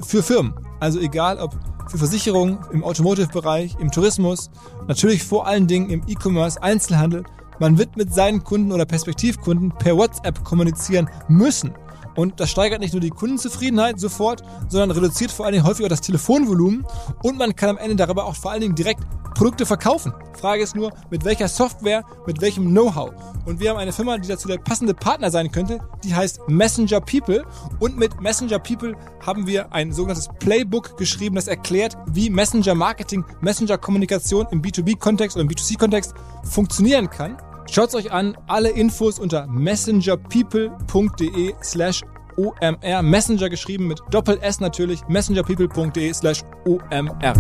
für 0.02 0.22
Firmen. 0.22 0.54
Also 0.80 1.00
egal 1.00 1.40
ob 1.40 1.58
für 1.88 1.98
Versicherungen, 1.98 2.60
im 2.72 2.84
Automotive-Bereich, 2.84 3.76
im 3.80 3.92
Tourismus, 3.92 4.50
natürlich 4.88 5.24
vor 5.24 5.48
allen 5.48 5.68
Dingen 5.68 5.90
im 5.90 6.04
E-Commerce, 6.08 6.62
Einzelhandel. 6.62 7.24
Man 7.60 7.78
wird 7.78 7.96
mit 7.96 8.14
seinen 8.14 8.44
Kunden 8.44 8.72
oder 8.72 8.86
Perspektivkunden 8.86 9.72
per 9.72 9.96
WhatsApp 9.96 10.44
kommunizieren 10.44 11.10
müssen. 11.28 11.74
Und 12.16 12.40
das 12.40 12.50
steigert 12.50 12.80
nicht 12.80 12.94
nur 12.94 13.02
die 13.02 13.10
Kundenzufriedenheit 13.10 14.00
sofort, 14.00 14.44
sondern 14.70 14.92
reduziert 14.92 15.32
vor 15.32 15.46
allen 15.46 15.54
Dingen 15.54 15.66
häufiger 15.66 15.90
das 15.90 16.02
Telefonvolumen 16.02 16.86
und 17.24 17.38
man 17.38 17.56
kann 17.56 17.70
am 17.70 17.78
Ende 17.78 17.96
darüber 17.96 18.26
auch 18.26 18.36
vor 18.36 18.52
allen 18.52 18.62
Dingen 18.62 18.76
direkt 18.76 19.02
Produkte 19.36 19.66
verkaufen. 19.66 20.14
Frage 20.40 20.64
ist 20.64 20.76
nur, 20.76 20.92
mit 21.10 21.26
welcher 21.26 21.50
Software, 21.50 22.06
mit 22.26 22.40
welchem 22.40 22.70
Know-how. 22.70 23.12
Und 23.46 23.60
wir 23.60 23.70
haben 23.70 23.78
eine 23.78 23.92
Firma, 23.92 24.18
die 24.18 24.30
dazu 24.30 24.48
der 24.48 24.58
passende 24.58 24.94
Partner 24.94 25.30
sein 25.30 25.52
könnte, 25.52 25.80
die 26.04 26.16
heißt 26.16 26.48
Messenger 26.48 27.02
People. 27.02 27.44
Und 27.80 27.98
mit 27.98 28.22
Messenger 28.22 28.60
People 28.60 28.96
haben 29.26 29.46
wir 29.46 29.74
ein 29.74 29.92
sogenanntes 29.92 30.30
Playbook 30.40 30.98
geschrieben, 30.98 31.36
das 31.36 31.48
erklärt, 31.48 31.98
wie 32.08 32.30
Messenger 32.30 32.76
Marketing, 32.76 33.26
Messenger 33.42 33.78
Kommunikation 33.78 34.48
im 34.52 34.62
B2B-Kontext 34.62 35.36
oder 35.36 35.44
im 35.44 35.50
B2C-Kontext 35.50 36.14
funktionieren 36.44 37.10
kann. 37.10 37.38
Schaut's 37.70 37.96
euch 37.96 38.12
an, 38.12 38.38
alle 38.48 38.70
Infos 38.70 39.20
unter 39.20 39.48
messengerpeople.de 39.48 41.54
slash 41.64 42.02
OMR. 42.38 43.02
Messenger 43.02 43.50
geschrieben 43.50 43.88
mit 43.88 44.00
Doppel 44.12 44.38
S 44.42 44.60
natürlich, 44.60 45.02
messengerpeople.de 45.08 46.14
slash 46.14 46.44
OMR. 46.66 47.34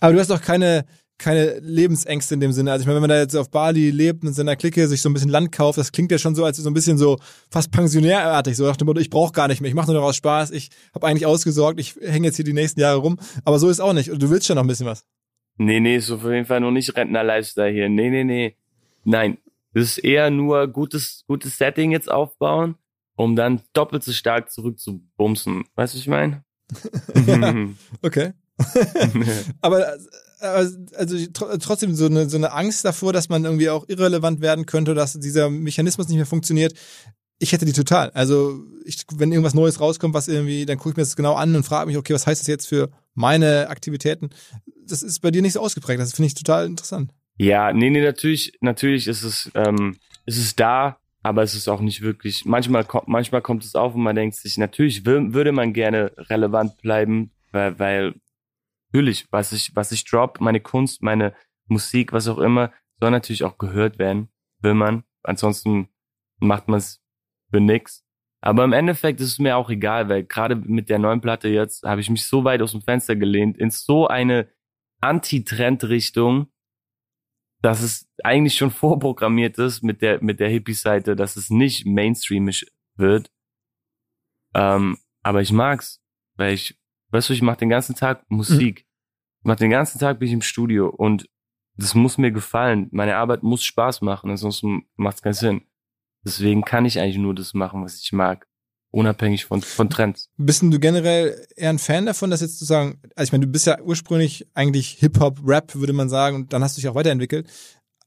Aber 0.00 0.12
du 0.12 0.18
hast 0.18 0.30
doch 0.30 0.40
keine, 0.40 0.84
keine 1.18 1.58
Lebensängste 1.60 2.34
in 2.34 2.40
dem 2.40 2.52
Sinne. 2.52 2.72
Also 2.72 2.82
ich 2.82 2.86
meine, 2.86 2.96
wenn 2.96 3.02
man 3.02 3.10
da 3.10 3.18
jetzt 3.18 3.36
auf 3.36 3.50
Bali 3.50 3.90
lebt 3.90 4.22
und 4.22 4.28
in 4.28 4.34
seiner 4.34 4.56
Clique 4.56 4.88
sich 4.88 5.02
so 5.02 5.08
ein 5.08 5.14
bisschen 5.14 5.30
Land 5.30 5.52
kauft, 5.52 5.78
das 5.78 5.92
klingt 5.92 6.10
ja 6.10 6.18
schon 6.18 6.34
so, 6.34 6.44
als 6.44 6.56
so 6.56 6.68
ein 6.68 6.74
bisschen 6.74 6.98
so 6.98 7.18
fast 7.50 7.70
pensionärartig, 7.70 8.56
so 8.56 8.66
nach 8.66 8.76
dem 8.76 8.86
Motto, 8.86 9.00
ich 9.00 9.10
brauche 9.10 9.32
gar 9.32 9.48
nicht 9.48 9.60
mehr, 9.60 9.68
ich 9.68 9.74
mache 9.74 9.86
nur 9.86 10.00
noch 10.00 10.08
aus 10.08 10.16
Spaß, 10.16 10.50
ich 10.50 10.70
habe 10.94 11.06
eigentlich 11.06 11.26
ausgesorgt, 11.26 11.80
ich 11.80 11.96
hänge 12.00 12.26
jetzt 12.26 12.36
hier 12.36 12.44
die 12.44 12.52
nächsten 12.52 12.80
Jahre 12.80 12.98
rum. 12.98 13.18
Aber 13.44 13.58
so 13.58 13.68
ist 13.68 13.80
auch 13.80 13.92
nicht. 13.92 14.10
Und 14.10 14.22
du 14.22 14.30
willst 14.30 14.46
schon 14.46 14.56
noch 14.56 14.64
ein 14.64 14.68
bisschen 14.68 14.86
was. 14.86 15.04
Nee, 15.58 15.80
nee, 15.80 15.96
ist 15.96 16.10
auf 16.10 16.24
jeden 16.24 16.46
Fall 16.46 16.60
noch 16.60 16.70
nicht 16.70 16.96
Rentner-Lifestyle 16.96 17.72
hier. 17.72 17.88
Nee, 17.88 18.10
nee, 18.10 18.24
nee. 18.24 18.56
Nein. 19.04 19.38
Das 19.74 19.84
ist 19.84 19.98
eher 19.98 20.30
nur 20.30 20.66
gutes, 20.68 21.24
gutes 21.26 21.58
Setting 21.58 21.92
jetzt 21.92 22.10
aufbauen, 22.10 22.76
um 23.16 23.36
dann 23.36 23.60
doppelt 23.72 24.02
so 24.02 24.12
stark 24.12 24.50
zurückzubumsen. 24.50 25.64
Weißt 25.74 25.94
du, 25.94 25.98
was 25.98 26.02
ich 26.02 26.08
meine? 26.08 26.44
okay. 28.02 28.32
aber 29.60 29.98
also 30.40 30.76
trotzdem 31.32 31.94
so 31.94 32.06
eine, 32.06 32.28
so 32.28 32.36
eine 32.36 32.52
Angst 32.52 32.84
davor, 32.84 33.12
dass 33.12 33.28
man 33.28 33.44
irgendwie 33.44 33.70
auch 33.70 33.88
irrelevant 33.88 34.40
werden 34.40 34.66
könnte, 34.66 34.94
dass 34.94 35.18
dieser 35.18 35.50
Mechanismus 35.50 36.08
nicht 36.08 36.16
mehr 36.16 36.26
funktioniert. 36.26 36.74
Ich 37.38 37.52
hätte 37.52 37.64
die 37.64 37.72
total. 37.72 38.10
Also 38.10 38.64
ich, 38.84 39.04
wenn 39.14 39.30
irgendwas 39.30 39.54
Neues 39.54 39.80
rauskommt, 39.80 40.14
was 40.14 40.28
irgendwie, 40.28 40.66
dann 40.66 40.78
gucke 40.78 40.90
ich 40.90 40.96
mir 40.96 41.02
das 41.02 41.16
genau 41.16 41.34
an 41.34 41.54
und 41.54 41.62
frage 41.62 41.86
mich, 41.86 41.96
okay, 41.96 42.14
was 42.14 42.26
heißt 42.26 42.40
das 42.40 42.48
jetzt 42.48 42.66
für 42.66 42.90
meine 43.14 43.68
Aktivitäten? 43.68 44.30
Das 44.86 45.02
ist 45.02 45.20
bei 45.20 45.30
dir 45.30 45.42
nicht 45.42 45.52
so 45.52 45.60
ausgeprägt. 45.60 46.00
Das 46.00 46.14
finde 46.14 46.26
ich 46.26 46.34
total 46.34 46.66
interessant. 46.66 47.12
Ja, 47.36 47.72
nee, 47.72 47.90
nee, 47.90 48.02
natürlich, 48.02 48.52
natürlich 48.60 49.06
ist 49.06 49.22
es, 49.22 49.50
ähm, 49.54 49.96
ist 50.26 50.38
es 50.38 50.56
da, 50.56 50.98
aber 51.22 51.42
es 51.42 51.54
ist 51.54 51.68
auch 51.68 51.80
nicht 51.80 52.00
wirklich. 52.00 52.44
Manchmal 52.44 52.84
manchmal 53.06 53.42
kommt 53.42 53.64
es 53.64 53.76
auf 53.76 53.94
und 53.94 54.02
man 54.02 54.16
denkt 54.16 54.34
sich, 54.34 54.58
natürlich 54.58 55.06
würde 55.06 55.52
man 55.52 55.72
gerne 55.72 56.12
relevant 56.16 56.78
bleiben, 56.78 57.30
weil, 57.52 57.78
weil 57.78 58.14
natürlich, 58.92 59.26
was 59.30 59.52
ich, 59.52 59.76
was 59.76 59.92
ich 59.92 60.04
drop, 60.04 60.40
meine 60.40 60.60
Kunst, 60.60 61.02
meine 61.02 61.34
Musik, 61.66 62.12
was 62.12 62.26
auch 62.28 62.38
immer, 62.38 62.72
soll 63.00 63.10
natürlich 63.10 63.44
auch 63.44 63.58
gehört 63.58 63.98
werden, 63.98 64.28
will 64.60 64.74
man. 64.74 65.04
Ansonsten 65.22 65.88
macht 66.38 66.68
man 66.68 66.78
es 66.78 67.00
für 67.50 67.60
nix. 67.60 68.04
Aber 68.40 68.64
im 68.64 68.72
Endeffekt 68.72 69.20
ist 69.20 69.32
es 69.32 69.38
mir 69.38 69.56
auch 69.56 69.68
egal, 69.68 70.08
weil 70.08 70.24
gerade 70.24 70.54
mit 70.54 70.88
der 70.88 70.98
neuen 70.98 71.20
Platte 71.20 71.48
jetzt 71.48 71.82
habe 71.82 72.00
ich 72.00 72.10
mich 72.10 72.26
so 72.26 72.44
weit 72.44 72.62
aus 72.62 72.72
dem 72.72 72.82
Fenster 72.82 73.16
gelehnt 73.16 73.58
in 73.58 73.70
so 73.70 74.06
eine 74.06 74.48
Anti-Trend-Richtung, 75.00 76.48
dass 77.62 77.82
es 77.82 78.08
eigentlich 78.22 78.54
schon 78.54 78.70
vorprogrammiert 78.70 79.58
ist 79.58 79.82
mit 79.82 80.02
der 80.02 80.22
mit 80.22 80.38
der 80.38 80.48
Hippie-Seite, 80.48 81.16
dass 81.16 81.36
es 81.36 81.50
nicht 81.50 81.86
mainstreamisch 81.86 82.66
wird. 82.96 83.30
Ähm, 84.54 84.98
aber 85.22 85.42
ich 85.42 85.52
mag's, 85.52 86.00
weil 86.36 86.54
ich, 86.54 86.78
weißt 87.10 87.28
du, 87.28 87.32
ich 87.32 87.42
mache 87.42 87.58
den 87.58 87.68
ganzen 87.68 87.94
Tag 87.94 88.24
Musik. 88.30 88.80
Mhm. 88.80 88.84
Ich 89.40 89.44
mache 89.44 89.58
den 89.58 89.70
ganzen 89.70 89.98
Tag 89.98 90.18
bin 90.18 90.28
ich 90.28 90.34
im 90.34 90.42
Studio 90.42 90.88
und 90.88 91.28
das 91.76 91.94
muss 91.94 92.18
mir 92.18 92.32
gefallen. 92.32 92.88
Meine 92.90 93.16
Arbeit 93.16 93.42
muss 93.42 93.64
Spaß 93.64 94.00
machen, 94.00 94.30
ansonsten 94.30 94.88
macht's 94.96 95.22
keinen 95.22 95.34
Sinn. 95.34 95.62
Deswegen 96.24 96.62
kann 96.62 96.84
ich 96.84 96.98
eigentlich 96.98 97.18
nur 97.18 97.34
das 97.34 97.54
machen, 97.54 97.84
was 97.84 98.00
ich 98.00 98.12
mag. 98.12 98.46
Unabhängig 98.90 99.44
von, 99.44 99.60
von 99.60 99.90
Trends. 99.90 100.30
Bist 100.38 100.62
du 100.62 100.78
generell 100.80 101.46
eher 101.56 101.70
ein 101.70 101.78
Fan 101.78 102.06
davon, 102.06 102.30
das 102.30 102.40
jetzt 102.40 102.58
zu 102.58 102.64
sagen, 102.64 103.00
also 103.14 103.28
ich 103.28 103.32
meine, 103.32 103.46
du 103.46 103.52
bist 103.52 103.66
ja 103.66 103.80
ursprünglich 103.82 104.46
eigentlich 104.54 104.92
Hip-Hop, 105.00 105.40
Rap, 105.44 105.74
würde 105.74 105.92
man 105.92 106.08
sagen, 106.08 106.36
und 106.36 106.52
dann 106.52 106.62
hast 106.62 106.76
du 106.76 106.80
dich 106.80 106.88
auch 106.88 106.94
weiterentwickelt. 106.94 107.46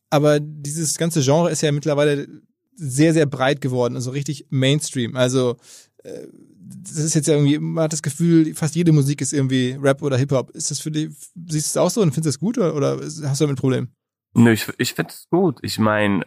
Aber 0.09 0.39
dieses 0.39 0.97
ganze 0.97 1.21
Genre 1.21 1.51
ist 1.51 1.61
ja 1.61 1.71
mittlerweile 1.71 2.27
sehr, 2.75 3.13
sehr 3.13 3.27
breit 3.27 3.61
geworden, 3.61 3.95
also 3.95 4.09
richtig 4.09 4.47
Mainstream. 4.49 5.15
Also 5.15 5.57
äh, 6.03 6.27
das 6.59 6.97
ist 6.97 7.13
jetzt 7.13 7.27
ja 7.27 7.35
irgendwie, 7.35 7.59
man 7.59 7.83
hat 7.83 7.93
das 7.93 8.01
Gefühl, 8.01 8.55
fast 8.55 8.75
jede 8.75 8.91
Musik 8.91 9.21
ist 9.21 9.33
irgendwie 9.33 9.77
Rap 9.79 10.01
oder 10.01 10.17
Hip-Hop. 10.17 10.49
Ist 10.51 10.71
das 10.71 10.79
für 10.79 10.89
dich, 10.89 11.09
siehst 11.47 11.53
du 11.53 11.57
es 11.57 11.77
auch 11.77 11.89
so 11.91 12.01
und 12.01 12.11
findest 12.13 12.25
du 12.25 12.29
das 12.29 12.39
gut 12.39 12.57
oder, 12.57 12.75
oder 12.75 12.99
hast 13.01 13.19
du 13.19 13.45
damit 13.45 13.55
ein 13.55 13.55
Problem? 13.55 13.89
Nö, 14.33 14.51
ich, 14.51 14.67
ich 14.77 14.93
finde 14.93 15.11
es 15.11 15.27
gut. 15.29 15.59
Ich 15.61 15.77
meine, 15.77 16.25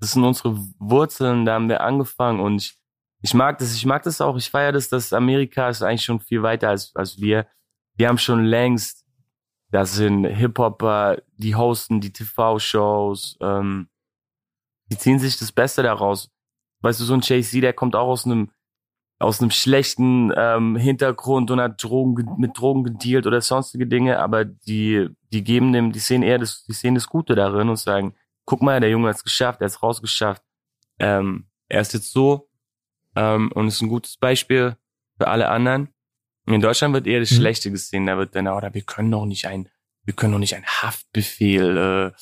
das 0.00 0.12
sind 0.12 0.24
unsere 0.24 0.56
Wurzeln, 0.78 1.44
da 1.44 1.54
haben 1.54 1.68
wir 1.68 1.80
angefangen 1.80 2.40
und 2.40 2.62
ich, 2.62 2.78
ich 3.22 3.34
mag 3.34 3.58
das, 3.58 3.74
ich 3.74 3.86
mag 3.86 4.02
das 4.02 4.20
auch, 4.20 4.36
ich 4.36 4.50
feiere 4.50 4.72
das, 4.72 4.88
dass 4.88 5.12
Amerika 5.12 5.68
ist 5.68 5.82
eigentlich 5.82 6.04
schon 6.04 6.20
viel 6.20 6.42
weiter 6.42 6.68
als, 6.68 6.94
als 6.94 7.18
wir. 7.20 7.46
Wir 7.96 8.08
haben 8.08 8.18
schon 8.18 8.44
längst, 8.44 9.06
das 9.70 9.94
sind 9.94 10.24
Hip-Hopper, 10.24 11.22
die 11.36 11.54
hosten 11.54 12.00
die 12.00 12.12
TV-Shows, 12.12 13.38
ähm, 13.40 13.88
die 14.90 14.98
ziehen 14.98 15.18
sich 15.18 15.38
das 15.38 15.50
Beste 15.50 15.82
daraus. 15.82 16.30
Weißt 16.82 17.00
du, 17.00 17.04
so 17.04 17.14
ein 17.14 17.22
Jay-Z, 17.22 17.62
der 17.62 17.72
kommt 17.72 17.96
auch 17.96 18.08
aus 18.08 18.26
einem 18.26 18.50
aus 19.18 19.40
einem 19.40 19.50
schlechten 19.50 20.30
ähm, 20.36 20.76
Hintergrund 20.76 21.50
und 21.50 21.60
hat 21.60 21.82
Drogen 21.82 22.34
mit 22.36 22.58
Drogen 22.58 22.84
gedealt 22.84 23.26
oder 23.26 23.40
sonstige 23.40 23.86
Dinge, 23.86 24.18
aber 24.18 24.44
die 24.44 25.08
die 25.32 25.42
geben 25.42 25.72
dem, 25.72 25.92
die 25.92 25.98
sehen 25.98 26.22
eher 26.22 26.38
das, 26.38 26.64
die 26.64 26.72
sehen 26.72 26.94
das 26.94 27.08
Gute 27.08 27.34
darin 27.34 27.70
und 27.70 27.78
sagen, 27.78 28.14
guck 28.46 28.62
mal, 28.62 28.80
der 28.80 28.90
Junge 28.90 29.08
hat's 29.08 29.24
geschafft, 29.24 29.60
er 29.60 29.66
hat's 29.66 29.82
rausgeschafft, 29.82 30.42
ähm, 30.98 31.48
er 31.68 31.80
ist 31.82 31.92
jetzt 31.92 32.12
so 32.12 32.48
ähm, 33.14 33.52
und 33.52 33.68
ist 33.68 33.82
ein 33.82 33.88
gutes 33.88 34.16
Beispiel 34.16 34.76
für 35.18 35.28
alle 35.28 35.48
anderen. 35.48 35.88
In 36.46 36.60
Deutschland 36.60 36.94
wird 36.94 37.06
eher 37.06 37.20
das 37.20 37.32
mhm. 37.32 37.36
Schlechte 37.36 37.70
gesehen, 37.70 38.06
da 38.06 38.16
wird 38.16 38.34
dann, 38.34 38.48
oder 38.48 38.72
wir 38.72 38.82
können 38.82 39.10
doch 39.10 39.26
nicht 39.26 39.46
ein, 39.46 39.68
wir 40.04 40.14
können 40.14 40.32
doch 40.32 40.38
nicht 40.38 40.54
ein 40.54 40.64
Haftbefehl, 40.64 41.76
äh, 41.76 42.16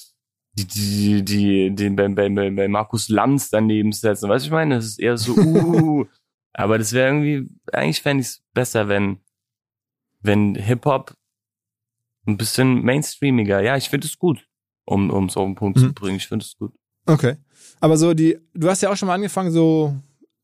die, 0.54 0.66
die, 0.66 1.24
die, 1.24 1.74
die 1.74 1.90
bei, 1.90 2.08
bei, 2.08 2.28
bei 2.28 2.68
Markus 2.68 3.08
Lanz 3.08 3.50
daneben 3.50 3.92
setzen. 3.92 4.28
Weißt 4.28 4.44
du, 4.44 4.48
ich 4.48 4.52
meine, 4.52 4.76
das 4.76 4.86
ist 4.86 5.00
eher 5.00 5.18
so, 5.18 5.34
uh, 5.36 6.06
aber 6.52 6.78
das 6.78 6.92
wäre 6.92 7.08
irgendwie, 7.08 7.48
eigentlich 7.72 8.00
fände 8.00 8.22
ich 8.22 8.28
es 8.28 8.44
besser, 8.54 8.88
wenn, 8.88 9.20
wenn 10.20 10.54
Hip-Hop 10.54 11.14
ein 12.26 12.36
bisschen 12.36 12.82
mainstreamiger. 12.82 13.60
Ja, 13.60 13.76
ich 13.76 13.90
finde 13.90 14.06
es 14.06 14.16
gut, 14.16 14.46
um 14.84 15.10
um 15.10 15.26
es 15.26 15.36
auf 15.36 15.46
den 15.46 15.54
Punkt 15.54 15.78
mhm. 15.78 15.82
zu 15.82 15.92
bringen. 15.94 16.16
Ich 16.16 16.28
finde 16.28 16.44
es 16.44 16.56
gut. 16.56 16.72
Okay. 17.06 17.36
Aber 17.80 17.96
so 17.96 18.14
die, 18.14 18.38
du 18.54 18.68
hast 18.68 18.82
ja 18.82 18.90
auch 18.90 18.96
schon 18.96 19.08
mal 19.08 19.14
angefangen, 19.14 19.50
so, 19.50 19.94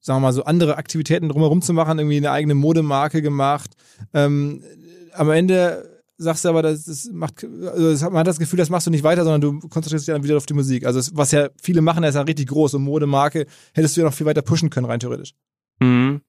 sagen 0.00 0.18
wir 0.18 0.26
mal, 0.26 0.32
so 0.32 0.44
andere 0.44 0.76
Aktivitäten 0.76 1.28
drumherum 1.28 1.62
zu 1.62 1.72
machen, 1.72 1.98
irgendwie 1.98 2.18
eine 2.18 2.30
eigene 2.30 2.54
Modemarke 2.54 3.22
gemacht. 3.22 3.70
Ähm, 4.12 4.62
am 5.14 5.30
Ende 5.30 6.00
sagst 6.18 6.44
du 6.44 6.50
aber, 6.50 6.62
das, 6.62 6.84
das 6.84 7.10
macht, 7.12 7.44
also 7.44 8.10
man 8.10 8.20
hat 8.20 8.26
das 8.26 8.38
Gefühl, 8.38 8.58
das 8.58 8.68
machst 8.68 8.86
du 8.86 8.90
nicht 8.90 9.04
weiter, 9.04 9.24
sondern 9.24 9.40
du 9.40 9.68
konzentrierst 9.68 10.06
dich 10.06 10.14
dann 10.14 10.22
wieder 10.22 10.36
auf 10.36 10.46
die 10.46 10.54
Musik. 10.54 10.84
Also 10.84 11.10
was 11.14 11.32
ja 11.32 11.48
viele 11.60 11.80
machen, 11.80 12.02
das 12.02 12.10
ist 12.10 12.16
ja 12.16 12.22
richtig 12.22 12.48
groß 12.48 12.74
und 12.74 12.82
Modemarke 12.82 13.46
hättest 13.72 13.96
du 13.96 14.02
ja 14.02 14.06
noch 14.06 14.14
viel 14.14 14.26
weiter 14.26 14.42
pushen 14.42 14.68
können, 14.68 14.86
rein 14.86 15.00
theoretisch. 15.00 15.32
Mhm. 15.80 16.20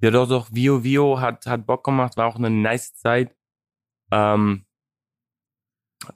Ja, 0.00 0.10
doch, 0.10 0.28
doch. 0.28 0.48
Vio 0.52 0.84
Vio 0.84 1.20
hat, 1.20 1.46
hat 1.46 1.66
Bock 1.66 1.84
gemacht, 1.84 2.16
war 2.16 2.26
auch 2.26 2.36
eine 2.36 2.50
nice 2.50 2.94
Zeit. 2.94 3.34
Ähm, 4.10 4.65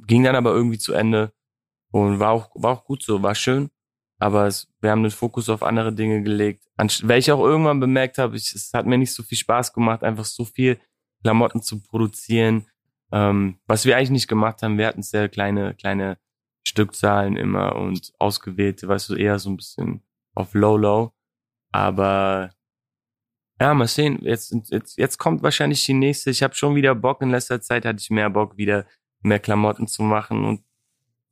ging 0.07 0.25
dann 0.25 0.37
aber 0.37 0.53
irgendwie 0.53 0.79
zu 0.79 0.93
Ende 0.93 1.33
und 1.91 2.19
war 2.19 2.31
auch, 2.31 2.51
war 2.55 2.73
auch 2.73 2.85
gut 2.85 3.03
so, 3.03 3.23
war 3.23 3.35
schön. 3.35 3.71
Aber 4.19 4.47
es, 4.47 4.69
wir 4.81 4.91
haben 4.91 5.03
den 5.03 5.11
Fokus 5.11 5.49
auf 5.49 5.63
andere 5.63 5.95
Dinge 5.95 6.23
gelegt. 6.23 6.67
Weil 6.77 7.19
ich 7.19 7.33
auch 7.33 7.41
irgendwann 7.41 7.81
bemerkt 7.81 8.19
habe, 8.19 8.37
ich, 8.37 8.53
es 8.55 8.71
hat 8.75 8.87
mir 8.87 8.99
nicht 8.99 9.15
so 9.15 9.23
viel 9.23 9.39
Spaß 9.39 9.73
gemacht, 9.73 10.05
einfach 10.05 10.27
so 10.27 10.45
viel 10.45 10.79
Klamotten 11.23 11.63
zu 11.63 11.83
produzieren. 11.83 12.67
Ähm, 13.13 13.59
was 13.67 13.87
wir 13.87 13.97
eigentlich 13.97 14.11
nicht 14.11 14.29
gemacht 14.29 14.63
haben, 14.63 14.79
wir 14.79 14.87
hatten 14.87 15.03
sehr 15.03 15.29
kleine, 15.29 15.75
kleine 15.75 16.19
Stückzahlen 16.67 17.37
immer 17.37 17.77
und 17.77 18.13
ausgewählte, 18.19 18.89
weißt 18.89 19.09
du, 19.09 19.15
eher 19.15 19.39
so 19.39 19.51
ein 19.51 19.57
bisschen 19.57 20.03
auf 20.35 20.55
Low 20.55 20.77
Low. 20.77 21.13
Aber 21.73 22.51
ja, 23.61 23.75
mal 23.75 23.89
sehen. 23.89 24.19
Jetzt, 24.23 24.55
jetzt, 24.71 24.97
jetzt 24.97 25.19
kommt 25.19 25.43
wahrscheinlich 25.43 25.85
die 25.85 25.95
nächste. 25.95 26.31
Ich 26.31 26.43
habe 26.43 26.55
schon 26.55 26.75
wieder 26.75 26.95
Bock. 26.95 27.21
In 27.23 27.31
letzter 27.31 27.61
Zeit 27.61 27.85
hatte 27.85 27.99
ich 28.01 28.11
mehr 28.11 28.31
Bock, 28.31 28.57
wieder 28.57 28.87
mehr 29.23 29.39
Klamotten 29.39 29.87
zu 29.87 30.03
machen. 30.03 30.45
Und 30.45 30.63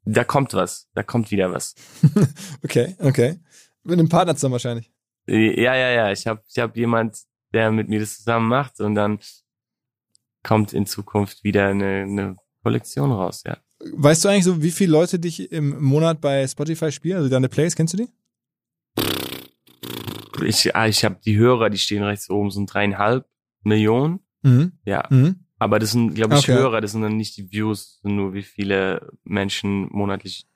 da 0.04 0.24
kommt 0.24 0.54
was. 0.54 0.88
Da 0.94 1.02
kommt 1.02 1.30
wieder 1.30 1.52
was. 1.52 1.74
okay, 2.64 2.96
okay. 2.98 3.38
Mit 3.82 3.98
einem 3.98 4.08
Partner 4.08 4.34
zusammen 4.34 4.52
wahrscheinlich. 4.52 4.90
Ja, 5.26 5.74
ja, 5.74 5.90
ja. 5.90 6.12
Ich 6.12 6.26
habe 6.26 6.42
ich 6.48 6.58
hab 6.58 6.76
jemand, 6.76 7.18
der 7.52 7.70
mit 7.70 7.88
mir 7.88 8.00
das 8.00 8.18
zusammen 8.18 8.48
macht. 8.48 8.80
Und 8.80 8.94
dann 8.94 9.18
kommt 10.42 10.72
in 10.72 10.86
Zukunft 10.86 11.44
wieder 11.44 11.68
eine, 11.68 12.02
eine 12.02 12.36
Kollektion 12.62 13.12
raus, 13.12 13.42
ja. 13.46 13.58
Weißt 13.92 14.24
du 14.24 14.28
eigentlich 14.28 14.44
so, 14.44 14.60
wie 14.62 14.72
viele 14.72 14.90
Leute 14.90 15.20
dich 15.20 15.52
im 15.52 15.80
Monat 15.80 16.20
bei 16.20 16.46
Spotify 16.48 16.90
spielen? 16.90 17.18
Also 17.18 17.28
deine 17.28 17.48
Plays, 17.48 17.76
kennst 17.76 17.94
du 17.94 17.98
die? 17.98 18.08
ich, 20.44 20.74
ah, 20.74 20.86
ich 20.86 21.04
habe 21.04 21.18
die 21.24 21.36
Hörer, 21.36 21.70
die 21.70 21.78
stehen 21.78 22.02
rechts 22.02 22.30
oben, 22.30 22.50
sind 22.50 22.72
dreieinhalb 22.72 23.26
Millionen. 23.62 24.20
Mhm. 24.42 24.72
Ja. 24.84 25.06
Mhm. 25.10 25.44
Aber 25.58 25.78
das 25.78 25.92
sind, 25.92 26.14
glaube 26.14 26.34
ich, 26.34 26.40
okay. 26.40 26.52
Hörer, 26.52 26.80
das 26.80 26.92
sind 26.92 27.02
dann 27.02 27.16
nicht 27.16 27.36
die 27.36 27.50
Views, 27.50 27.98
sind 28.02 28.16
nur 28.16 28.34
wie 28.34 28.42
viele 28.42 29.10
Menschen 29.24 29.88
monatlich 29.90 30.46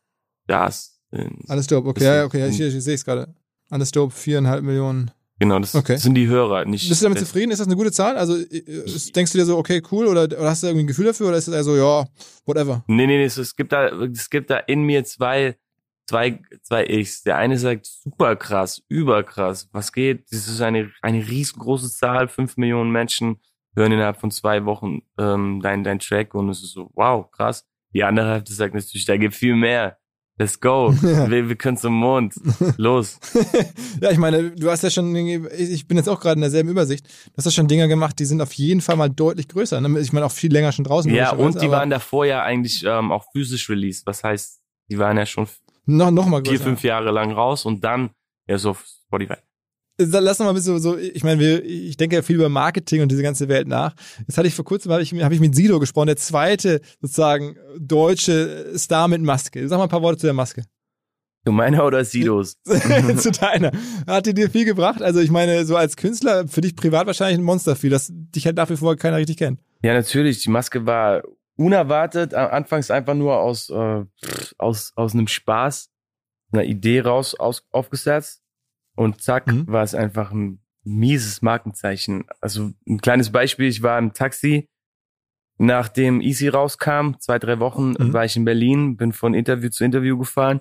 da 0.46 0.70
sind. 0.70 1.48
Alles 1.48 1.66
dope, 1.66 1.88
okay, 1.88 2.04
ja, 2.04 2.24
okay, 2.24 2.48
ich, 2.48 2.60
ich, 2.60 2.74
ich 2.74 2.84
sehe 2.84 2.94
es 2.94 3.04
gerade. 3.04 3.34
Alles 3.70 3.90
dope, 3.90 4.14
viereinhalb 4.14 4.62
Millionen. 4.62 5.10
Genau, 5.38 5.58
das, 5.58 5.74
okay. 5.74 5.96
sind 5.96 6.14
die 6.14 6.28
Hörer, 6.28 6.64
nicht. 6.66 6.88
Bist 6.88 7.00
du 7.00 7.06
damit 7.06 7.18
zufrieden? 7.18 7.50
Ist 7.50 7.58
das 7.58 7.66
eine 7.66 7.74
gute 7.76 7.90
Zahl? 7.90 8.16
Also 8.16 8.36
denkst 8.36 9.32
du 9.32 9.38
dir 9.38 9.44
so, 9.44 9.58
okay, 9.58 9.82
cool, 9.90 10.06
oder, 10.06 10.24
oder 10.24 10.48
hast 10.48 10.62
du 10.62 10.68
irgendwie 10.68 10.84
ein 10.84 10.88
Gefühl 10.88 11.06
dafür, 11.06 11.28
oder 11.28 11.36
ist 11.36 11.48
es 11.48 11.54
eher 11.54 11.64
so, 11.64 11.76
ja, 11.76 12.06
whatever? 12.46 12.84
Nee, 12.86 13.06
nee, 13.06 13.18
nee, 13.18 13.24
es, 13.24 13.38
es 13.38 13.56
gibt 13.56 13.72
da, 13.72 13.88
es 13.88 14.30
gibt 14.30 14.50
da 14.50 14.58
in 14.58 14.82
mir 14.82 15.04
zwei 15.04 15.56
zwei, 16.06 16.40
zwei 16.62 16.86
Ichs. 16.86 17.22
Der 17.22 17.36
eine 17.38 17.58
sagt, 17.58 17.86
super 17.86 18.36
krass, 18.36 18.82
überkrass, 18.88 19.68
was 19.72 19.92
geht? 19.92 20.30
Das 20.30 20.46
ist 20.48 20.60
eine, 20.60 20.90
eine 21.00 21.26
riesengroße 21.26 21.90
Zahl, 21.90 22.28
fünf 22.28 22.56
Millionen 22.56 22.90
Menschen 22.90 23.40
hören 23.74 23.92
innerhalb 23.92 24.20
von 24.20 24.30
zwei 24.30 24.64
Wochen 24.64 25.02
ähm, 25.18 25.60
dein, 25.62 25.84
dein 25.84 25.98
Track 25.98 26.34
und 26.34 26.48
es 26.48 26.62
ist 26.62 26.72
so, 26.72 26.90
wow, 26.94 27.30
krass. 27.30 27.66
Die 27.94 28.04
andere 28.04 28.32
Hälfte 28.32 28.52
sagt 28.52 28.74
natürlich, 28.74 29.04
da 29.04 29.16
gibt 29.16 29.34
viel 29.34 29.54
mehr. 29.54 29.98
Let's 30.38 30.58
go. 30.60 30.94
Ja. 31.02 31.30
Wir, 31.30 31.48
wir 31.48 31.56
können 31.56 31.76
zum 31.76 31.94
Mond. 31.94 32.34
Los. 32.78 33.20
ja, 34.00 34.10
ich 34.10 34.18
meine, 34.18 34.50
du 34.52 34.70
hast 34.70 34.82
ja 34.82 34.90
schon, 34.90 35.14
ich 35.14 35.86
bin 35.86 35.96
jetzt 35.96 36.08
auch 36.08 36.20
gerade 36.20 36.36
in 36.36 36.40
derselben 36.40 36.70
Übersicht, 36.70 37.06
du 37.06 37.36
hast 37.36 37.44
ja 37.44 37.50
schon 37.50 37.68
Dinge 37.68 37.86
gemacht, 37.86 38.18
die 38.18 38.24
sind 38.24 38.40
auf 38.40 38.52
jeden 38.54 38.80
Fall 38.80 38.96
mal 38.96 39.10
deutlich 39.10 39.48
größer. 39.48 39.80
Ne? 39.80 40.00
Ich 40.00 40.12
meine, 40.12 40.26
auch 40.26 40.32
viel 40.32 40.52
länger 40.52 40.72
schon 40.72 40.84
draußen. 40.84 41.12
Ja, 41.12 41.32
und 41.32 41.60
die 41.60 41.70
waren 41.70 41.90
davor 41.90 42.24
ja 42.24 42.42
eigentlich 42.42 42.82
ähm, 42.86 43.12
auch 43.12 43.26
physisch 43.32 43.68
released. 43.68 44.06
Was 44.06 44.24
heißt, 44.24 44.60
die 44.88 44.98
waren 44.98 45.16
ja 45.18 45.26
schon 45.26 45.46
noch, 45.84 46.10
noch 46.10 46.26
mal 46.26 46.42
größer. 46.42 46.56
Vier, 46.56 46.64
fünf 46.64 46.82
Jahre 46.82 47.10
lang 47.10 47.32
raus 47.32 47.66
und 47.66 47.84
dann 47.84 48.10
erst 48.46 48.66
auf 48.66 48.86
Spotify. 49.06 49.36
Lass 50.04 50.38
noch 50.38 50.46
mal 50.46 50.52
ein 50.52 50.54
bisschen 50.54 50.78
so, 50.80 50.96
ich 50.96 51.24
meine, 51.24 51.40
wir, 51.40 51.64
ich 51.64 51.96
denke 51.96 52.16
ja 52.16 52.22
viel 52.22 52.36
über 52.36 52.48
Marketing 52.48 53.02
und 53.02 53.10
diese 53.10 53.22
ganze 53.22 53.48
Welt 53.48 53.68
nach. 53.68 53.94
Jetzt 54.26 54.38
hatte 54.38 54.48
ich 54.48 54.54
vor 54.54 54.64
kurzem, 54.64 54.92
habe 54.92 55.02
ich, 55.02 55.12
hab 55.12 55.32
ich 55.32 55.40
mit 55.40 55.54
Sido 55.54 55.80
gesprochen, 55.80 56.06
der 56.06 56.16
zweite 56.16 56.80
sozusagen 57.00 57.56
deutsche 57.78 58.72
Star 58.76 59.08
mit 59.08 59.22
Maske. 59.22 59.68
Sag 59.68 59.78
mal 59.78 59.84
ein 59.84 59.90
paar 59.90 60.02
Worte 60.02 60.18
zu 60.18 60.26
der 60.26 60.34
Maske. 60.34 60.64
Du 61.44 61.50
meiner 61.50 61.84
oder 61.84 62.04
Sidos? 62.04 62.56
zu 62.64 63.32
deiner. 63.32 63.72
Hat 64.06 64.26
die 64.26 64.34
dir 64.34 64.48
viel 64.48 64.64
gebracht? 64.64 65.02
Also 65.02 65.20
ich 65.20 65.30
meine, 65.30 65.64
so 65.64 65.76
als 65.76 65.96
Künstler, 65.96 66.46
für 66.46 66.60
dich 66.60 66.76
privat 66.76 67.06
wahrscheinlich 67.06 67.38
ein 67.38 67.44
Monster 67.44 67.74
viel, 67.74 67.90
dass 67.90 68.12
dich 68.12 68.46
halt 68.46 68.56
nach 68.56 68.70
wie 68.70 68.76
vor 68.76 68.94
keiner 68.96 69.16
richtig 69.16 69.38
kennt. 69.38 69.60
Ja, 69.82 69.92
natürlich. 69.92 70.42
Die 70.42 70.50
Maske 70.50 70.86
war 70.86 71.22
unerwartet, 71.56 72.34
anfangs 72.34 72.90
einfach 72.90 73.14
nur 73.14 73.38
aus, 73.38 73.70
äh, 73.70 74.04
aus, 74.58 74.92
aus 74.94 75.14
einem 75.14 75.26
Spaß, 75.26 75.90
einer 76.52 76.64
Idee 76.64 77.00
raus 77.00 77.34
aus, 77.34 77.64
aufgesetzt 77.70 78.41
und 78.94 79.22
zack, 79.22 79.46
mhm. 79.46 79.66
war 79.66 79.82
es 79.82 79.94
einfach 79.94 80.32
ein 80.32 80.60
mieses 80.84 81.42
Markenzeichen. 81.42 82.24
Also 82.40 82.72
ein 82.86 83.00
kleines 83.00 83.30
Beispiel, 83.30 83.68
ich 83.68 83.82
war 83.82 83.98
im 83.98 84.12
Taxi, 84.12 84.68
nachdem 85.58 86.20
Easy 86.20 86.48
rauskam, 86.48 87.14
zwei, 87.18 87.38
drei 87.38 87.60
Wochen 87.60 87.90
mhm. 87.90 88.12
war 88.12 88.24
ich 88.24 88.36
in 88.36 88.44
Berlin, 88.44 88.96
bin 88.96 89.12
von 89.12 89.34
Interview 89.34 89.70
zu 89.70 89.84
Interview 89.84 90.18
gefahren 90.18 90.60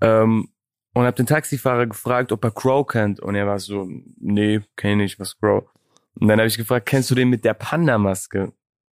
ähm, 0.00 0.48
und 0.94 1.04
habe 1.04 1.16
den 1.16 1.26
Taxifahrer 1.26 1.86
gefragt, 1.86 2.32
ob 2.32 2.44
er 2.44 2.50
Crow 2.50 2.86
kennt 2.86 3.20
und 3.20 3.34
er 3.34 3.46
war 3.46 3.58
so, 3.58 3.88
nee, 4.18 4.60
kenne 4.76 5.04
ich, 5.04 5.18
was 5.18 5.38
Crow. 5.38 5.68
Und 6.14 6.28
dann 6.28 6.38
habe 6.38 6.48
ich 6.48 6.56
gefragt, 6.56 6.86
kennst 6.86 7.10
du 7.10 7.14
den 7.14 7.28
mit 7.28 7.44
der 7.44 7.54
Panda-Maske? 7.54 8.52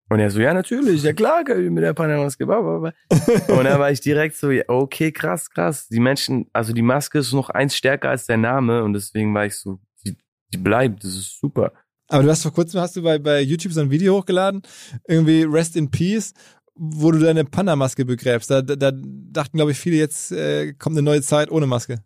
Und 0.10 0.20
er 0.20 0.30
so, 0.30 0.40
ja, 0.40 0.54
natürlich, 0.54 1.04
ja 1.04 1.12
klar, 1.12 1.44
mit 1.44 1.84
der 1.84 1.94
Panama-Maske. 1.94 2.46
Und 2.46 2.94
dann 3.64 3.80
war 3.80 3.92
ich 3.92 4.00
direkt 4.00 4.36
so, 4.38 4.50
okay, 4.68 5.12
krass, 5.12 5.50
krass. 5.50 5.88
Die 5.90 6.00
Menschen, 6.00 6.48
also 6.54 6.72
die 6.72 6.82
Maske 6.82 7.20
ist 7.20 7.34
noch 7.34 7.50
eins 7.50 7.76
stärker 7.76 8.10
als 8.10 8.26
der 8.26 8.38
Name 8.38 8.84
und 8.84 8.94
deswegen 8.94 9.34
war 9.34 9.46
ich 9.46 9.56
so, 9.56 9.80
die, 10.06 10.16
die 10.54 10.58
bleibt, 10.58 11.04
das 11.04 11.12
ist 11.12 11.40
super. 11.40 11.74
Aber 12.10 12.24
du 12.24 12.30
hast 12.30 12.44
vor 12.44 12.54
kurzem, 12.54 12.80
hast 12.80 12.96
du 12.96 13.04
bei, 13.04 13.20
bei 13.20 13.42
YouTube 13.42 13.74
so 13.74 13.82
ein 13.82 13.92
Video 13.92 14.16
hochgeladen, 14.16 14.62
irgendwie 15.10 15.44
Rest 15.44 15.76
in 15.76 15.92
Peace, 15.92 16.34
wo 16.76 17.12
du 17.12 17.20
deine 17.20 17.44
Panda-Maske 17.44 18.06
begräbst. 18.06 18.50
Da, 18.50 18.62
da, 18.62 18.76
da 18.76 18.92
dachten, 18.94 19.58
glaube 19.58 19.72
ich, 19.72 19.78
viele, 19.78 19.98
jetzt 19.98 20.32
äh, 20.32 20.74
kommt 20.74 20.96
eine 20.96 21.04
neue 21.04 21.22
Zeit 21.22 21.52
ohne 21.52 21.68
Maske. 21.68 22.02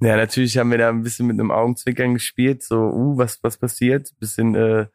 Ja, 0.00 0.16
natürlich 0.16 0.58
haben 0.58 0.70
wir 0.70 0.76
da 0.76 0.90
ein 0.90 1.02
bisschen 1.02 1.26
mit 1.26 1.40
einem 1.40 1.50
Augenzwinkern 1.50 2.12
gespielt, 2.12 2.62
so, 2.62 2.76
uh, 2.76 3.16
was, 3.16 3.38
was 3.42 3.56
passiert? 3.56 4.10
Bisschen 4.20 4.54
äh, 4.54 4.88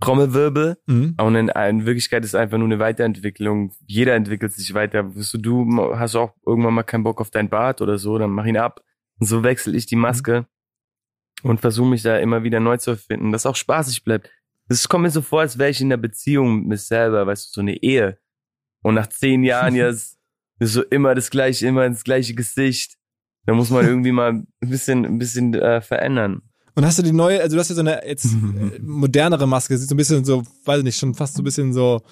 Trommelwirbel. 0.00 0.78
Mhm. 0.86 1.14
Und 1.18 1.34
in, 1.34 1.48
in 1.48 1.86
Wirklichkeit 1.86 2.24
ist 2.24 2.30
es 2.30 2.34
einfach 2.34 2.58
nur 2.58 2.66
eine 2.66 2.78
Weiterentwicklung. 2.78 3.72
Jeder 3.86 4.14
entwickelt 4.14 4.52
sich 4.52 4.74
weiter. 4.74 5.14
Wirst 5.14 5.34
du, 5.34 5.38
du 5.38 5.96
hast 5.96 6.16
auch 6.16 6.34
irgendwann 6.46 6.74
mal 6.74 6.82
keinen 6.82 7.04
Bock 7.04 7.20
auf 7.20 7.30
dein 7.30 7.48
Bart 7.48 7.80
oder 7.80 7.98
so, 7.98 8.18
dann 8.18 8.30
mach 8.30 8.46
ihn 8.46 8.56
ab. 8.56 8.82
Und 9.18 9.26
so 9.26 9.42
wechsle 9.42 9.76
ich 9.76 9.86
die 9.86 9.96
mhm. 9.96 10.02
Maske 10.02 10.46
mhm. 11.42 11.50
und 11.50 11.60
versuche 11.60 11.88
mich 11.88 12.02
da 12.02 12.18
immer 12.18 12.42
wieder 12.42 12.60
neu 12.60 12.78
zu 12.78 12.92
erfinden, 12.92 13.32
dass 13.32 13.46
auch 13.46 13.56
spaßig 13.56 14.04
bleibt. 14.04 14.30
Es 14.68 14.88
kommt 14.88 15.02
mir 15.02 15.10
so 15.10 15.20
vor, 15.20 15.40
als 15.40 15.58
wäre 15.58 15.70
ich 15.70 15.80
in 15.80 15.88
einer 15.88 16.00
Beziehung 16.00 16.60
mit 16.60 16.68
mir 16.68 16.76
selber, 16.76 17.26
weißt 17.26 17.48
du, 17.48 17.52
so 17.52 17.60
eine 17.60 17.76
Ehe. 17.82 18.18
Und 18.82 18.94
nach 18.94 19.08
zehn 19.08 19.42
Jahren 19.42 19.74
jetzt 19.74 20.18
ist 20.58 20.72
so 20.72 20.82
immer 20.84 21.14
das 21.14 21.30
gleiche, 21.30 21.66
immer 21.66 21.88
das 21.88 22.04
gleiche 22.04 22.34
Gesicht. 22.34 22.96
Da 23.46 23.54
muss 23.54 23.70
man 23.70 23.86
irgendwie 23.86 24.12
mal 24.12 24.32
ein 24.32 24.46
bisschen, 24.60 25.04
ein 25.04 25.18
bisschen 25.18 25.54
äh, 25.54 25.80
verändern. 25.80 26.42
Und 26.74 26.84
hast 26.84 26.98
du 26.98 27.02
die 27.02 27.12
neue, 27.12 27.40
also 27.40 27.56
du 27.56 27.60
hast 27.60 27.68
ja 27.68 27.74
so 27.74 27.80
eine 27.80 28.06
jetzt 28.06 28.26
äh, 28.26 28.78
modernere 28.80 29.46
Maske, 29.46 29.76
sieht 29.76 29.88
so 29.88 29.94
ein 29.94 29.98
bisschen 29.98 30.24
so, 30.24 30.42
weiß 30.64 30.78
ich 30.78 30.84
nicht, 30.84 30.98
schon 30.98 31.14
fast 31.14 31.34
so 31.34 31.42
ein 31.42 31.44
bisschen 31.44 31.72
so, 31.72 32.02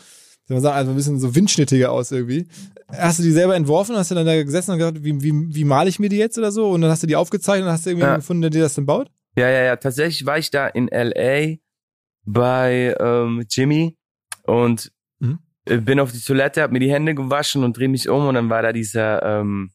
wie 0.47 0.55
man 0.55 0.62
sagen, 0.62 0.77
also 0.77 0.90
ein 0.90 0.97
bisschen 0.97 1.21
so 1.21 1.35
windschnittiger 1.35 1.92
aus 1.92 2.11
irgendwie. 2.11 2.47
Hast 2.88 3.18
du 3.18 3.23
die 3.23 3.33
selber 3.33 3.55
entworfen? 3.55 3.97
Hast 3.97 4.11
du 4.11 4.14
dann 4.14 4.27
da 4.27 4.42
gesessen 4.42 4.73
und 4.73 4.79
gedacht, 4.79 5.05
wie, 5.05 5.23
wie, 5.23 5.55
wie 5.55 5.64
male 5.64 5.88
ich 5.88 5.99
mir 5.99 6.09
die 6.09 6.16
jetzt 6.16 6.38
oder 6.38 6.53
so? 6.53 6.71
Und 6.71 6.81
dann 6.81 6.90
hast 6.90 7.03
du 7.03 7.07
die 7.07 7.16
aufgezeichnet 7.16 7.66
und 7.66 7.73
hast 7.73 7.87
du 7.87 7.90
irgendwie 7.90 8.07
ja. 8.07 8.16
gefunden, 8.16 8.42
der 8.42 8.51
dir 8.51 8.62
das 8.62 8.75
dann 8.75 8.87
baut? 8.87 9.11
Ja, 9.37 9.49
ja, 9.49 9.62
ja. 9.62 9.77
Tatsächlich 9.77 10.27
war 10.27 10.38
ich 10.38 10.51
da 10.51 10.66
in 10.66 10.88
LA 10.88 11.57
bei 12.25 12.97
ähm, 12.99 13.44
Jimmy 13.49 13.97
und 14.44 14.90
mhm. 15.21 15.38
bin 15.64 16.01
auf 16.01 16.12
die 16.12 16.21
Toilette, 16.21 16.62
hab 16.62 16.73
mir 16.73 16.81
die 16.81 16.90
Hände 16.90 17.14
gewaschen 17.14 17.62
und 17.62 17.77
dreh 17.77 17.88
mich 17.88 18.09
um 18.09 18.27
und 18.27 18.35
dann 18.35 18.51
war 18.51 18.62
da 18.62 18.73
dieser 18.73 19.23
ähm, 19.23 19.71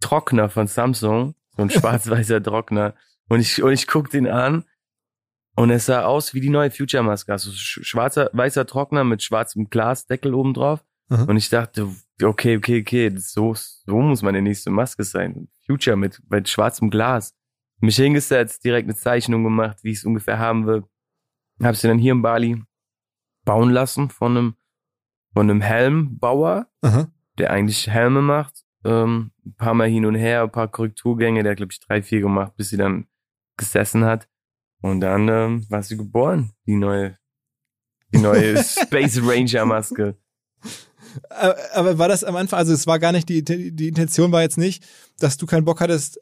Trockner 0.00 0.50
von 0.50 0.66
Samsung, 0.66 1.34
so 1.56 1.62
ein 1.62 1.70
schwarz-weißer 1.70 2.42
Trockner. 2.42 2.94
Und 3.28 3.40
ich, 3.40 3.62
und 3.62 3.72
ich 3.72 3.86
guck 3.86 4.10
den 4.10 4.26
an 4.26 4.64
und 5.56 5.70
es 5.70 5.86
sah 5.86 6.04
aus 6.04 6.34
wie 6.34 6.40
die 6.40 6.50
neue 6.50 6.70
Future-Maske. 6.70 7.32
Also 7.32 7.50
schwarzer, 7.52 8.30
weißer 8.32 8.66
Trockner 8.66 9.04
mit 9.04 9.22
schwarzem 9.22 9.70
Glasdeckel 9.70 10.34
oben 10.34 10.54
drauf. 10.54 10.84
Mhm. 11.08 11.24
Und 11.24 11.36
ich 11.36 11.48
dachte, 11.48 11.88
okay, 12.22 12.56
okay, 12.56 12.80
okay, 12.80 13.12
so, 13.16 13.54
so 13.54 13.98
muss 13.98 14.22
meine 14.22 14.42
nächste 14.42 14.70
Maske 14.70 15.04
sein. 15.04 15.48
Future 15.66 15.96
mit, 15.96 16.20
mit 16.28 16.48
schwarzem 16.48 16.90
Glas. 16.90 17.34
Mich 17.80 17.96
hingesetzt, 17.96 18.64
direkt 18.64 18.86
eine 18.86 18.96
Zeichnung 18.96 19.44
gemacht, 19.44 19.78
wie 19.82 19.90
ich 19.90 19.98
es 19.98 20.04
ungefähr 20.04 20.38
haben 20.38 20.66
will. 20.66 20.84
Hab 21.62 21.76
sie 21.76 21.88
dann 21.88 21.98
hier 21.98 22.12
in 22.12 22.22
Bali 22.22 22.62
bauen 23.44 23.70
lassen 23.70 24.10
von 24.10 24.36
einem, 24.36 24.54
von 25.34 25.50
einem 25.50 25.60
Helmbauer, 25.60 26.66
mhm. 26.82 27.08
der 27.38 27.50
eigentlich 27.50 27.88
Helme 27.88 28.22
macht. 28.22 28.64
Ähm, 28.84 29.32
ein 29.46 29.54
paar 29.54 29.74
Mal 29.74 29.88
hin 29.88 30.04
und 30.04 30.14
her, 30.14 30.42
ein 30.42 30.52
paar 30.52 30.68
Korrekturgänge, 30.68 31.42
der 31.42 31.54
glaube 31.54 31.72
ich, 31.72 31.80
drei, 31.80 32.02
vier 32.02 32.20
gemacht, 32.20 32.54
bis 32.56 32.70
sie 32.70 32.76
dann 32.76 33.06
gesessen 33.56 34.04
hat. 34.04 34.28
Und 34.80 35.00
dann 35.00 35.28
ähm, 35.28 35.66
war 35.70 35.82
sie 35.82 35.96
geboren, 35.96 36.52
die 36.66 36.76
neue, 36.76 37.18
die 38.12 38.18
neue 38.18 38.62
Space 38.64 39.20
Ranger 39.22 39.64
Maske. 39.64 40.16
Aber 41.72 41.98
war 41.98 42.08
das 42.08 42.24
am 42.24 42.36
Anfang, 42.36 42.58
also 42.58 42.72
es 42.72 42.86
war 42.86 42.98
gar 42.98 43.12
nicht, 43.12 43.28
die, 43.28 43.42
die 43.44 43.88
Intention 43.88 44.32
war 44.32 44.42
jetzt 44.42 44.58
nicht, 44.58 44.84
dass 45.18 45.36
du 45.36 45.46
keinen 45.46 45.64
Bock 45.64 45.80
hattest, 45.80 46.18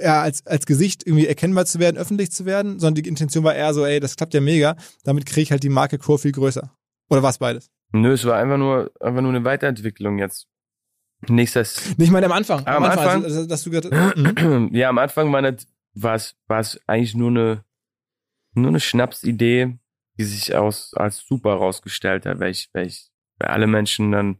ja, 0.00 0.22
als, 0.22 0.46
als 0.46 0.66
Gesicht 0.66 1.06
irgendwie 1.06 1.26
erkennbar 1.26 1.66
zu 1.66 1.78
werden, 1.78 1.96
öffentlich 1.96 2.32
zu 2.32 2.44
werden, 2.44 2.80
sondern 2.80 3.02
die 3.02 3.08
Intention 3.08 3.44
war 3.44 3.54
eher 3.54 3.72
so, 3.74 3.86
ey, 3.86 4.00
das 4.00 4.16
klappt 4.16 4.34
ja 4.34 4.40
mega, 4.40 4.76
damit 5.04 5.26
kriege 5.26 5.42
ich 5.42 5.50
halt 5.52 5.62
die 5.62 5.68
Marke 5.68 5.98
Crow 5.98 6.20
viel 6.20 6.32
größer. 6.32 6.70
Oder 7.10 7.22
war 7.22 7.30
es 7.30 7.38
beides? 7.38 7.70
Nö, 7.92 8.12
es 8.12 8.24
war 8.24 8.36
einfach 8.36 8.58
nur, 8.58 8.90
einfach 9.00 9.22
nur 9.22 9.30
eine 9.30 9.44
Weiterentwicklung 9.44 10.18
jetzt. 10.18 10.48
Nächstes. 11.28 11.96
Nicht 11.96 12.10
mal 12.10 12.22
am 12.24 12.32
Anfang. 12.32 12.66
Am, 12.66 12.76
am 12.76 12.84
Anfang, 12.84 13.06
Anfang 13.06 13.24
also, 13.24 13.46
dass 13.46 13.62
du 13.62 13.70
gesagt, 13.70 13.94
ja, 14.74 14.88
am 14.88 14.98
Anfang 14.98 15.32
war 15.32 15.42
das, 15.42 15.66
war 15.94 16.14
es 16.14 16.80
eigentlich 16.86 17.14
nur 17.14 17.30
eine, 17.30 17.64
nur 18.54 18.68
eine 18.68 18.80
Schnapsidee, 18.80 19.78
die 20.18 20.24
sich 20.24 20.54
aus, 20.54 20.94
als 20.94 21.18
super 21.18 21.54
rausgestellt 21.54 22.26
hat, 22.26 22.40
weil 22.40 22.50
ich, 22.50 22.70
weil 22.72 22.86
ich, 22.86 23.10
bei 23.38 23.48
alle 23.48 23.66
Menschen 23.66 24.12
dann, 24.12 24.38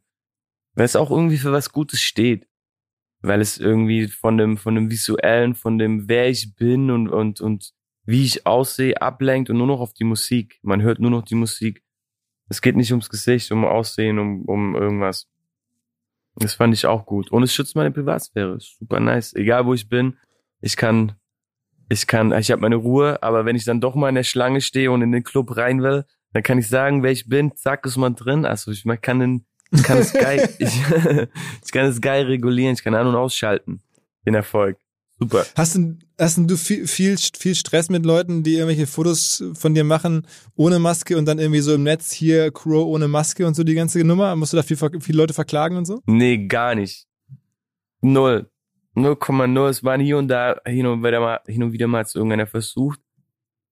weil 0.75 0.85
es 0.85 0.97
auch 0.97 1.11
irgendwie 1.11 1.39
für 1.39 1.53
was 1.53 1.73
Gutes 1.73 2.01
steht. 2.01 2.49
Weil 3.21 3.41
es 3.41 3.59
irgendwie 3.59 4.09
von 4.09 4.37
dem, 4.37 4.59
von 4.59 4.75
dem 4.75 4.91
visuellen, 4.91 5.55
von 5.55 5.79
dem, 5.79 6.09
wer 6.09 6.29
ich 6.29 6.55
bin 6.57 6.91
und, 6.91 7.09
und, 7.09 7.41
und 7.41 7.73
wie 8.05 8.25
ich 8.25 8.47
aussehe, 8.47 9.01
ablenkt 9.01 9.49
und 9.49 9.57
nur 9.57 9.67
noch 9.67 9.81
auf 9.81 9.95
die 9.95 10.05
Musik. 10.05 10.59
Man 10.63 10.83
hört 10.83 10.99
nur 10.99 11.11
noch 11.11 11.23
die 11.23 11.35
Musik. 11.35 11.83
Es 12.49 12.61
geht 12.61 12.77
nicht 12.77 12.91
ums 12.91 13.09
Gesicht, 13.09 13.51
um 13.51 13.65
Aussehen, 13.65 14.19
um, 14.19 14.45
um 14.45 14.77
irgendwas. 14.77 15.27
Das 16.37 16.55
fand 16.55 16.75
ich 16.75 16.85
auch 16.85 17.07
gut. 17.07 17.31
Und 17.33 17.43
es 17.43 17.55
schützt 17.55 17.77
meine 17.77 17.91
Privatsphäre. 17.91 18.59
Super 18.61 19.01
nice. 19.01 19.33
Egal 19.35 19.65
wo 19.65 19.73
ich 19.73 19.89
bin, 19.89 20.19
ich 20.61 20.77
kann, 20.77 21.13
ich 21.89 22.07
kann, 22.07 22.33
ich 22.33 22.51
habe 22.51 22.63
meine 22.63 22.77
Ruhe, 22.77 23.23
aber 23.23 23.45
wenn 23.45 23.57
ich 23.57 23.65
dann 23.65 23.81
doch 23.81 23.95
mal 23.95 24.09
in 24.09 24.15
der 24.15 24.25
Schlange 24.25 24.61
stehe 24.61 24.91
und 24.91 25.03
in 25.03 25.13
den 25.13 25.25
Club 25.25 25.57
rein 25.57 25.83
will, 25.83 26.05
dann 26.33 26.43
kann 26.43 26.59
ich 26.59 26.69
sagen, 26.69 27.03
wer 27.03 27.13
ich 27.13 27.29
bin, 27.29 27.55
zack, 27.57 27.87
ist 27.87 27.97
man 27.97 28.15
drin. 28.15 28.45
Also 28.45 28.71
ich 28.71 28.85
man 28.85 29.01
kann 29.01 29.21
den, 29.21 29.47
ich 29.71 29.83
kann 29.83 29.99
es 29.99 30.13
geil, 30.13 30.49
ich, 30.59 30.69
ich 31.65 31.73
kann 31.73 31.87
es 31.87 32.01
geil 32.01 32.27
regulieren, 32.27 32.75
ich 32.75 32.83
kann 32.83 32.95
an- 32.95 33.07
und 33.07 33.15
ausschalten. 33.15 33.81
Den 34.27 34.35
Erfolg. 34.35 34.79
Super. 35.19 35.47
Hast 35.55 35.77
du, 35.77 35.97
hast 36.19 36.39
du 36.39 36.57
viel, 36.57 36.89
viel, 36.89 37.17
viel 37.17 37.55
Stress 37.55 37.89
mit 37.89 38.05
Leuten, 38.05 38.43
die 38.43 38.55
irgendwelche 38.55 38.87
Fotos 38.87 39.45
von 39.55 39.75
dir 39.75 39.85
machen 39.85 40.27
ohne 40.57 40.81
Maske 40.81 41.17
und 41.17 41.27
dann 41.27 41.39
irgendwie 41.39 41.61
so 41.61 41.75
im 41.75 41.85
Netz 41.85 42.11
hier 42.11 42.51
Crow 42.51 42.85
ohne 42.87 43.07
Maske 43.07 43.47
und 43.47 43.55
so 43.55 43.63
die 43.63 43.75
ganze 43.75 44.03
Nummer? 44.03 44.35
Musst 44.35 44.53
du 44.53 44.57
da 44.57 44.65
viel, 44.65 44.77
viele 45.01 45.19
Leute 45.19 45.35
verklagen 45.35 45.77
und 45.77 45.85
so? 45.85 46.01
Nee, 46.07 46.47
gar 46.49 46.75
nicht. 46.75 47.07
Null. 48.01 48.51
0,0. 48.97 49.69
Es 49.69 49.85
waren 49.85 50.01
hier 50.01 50.19
und 50.19 50.29
da 50.29 50.61
hin 50.67 50.87
und 50.87 51.03
wieder 51.03 51.21
mal, 51.21 51.41
hin 51.47 51.63
und 51.63 51.73
wieder 51.73 51.87
mal 51.87 52.07
zu 52.07 52.19
irgendeiner 52.19 52.47
versucht. 52.47 53.01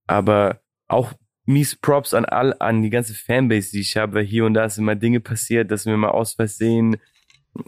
Aber 0.06 0.60
auch 0.88 1.12
mies 1.44 1.76
Props 1.76 2.14
an 2.14 2.24
all, 2.24 2.54
an 2.58 2.82
die 2.82 2.90
ganze 2.90 3.14
Fanbase, 3.14 3.72
die 3.72 3.80
ich 3.80 3.96
habe, 3.96 4.14
weil 4.14 4.24
hier 4.24 4.44
und 4.44 4.54
da 4.54 4.68
sind 4.68 4.84
mal 4.84 4.96
Dinge 4.96 5.20
passiert, 5.20 5.70
dass 5.70 5.86
mir 5.86 5.96
mal 5.96 6.10
aus 6.10 6.34
Versehen 6.34 6.96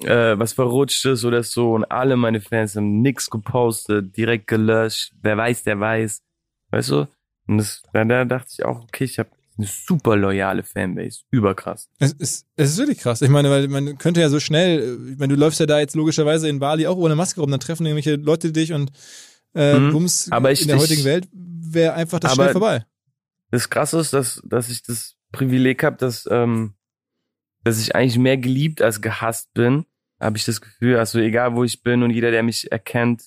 äh, 0.03 0.39
was 0.39 0.55
verrutscht 0.55 1.05
ist 1.05 1.25
oder 1.25 1.43
so 1.43 1.75
und 1.75 1.85
alle 1.85 2.17
meine 2.17 2.41
Fans 2.41 2.77
haben 2.77 3.03
nix 3.03 3.29
gepostet, 3.31 4.17
direkt 4.17 4.47
gelöscht. 4.47 5.13
Wer 5.21 5.37
weiß, 5.37 5.65
der 5.65 5.79
weiß. 5.79 6.23
Weißt 6.71 6.91
du? 6.91 7.09
Und 7.47 7.59
das, 7.59 7.83
da, 7.93 8.05
da 8.05 8.25
dachte 8.25 8.49
ich 8.51 8.65
auch, 8.65 8.83
okay, 8.83 9.05
ich 9.05 9.19
habe 9.19 9.31
eine 9.57 9.67
super 9.67 10.17
loyale 10.17 10.63
Fanbase. 10.63 11.21
Überkrass. 11.31 11.89
Es 11.99 12.13
ist, 12.13 12.47
es 12.57 12.71
ist 12.71 12.79
wirklich 12.79 12.99
krass. 12.99 13.23
Ich 13.23 13.29
meine, 13.29 13.51
weil 13.51 13.69
man 13.69 13.99
könnte 13.99 14.21
ja 14.21 14.29
so 14.29 14.41
schnell, 14.41 14.99
ich 15.13 15.19
meine, 15.19 15.35
du 15.35 15.39
läufst 15.39 15.61
ja 15.61 15.67
da 15.67 15.79
jetzt 15.79 15.95
logischerweise 15.95 16.49
in 16.49 16.59
Bali 16.59 16.87
auch 16.87 16.97
ohne 16.97 17.15
Maske 17.15 17.41
rum, 17.41 17.51
dann 17.51 17.61
treffen 17.61 17.87
irgendwelche 17.87 18.17
Leute 18.17 18.53
dich 18.53 18.73
und 18.73 18.91
äh, 19.55 19.79
mhm. 19.79 19.93
Bums 19.93 20.29
aber 20.31 20.51
ich, 20.51 20.63
in 20.63 20.69
der 20.69 20.79
heutigen 20.79 21.05
Welt 21.05 21.29
wäre 21.33 21.95
einfach 21.95 22.19
das 22.19 22.35
schnell 22.35 22.51
vorbei. 22.51 22.85
Das 23.51 23.71
Krasse 23.71 24.01
ist, 24.01 24.13
dass, 24.13 24.43
dass 24.45 24.69
ich 24.69 24.83
das 24.83 25.15
Privileg 25.31 25.85
habe, 25.85 25.97
dass 25.97 26.29
ähm, 26.31 26.75
dass 27.65 27.81
ich 27.81 27.97
eigentlich 27.97 28.19
mehr 28.19 28.37
geliebt 28.37 28.83
als 28.83 29.01
gehasst 29.01 29.53
bin, 29.55 29.87
habe 30.21 30.37
ich 30.37 30.45
das 30.45 30.61
Gefühl, 30.61 30.99
also 30.99 31.19
egal 31.19 31.55
wo 31.57 31.65
ich 31.65 31.83
bin 31.83 32.03
und 32.03 32.11
jeder, 32.11 32.31
der 32.31 32.43
mich 32.43 32.71
erkennt, 32.71 33.25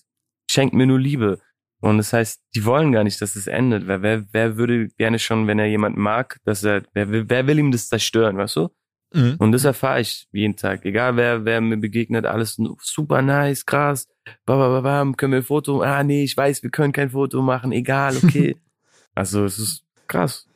schenkt 0.50 0.74
mir 0.74 0.86
nur 0.86 1.00
Liebe. 1.00 1.42
Und 1.80 1.98
das 1.98 2.12
heißt, 2.12 2.42
die 2.56 2.66
wollen 2.66 2.92
gar 2.92 3.04
nicht, 3.04 3.22
dass 3.22 3.36
es 3.36 3.48
endet. 3.48 3.88
Wer, 3.88 4.02
wer, 4.02 4.26
wer 4.32 4.58
würde 4.58 4.88
gerne 4.98 5.20
schon, 5.20 5.46
wenn 5.48 5.60
er 5.60 5.68
jemand 5.68 5.96
mag, 5.96 6.38
dass 6.44 6.64
er, 6.64 6.84
wer, 6.94 7.30
wer 7.30 7.48
will 7.48 7.60
ihm 7.60 7.72
das 7.72 7.88
zerstören, 7.90 8.38
weißt 8.38 8.56
du? 8.56 8.70
Mhm. 9.14 9.36
Und 9.38 9.52
das 9.52 9.64
erfahre 9.64 10.02
ich 10.02 10.28
jeden 10.32 10.56
Tag. 10.56 10.86
Egal 10.86 11.16
wer, 11.16 11.46
wer 11.46 11.62
mir 11.62 11.78
begegnet, 11.78 12.26
alles 12.26 12.60
super 12.82 13.22
nice, 13.22 13.66
krass. 13.66 14.08
Babababam, 14.46 15.16
können 15.16 15.34
wir 15.34 15.40
ein 15.40 15.44
Foto? 15.44 15.82
Ah, 15.82 16.04
nee, 16.04 16.24
ich 16.24 16.36
weiß, 16.36 16.64
wir 16.64 16.72
können 16.72 16.94
kein 16.94 17.12
Foto 17.12 17.42
machen. 17.42 17.72
Egal, 17.72 18.18
okay. 18.18 18.58
also, 19.16 19.46
es 19.46 19.60
ist 19.60 19.84
krass. 20.08 20.48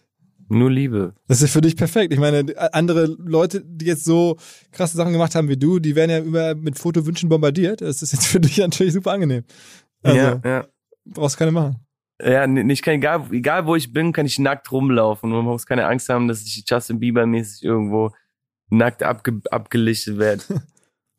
Nur 0.50 0.70
Liebe. 0.70 1.14
Das 1.28 1.42
ist 1.42 1.54
für 1.54 1.62
dich 1.62 1.78
perfekt. 1.78 2.12
Ich 2.12 2.20
meine, 2.20 2.44
andere 2.74 3.06
Leute, 3.06 3.64
die 3.66 3.86
jetzt 3.86 4.04
so 4.04 4.36
krasse 4.74 4.98
Sachen 4.98 5.14
gemacht 5.14 5.34
haben 5.34 5.48
wie 5.48 5.56
du, 5.56 5.80
die 5.80 5.96
werden 5.96 6.12
ja 6.12 6.20
über 6.20 6.56
mit 6.56 6.78
Fotowünschen 6.78 7.30
bombardiert. 7.30 7.80
Das 7.80 8.02
ist 8.02 8.12
jetzt 8.12 8.28
für 8.28 8.42
dich 8.42 8.58
natürlich 8.58 8.92
super 8.92 9.14
angenehm. 9.14 9.46
Also, 10.04 10.18
ja, 10.18 10.42
ja. 10.44 10.68
Brauchst 11.06 11.38
keine 11.38 11.52
machen. 11.52 11.86
Ja, 12.24 12.46
nicht 12.46 12.84
kein, 12.84 13.00
egal, 13.00 13.26
egal 13.32 13.66
wo 13.66 13.76
ich 13.76 13.94
bin, 13.94 14.14
kann 14.14 14.26
ich 14.26 14.38
nackt 14.38 14.72
rumlaufen. 14.72 15.32
Und 15.32 15.38
man 15.38 15.46
muss 15.46 15.66
keine 15.66 15.88
Angst 15.88 16.08
haben, 16.10 16.28
dass 16.28 16.42
ich 16.44 16.64
Justin 16.68 17.00
Bieber 17.00 17.26
mäßig 17.26 17.64
irgendwo 17.64 18.12
nackt 18.70 19.04
abge, 19.04 19.42
abgelichtet 19.50 20.18
werde. 20.18 20.44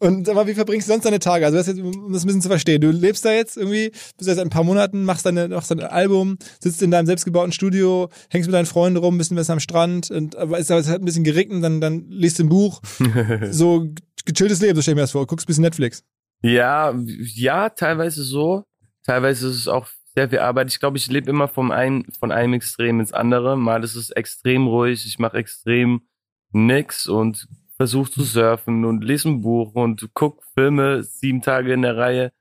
Und 0.02 0.28
aber 0.28 0.48
wie 0.48 0.54
verbringst 0.54 0.88
du 0.88 0.92
sonst 0.92 1.04
deine 1.04 1.20
Tage? 1.20 1.46
Also 1.46 1.58
das 1.58 1.68
jetzt, 1.68 1.78
um 1.78 2.12
das 2.12 2.24
ein 2.24 2.26
bisschen 2.26 2.42
zu 2.42 2.48
verstehen. 2.48 2.80
Du 2.80 2.90
lebst 2.90 3.24
da 3.24 3.30
jetzt 3.30 3.56
irgendwie, 3.56 3.92
bist 4.16 4.28
jetzt 4.28 4.40
ein 4.40 4.50
paar 4.50 4.64
Monaten, 4.64 5.04
machst 5.04 5.24
deine, 5.24 5.46
machst 5.46 5.70
dein 5.70 5.78
Album, 5.78 6.38
sitzt 6.58 6.82
in 6.82 6.90
deinem 6.90 7.06
selbstgebauten 7.06 7.52
Studio, 7.52 8.08
hängst 8.28 8.48
mit 8.48 8.54
deinen 8.54 8.66
Freunden 8.66 8.96
rum, 8.96 9.16
bist 9.16 9.30
ein 9.30 9.36
bisschen 9.36 9.52
am 9.52 9.60
Strand, 9.60 10.10
und, 10.10 10.34
aber 10.34 10.58
es 10.58 10.68
hat 10.70 10.88
ein 10.88 11.04
bisschen 11.04 11.22
geregnet, 11.22 11.62
dann, 11.62 11.80
dann 11.80 12.10
liest 12.10 12.40
du 12.40 12.42
ein 12.42 12.48
Buch. 12.48 12.80
so 13.52 13.92
gechilltes 14.24 14.60
Leben, 14.60 14.74
so 14.74 14.82
stell 14.82 14.92
ich 14.92 14.96
mir 14.96 15.02
das 15.02 15.12
vor. 15.12 15.24
Guckst 15.28 15.46
ein 15.46 15.46
bisschen 15.46 15.62
Netflix. 15.62 16.02
Ja, 16.42 16.92
ja, 16.96 17.68
teilweise 17.68 18.24
so. 18.24 18.64
Teilweise 19.04 19.48
ist 19.48 19.56
es 19.56 19.68
auch 19.68 19.88
sehr 20.14 20.28
viel 20.28 20.40
Arbeit. 20.40 20.68
Ich 20.68 20.78
glaube, 20.80 20.98
ich 20.98 21.08
lebe 21.08 21.30
immer 21.30 21.48
vom 21.48 21.70
einen, 21.70 22.04
von 22.18 22.32
einem 22.32 22.54
Extrem 22.54 23.00
ins 23.00 23.12
andere. 23.12 23.56
Mal 23.56 23.82
ist 23.82 23.96
es 23.96 24.10
extrem 24.10 24.66
ruhig, 24.66 25.06
ich 25.06 25.18
mache 25.18 25.38
extrem 25.38 26.02
nix 26.50 27.06
und 27.06 27.48
versuche 27.76 28.10
zu 28.10 28.22
surfen 28.22 28.84
und 28.84 29.02
lese 29.02 29.28
ein 29.28 29.40
Buch 29.40 29.74
und 29.74 30.10
guck 30.14 30.44
Filme 30.54 31.02
sieben 31.02 31.42
Tage 31.42 31.72
in 31.72 31.82
der 31.82 31.96
Reihe. 31.96 32.32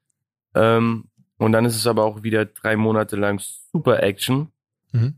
Ähm, 0.54 1.10
Und 1.38 1.54
dann 1.54 1.65
ist 1.65 1.76
es 1.76 1.88
aber 1.88 2.04
auch 2.04 2.21
wieder 2.21 2.45
drei 2.45 2.76
Monate 2.76 3.15
lang 3.15 3.41
super 3.71 4.04
Action. 4.04 4.52
Mhm. 4.91 5.15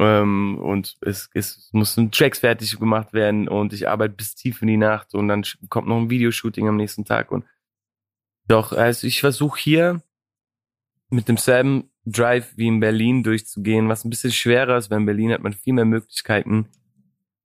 Ähm, 0.00 0.58
und 0.58 0.96
es, 1.02 1.30
es 1.34 1.70
müssen 1.72 2.10
Tracks 2.10 2.40
fertig 2.40 2.76
gemacht 2.78 3.12
werden 3.12 3.48
und 3.48 3.72
ich 3.72 3.88
arbeite 3.88 4.14
bis 4.14 4.34
tief 4.34 4.62
in 4.62 4.68
die 4.68 4.76
Nacht 4.76 5.14
und 5.14 5.28
dann 5.28 5.44
kommt 5.68 5.86
noch 5.86 5.98
ein 5.98 6.10
Videoshooting 6.10 6.68
am 6.68 6.76
nächsten 6.76 7.04
Tag 7.04 7.30
und 7.30 7.44
doch, 8.48 8.72
also 8.72 9.06
ich 9.06 9.20
versuche 9.20 9.60
hier 9.60 10.02
mit 11.10 11.28
demselben 11.28 11.90
Drive 12.04 12.56
wie 12.56 12.68
in 12.68 12.80
Berlin 12.80 13.22
durchzugehen, 13.22 13.88
was 13.88 14.04
ein 14.04 14.10
bisschen 14.10 14.32
schwerer 14.32 14.76
ist, 14.76 14.90
weil 14.90 14.98
in 14.98 15.06
Berlin 15.06 15.32
hat 15.32 15.42
man 15.42 15.52
viel 15.52 15.74
mehr 15.74 15.84
Möglichkeiten, 15.84 16.68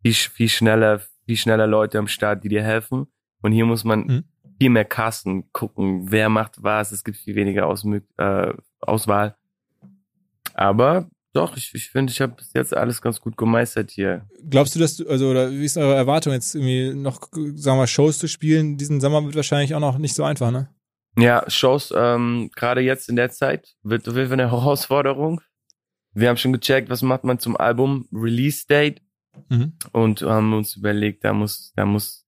viel, 0.01 0.13
viel 0.13 0.49
schneller, 0.49 1.01
viel 1.25 1.37
schneller 1.37 1.67
Leute 1.67 1.99
am 1.99 2.07
Start, 2.07 2.43
die 2.43 2.49
dir 2.49 2.63
helfen. 2.63 3.07
Und 3.41 3.51
hier 3.51 3.65
muss 3.65 3.83
man 3.83 3.99
mhm. 3.99 4.23
viel 4.59 4.69
mehr 4.69 4.85
casten, 4.85 5.51
gucken, 5.51 6.11
wer 6.11 6.29
macht 6.29 6.63
was. 6.63 6.91
Es 6.91 7.03
gibt 7.03 7.17
viel 7.17 7.35
weniger 7.35 7.67
Aus, 7.67 7.85
äh, 8.17 8.53
Auswahl. 8.79 9.35
Aber 10.53 11.09
doch, 11.33 11.57
ich, 11.57 11.73
ich 11.73 11.89
finde, 11.89 12.11
ich 12.11 12.21
habe 12.21 12.35
bis 12.35 12.51
jetzt 12.53 12.75
alles 12.75 13.01
ganz 13.01 13.19
gut 13.19 13.35
gemeistert 13.37 13.89
hier. 13.91 14.27
Glaubst 14.49 14.75
du, 14.75 14.79
dass 14.79 14.97
du, 14.97 15.07
also, 15.07 15.29
oder 15.29 15.51
wie 15.51 15.65
ist 15.65 15.77
eure 15.77 15.95
Erwartung 15.95 16.31
jetzt 16.31 16.53
irgendwie 16.53 16.93
noch, 16.93 17.21
sagen 17.31 17.75
wir 17.75 17.75
mal, 17.75 17.87
Shows 17.87 18.19
zu 18.19 18.27
spielen? 18.27 18.77
Diesen 18.77 19.01
Sommer 19.01 19.23
wird 19.25 19.35
wahrscheinlich 19.35 19.73
auch 19.73 19.79
noch 19.79 19.97
nicht 19.97 20.13
so 20.13 20.23
einfach, 20.23 20.51
ne? 20.51 20.69
Ja, 21.17 21.43
Shows, 21.47 21.93
ähm, 21.95 22.49
gerade 22.55 22.81
jetzt 22.81 23.09
in 23.09 23.15
der 23.15 23.29
Zeit, 23.29 23.75
wird 23.83 24.07
auf 24.07 24.15
jeden 24.15 24.29
Fall 24.29 24.39
eine 24.39 24.51
Herausforderung. 24.51 25.41
Wir 26.13 26.29
haben 26.29 26.37
schon 26.37 26.53
gecheckt, 26.53 26.89
was 26.89 27.01
macht 27.01 27.23
man 27.23 27.39
zum 27.39 27.57
Album 27.57 28.07
Release 28.11 28.65
Date 28.67 29.01
mhm. 29.49 29.73
und 29.91 30.21
haben 30.21 30.53
uns 30.53 30.75
überlegt, 30.75 31.23
da 31.23 31.33
muss, 31.33 31.73
da 31.75 31.85
muss, 31.85 32.25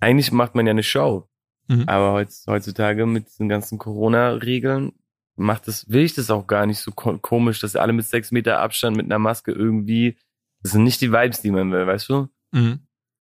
eigentlich 0.00 0.32
macht 0.32 0.54
man 0.54 0.66
ja 0.66 0.70
eine 0.70 0.82
Show. 0.82 1.28
Mhm. 1.68 1.84
Aber 1.86 2.14
heutzutage 2.14 3.06
mit 3.06 3.28
diesen 3.28 3.48
ganzen 3.48 3.78
Corona-Regeln 3.78 4.92
macht 5.36 5.68
das, 5.68 5.88
will 5.88 6.02
ich 6.02 6.14
das 6.14 6.30
auch 6.30 6.46
gar 6.46 6.66
nicht 6.66 6.80
so 6.80 6.90
komisch, 6.90 7.60
dass 7.60 7.76
alle 7.76 7.92
mit 7.92 8.06
sechs 8.06 8.32
Meter 8.32 8.58
Abstand 8.58 8.96
mit 8.96 9.06
einer 9.06 9.18
Maske 9.18 9.52
irgendwie, 9.52 10.18
das 10.62 10.72
sind 10.72 10.84
nicht 10.84 11.00
die 11.00 11.12
Vibes, 11.12 11.40
die 11.42 11.50
man 11.50 11.70
will, 11.70 11.86
weißt 11.86 12.08
du? 12.08 12.28
Mhm. 12.52 12.80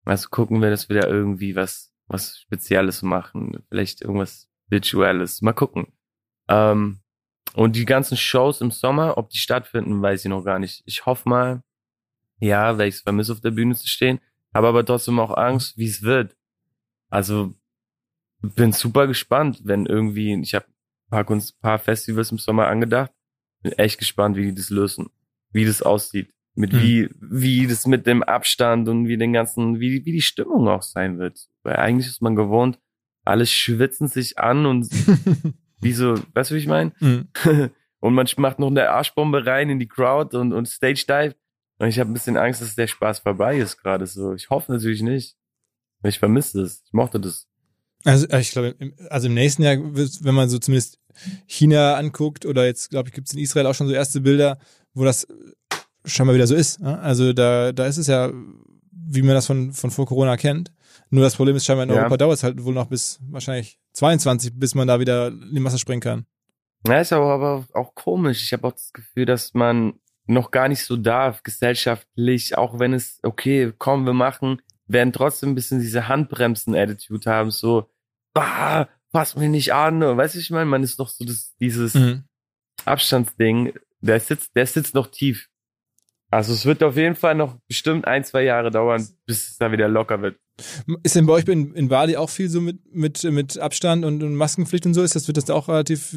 Also 0.05 0.29
gucken 0.31 0.61
wir, 0.61 0.71
dass 0.71 0.89
wir 0.89 1.01
da 1.01 1.09
irgendwie 1.09 1.57
was, 1.57 1.93
was 2.09 2.39
Spezielles 2.39 3.03
machen. 3.03 3.65
Vielleicht 3.69 4.03
irgendwas 4.03 4.49
Virtuelles. 4.69 5.43
Mal 5.43 5.53
gucken. 5.53 5.89
Ähm, 6.49 7.01
und 7.55 7.77
die 7.77 7.85
ganzen 7.85 8.17
Shows 8.17 8.61
im 8.61 8.71
Sommer, 8.71 9.17
ob 9.17 9.31
die 9.31 9.39
stattfinden, 9.39 10.03
weiß 10.03 10.25
ich 10.25 10.29
noch 10.29 10.45
gar 10.45 10.59
nicht. 10.59 10.83
Ich 10.87 11.07
hoffe 11.07 11.29
mal, 11.29 11.63
ja, 12.41 12.77
weil 12.79 12.89
ich 12.89 12.97
es 12.97 13.01
vermisse, 13.03 13.33
auf 13.33 13.41
der 13.41 13.53
Bühne 13.53 13.75
zu 13.75 13.87
stehen. 13.87 14.21
Habe 14.53 14.69
aber 14.69 14.85
trotzdem 14.85 15.19
auch 15.19 15.37
Angst, 15.37 15.79
wie 15.79 15.87
es 15.87 16.03
wird. 16.03 16.37
Also 17.09 17.55
bin 18.41 18.73
super 18.73 19.07
gespannt, 19.07 19.61
wenn 19.65 19.87
irgendwie, 19.87 20.39
ich 20.41 20.55
habe 20.55 20.67
paar, 21.11 21.25
Kunst, 21.25 21.61
paar 21.61 21.79
Festivals 21.79 22.33
im 22.33 22.39
Sommer 22.39 22.67
angedacht. 22.67 23.13
Bin 23.63 23.73
echt 23.73 23.99
gespannt, 23.99 24.37
wie 24.37 24.47
die 24.47 24.55
das 24.55 24.71
lösen, 24.71 25.09
wie 25.53 25.65
das 25.65 25.81
aussieht, 25.81 26.33
mit 26.55 26.73
mhm. 26.73 26.83
wie 26.83 27.11
wie 27.21 27.67
das 27.67 27.87
mit 27.87 28.07
dem 28.07 28.23
Abstand 28.23 28.89
und 28.89 29.09
wie 29.09 29.17
den 29.17 29.33
ganzen, 29.33 29.81
wie 29.81 30.05
wie 30.05 30.13
die 30.13 30.21
Stimmung 30.21 30.69
auch 30.69 30.83
sein 30.83 31.19
wird. 31.19 31.49
Weil 31.63 31.77
eigentlich 31.77 32.09
ist 32.09 32.21
man 32.21 32.37
gewohnt, 32.37 32.79
alle 33.25 33.47
schwitzen 33.47 34.09
sich 34.09 34.39
an 34.39 34.67
und 34.67 34.89
wie 35.81 35.93
so, 35.93 36.15
weißt 36.35 36.51
du, 36.51 36.55
wie 36.55 36.59
ich 36.59 36.67
meine? 36.67 36.93
Mhm. 37.01 37.29
und 38.01 38.15
man 38.15 38.27
macht 38.37 38.59
noch 38.59 38.69
eine 38.69 38.91
Arschbombe 38.91 39.47
rein 39.47 39.71
in 39.71 39.79
die 39.79 39.89
Crowd 39.89 40.37
und 40.37 40.53
und 40.53 40.67
Stage 40.67 41.05
Dive. 41.09 41.35
Und 41.79 41.89
ich 41.89 41.99
habe 41.99 42.11
ein 42.11 42.15
bisschen 42.15 42.37
Angst, 42.37 42.61
dass 42.61 42.77
der 42.77 42.87
Spaß 42.87 43.21
vorbei 43.21 43.59
ist 43.59 43.79
gerade 43.79 44.07
so. 44.07 44.35
Ich 44.35 44.51
hoffe 44.51 44.73
natürlich 44.73 45.03
nicht. 45.03 45.37
Ich 46.05 46.19
vermisse 46.19 46.63
es. 46.63 46.83
Ich 46.87 46.93
mochte 46.93 47.19
das. 47.19 47.49
Also 48.05 48.29
ich 48.29 48.53
glaube, 48.53 48.77
also 49.09 49.29
im 49.29 49.35
nächsten 49.35 49.63
Jahr, 49.63 49.77
wenn 49.79 50.35
man 50.35 50.49
so 50.49 50.59
zumindest 50.59 50.99
China 51.47 51.95
anguckt 51.95 52.45
oder 52.45 52.67
jetzt, 52.67 52.91
glaube 52.91 53.09
ich, 53.09 53.15
gibt 53.15 53.29
es 53.29 53.35
in 53.35 53.41
Israel 53.41 53.67
auch 53.67 53.75
schon 53.75 53.87
so 53.87 53.95
erste 53.95 54.21
Bilder, 54.21 54.59
wo 54.93 55.05
das 55.05 55.27
scheinbar 56.05 56.35
wieder 56.35 56.47
so 56.47 56.55
ist. 56.55 56.83
Also 56.83 57.33
da, 57.33 57.73
da 57.73 57.87
ist 57.87 57.97
es 57.97 58.07
ja, 58.07 58.31
wie 58.93 59.23
man 59.23 59.35
das 59.35 59.47
von, 59.47 59.73
von 59.73 59.91
vor 59.91 60.07
Corona 60.07 60.37
kennt. 60.37 60.71
Nur 61.15 61.23
das 61.23 61.37
Problem 61.37 61.55
ist 61.55 61.65
scheinbar 61.65 61.85
in 61.85 61.91
ja. 61.91 61.99
Europa 61.99 62.17
dauert 62.17 62.39
es 62.39 62.43
halt 62.43 62.65
wohl 62.65 62.75
noch 62.75 62.89
bis 62.89 63.21
wahrscheinlich 63.31 63.79
22, 63.93 64.59
bis 64.59 64.75
man 64.75 64.89
da 64.89 64.99
wieder 64.99 65.29
in 65.29 65.55
die 65.55 65.61
Masse 65.61 65.79
springen 65.79 66.01
kann. 66.01 66.27
Ja, 66.89 67.01
ist 67.01 67.13
aber, 67.13 67.33
aber 67.33 67.67
auch 67.73 67.95
komisch. 67.95 68.43
Ich 68.43 68.53
habe 68.53 68.67
auch 68.67 68.73
das 68.73 68.93
Gefühl, 68.93 69.25
dass 69.25 69.55
man 69.55 69.95
noch 70.27 70.51
gar 70.51 70.67
nicht 70.67 70.83
so 70.83 70.97
darf, 70.97 71.45
gesellschaftlich, 71.45 72.59
auch 72.59 72.81
wenn 72.81 72.93
es, 72.95 73.21
okay, 73.23 73.73
komm, 73.79 74.07
wir 74.07 74.13
machen, 74.13 74.61
werden 74.89 75.13
trotzdem 75.13 75.51
ein 75.51 75.55
bisschen 75.55 75.79
diese 75.79 76.09
Handbremsen-Attitude 76.09 77.31
haben, 77.31 77.53
so, 77.53 77.89
bah, 78.33 78.89
pass 79.13 79.37
mich 79.37 79.51
nicht 79.51 79.73
an. 79.73 80.01
Weißt 80.01 80.35
du, 80.35 80.41
ich 80.41 80.51
meine, 80.51 80.67
man 80.67 80.83
ist 80.83 80.99
noch 80.99 81.11
so 81.11 81.25
das, 81.25 81.55
dieses 81.61 81.95
mhm. 81.95 82.25
Abstandsding, 82.87 83.73
der 84.01 84.19
sitzt, 84.19 84.57
der 84.57 84.67
sitzt 84.67 84.97
noch 84.97 85.07
tief. 85.07 85.49
Also 86.29 86.53
es 86.53 86.67
wird 86.67 86.83
auf 86.83 86.97
jeden 86.97 87.15
Fall 87.15 87.37
noch 87.37 87.57
bestimmt 87.69 88.05
ein, 88.05 88.25
zwei 88.25 88.43
Jahre 88.43 88.73
dauern, 88.73 89.07
bis 89.27 89.51
es 89.51 89.59
da 89.59 89.71
wieder 89.71 89.87
locker 89.87 90.21
wird. 90.21 90.41
Ist 91.03 91.17
denn 91.17 91.27
bei 91.27 91.33
euch 91.33 91.49
in, 91.49 91.75
in 91.75 91.89
Bali 91.89 92.17
auch 92.17 92.31
viel 92.31 92.49
so 92.49 92.61
mit, 92.61 92.79
mit, 92.95 93.25
mit 93.25 93.59
Abstand 93.59 94.05
und, 94.05 94.23
und 94.23 94.37
Maskenpflicht 94.37 94.87
und 94.87 94.95
so? 94.95 95.03
Ist 95.03 95.17
das, 95.17 95.27
wird 95.27 95.37
das 95.37 95.47
da 95.47 95.55
auch 95.55 95.69
relativ, 95.69 96.17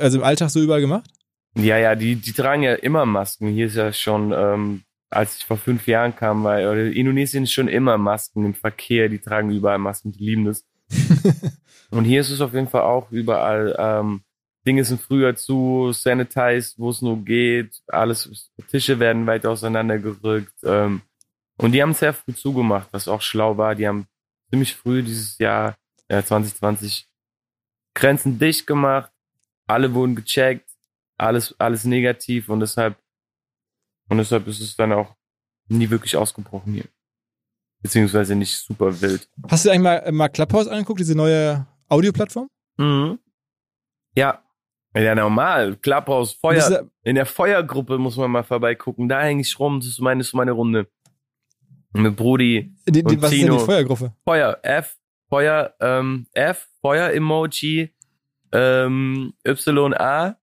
also 0.00 0.18
im 0.18 0.24
Alltag 0.24 0.50
so 0.50 0.60
überall 0.60 0.80
gemacht? 0.80 1.10
Ja, 1.56 1.78
ja, 1.78 1.94
die, 1.94 2.16
die 2.16 2.32
tragen 2.32 2.62
ja 2.62 2.74
immer 2.74 3.06
Masken. 3.06 3.48
Hier 3.48 3.66
ist 3.66 3.76
ja 3.76 3.92
schon, 3.92 4.32
ähm, 4.36 4.82
als 5.08 5.38
ich 5.38 5.44
vor 5.44 5.56
fünf 5.56 5.86
Jahren 5.86 6.14
kam, 6.14 6.44
weil 6.44 6.92
Indonesien 6.92 7.44
ist 7.44 7.52
schon 7.52 7.68
immer 7.68 7.96
Masken 7.96 8.44
im 8.44 8.54
Verkehr, 8.54 9.08
die 9.08 9.20
tragen 9.20 9.50
überall 9.50 9.78
Masken, 9.78 10.12
die 10.12 10.24
lieben 10.24 10.44
das. 10.44 10.66
Und 11.90 12.04
hier 12.04 12.20
ist 12.20 12.30
es 12.30 12.42
auf 12.42 12.52
jeden 12.52 12.68
Fall 12.68 12.82
auch 12.82 13.10
überall. 13.10 13.74
Ähm, 13.78 14.20
Dinge 14.66 14.84
sind 14.84 15.00
früher 15.00 15.34
zu 15.34 15.92
sanitized, 15.92 16.78
wo 16.78 16.90
es 16.90 17.00
nur 17.00 17.24
geht. 17.24 17.80
Alles, 17.86 18.50
Tische 18.70 18.98
werden 18.98 19.26
weit 19.26 19.46
auseinandergerückt. 19.46 20.52
Ähm, 20.64 21.02
und 21.58 21.72
die 21.72 21.82
haben 21.82 21.94
sehr 21.94 22.12
früh 22.12 22.34
zugemacht, 22.34 22.88
was 22.92 23.08
auch 23.08 23.22
schlau 23.22 23.56
war. 23.56 23.74
Die 23.74 23.86
haben 23.86 24.06
ziemlich 24.50 24.74
früh 24.74 25.02
dieses 25.02 25.38
Jahr, 25.38 25.76
äh, 26.08 26.22
2020, 26.22 27.08
Grenzen 27.94 28.38
dicht 28.38 28.66
gemacht. 28.66 29.10
Alle 29.66 29.92
wurden 29.94 30.14
gecheckt. 30.14 30.68
Alles, 31.18 31.58
alles 31.58 31.84
negativ 31.84 32.50
und 32.50 32.60
deshalb, 32.60 32.98
und 34.10 34.18
deshalb 34.18 34.46
ist 34.48 34.60
es 34.60 34.76
dann 34.76 34.92
auch 34.92 35.16
nie 35.68 35.88
wirklich 35.88 36.14
ausgebrochen 36.14 36.74
hier. 36.74 36.84
Beziehungsweise 37.80 38.34
nicht 38.34 38.54
super 38.54 39.00
wild. 39.00 39.28
Hast 39.48 39.64
du 39.64 39.70
eigentlich 39.70 39.82
mal, 39.82 40.12
mal 40.12 40.28
Clubhouse 40.28 40.68
angeguckt, 40.68 41.00
diese 41.00 41.14
neue 41.14 41.66
Audioplattform? 41.88 42.48
Mhm. 42.76 43.18
Ja. 44.14 44.42
Ja, 44.94 45.14
normal. 45.14 45.76
Clubhouse, 45.76 46.32
Feuer. 46.32 46.88
In 47.02 47.16
der 47.16 47.26
Feuergruppe 47.26 47.98
muss 47.98 48.16
man 48.16 48.30
mal 48.30 48.44
vorbeigucken. 48.44 49.08
Da 49.08 49.22
hänge 49.22 49.42
ich 49.42 49.58
rum. 49.58 49.80
Das 49.80 49.88
ist 49.88 50.00
meine, 50.00 50.18
das 50.18 50.28
ist 50.28 50.34
meine 50.34 50.52
Runde. 50.52 50.88
Mit 51.96 52.16
Brudi. 52.16 52.74
Die, 52.86 53.02
die, 53.02 53.20
was 53.22 53.30
Tino. 53.30 53.42
ist 53.44 53.50
denn 53.50 53.58
die 53.58 53.64
Feuergruppe? 53.64 54.12
Feuer. 54.24 54.58
F. 54.62 54.96
Feuer. 55.28 55.74
Ähm, 55.80 56.26
F. 56.32 56.68
Feuer-Emoji. 56.80 57.90
Ähm, 58.52 59.32
Y-A. 59.46 60.36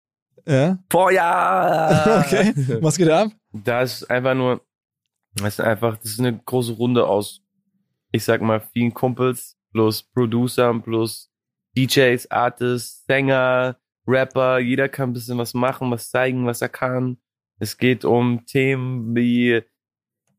Ja. 0.46 0.78
Feuer! 0.90 2.24
okay. 2.26 2.54
Was 2.82 2.98
geht 2.98 3.10
ab? 3.10 3.30
Da 3.52 3.82
ist 3.82 4.10
einfach 4.10 4.34
nur, 4.34 4.62
das 5.36 5.60
ist 5.60 5.62
einfach, 5.62 5.98
das 5.98 6.12
ist 6.12 6.20
eine 6.20 6.38
große 6.38 6.74
Runde 6.74 7.08
aus, 7.08 7.42
ich 8.12 8.24
sag 8.24 8.42
mal, 8.42 8.60
vielen 8.60 8.94
Kumpels, 8.94 9.58
plus 9.72 10.04
Producern, 10.04 10.82
plus 10.82 11.32
DJs, 11.78 12.30
Artists, 12.30 13.06
Sänger, 13.06 13.78
Rapper, 14.06 14.60
jeder 14.60 14.90
kann 14.90 15.10
ein 15.10 15.14
bisschen 15.14 15.38
was 15.38 15.54
machen, 15.54 15.90
was 15.92 16.10
zeigen, 16.10 16.46
was 16.46 16.62
er 16.62 16.70
kann. 16.70 17.18
Es 17.60 17.78
geht 17.78 18.04
um 18.04 18.46
Themen 18.46 19.16
wie 19.16 19.62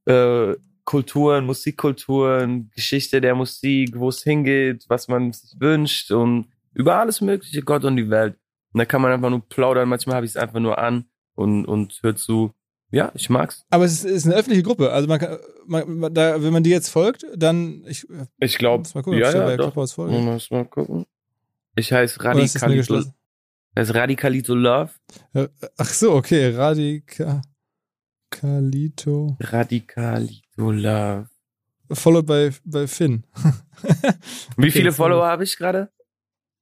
äh, 0.07 0.57
Kulturen, 0.85 1.47
Musikkulturen, 1.47 2.71
Geschichte 2.75 3.21
der 3.21 3.35
Musik, 3.35 3.99
wo 3.99 4.09
es 4.09 4.23
hingeht, 4.23 4.85
was 4.89 5.09
man 5.09 5.33
sich 5.33 5.59
wünscht 5.59 6.11
und 6.11 6.49
über 6.75 6.97
alles 6.97 7.21
Mögliche, 7.21 7.63
Gott 7.63 7.85
und 7.85 7.97
die 7.97 8.11
Welt. 8.11 8.37
Und 8.73 8.79
da 8.79 8.85
kann 8.85 9.01
man 9.01 9.13
einfach 9.13 9.31
nur 9.31 9.41
plaudern. 9.49 9.89
Manchmal 9.89 10.17
habe 10.17 10.27
ich 10.27 10.33
es 10.33 10.37
einfach 10.37 10.61
nur 10.61 10.79
an 10.79 11.07
und, 11.35 11.65
und 11.65 12.01
hört 12.03 12.19
zu. 12.19 12.53
Ja, 12.91 13.13
ich 13.15 13.31
mag's. 13.31 13.65
Aber 13.71 13.85
es 13.85 14.05
ist, 14.05 14.05
ist 14.05 14.27
eine 14.27 14.35
öffentliche 14.35 14.63
Gruppe. 14.63 14.93
Also 14.93 15.09
man 15.09 15.19
kann, 15.19 15.39
man, 15.67 16.13
da, 16.13 16.43
wenn 16.43 16.53
man 16.53 16.63
die 16.63 16.71
jetzt 16.71 16.91
folgt, 16.91 17.25
dann 17.35 17.85
ich. 17.87 18.07
Ich 18.39 18.59
glaube. 18.59 18.89
Ja, 19.07 19.33
ja, 19.33 19.57
doch. 19.57 19.75
Muss 19.75 20.51
mal 20.51 20.65
gucken. 20.65 21.07
Ich 21.77 21.93
heiße 21.93 22.23
Radikalito. 22.23 23.03
Das 23.75 23.89
ist 23.89 23.95
Radikalito 23.95 24.55
Love. 24.55 24.91
Ach 25.77 25.89
so, 25.89 26.13
okay. 26.13 26.55
Radikalito. 28.43 29.37
Radikalito 29.41 30.71
Love. 30.71 31.29
Followed 31.93 32.27
by, 32.27 32.51
by 32.65 32.87
Finn. 32.87 33.25
Wie 34.57 34.71
viele 34.71 34.93
Follower 34.93 35.27
habe 35.27 35.45
ich 35.45 35.57
gerade? 35.57 35.91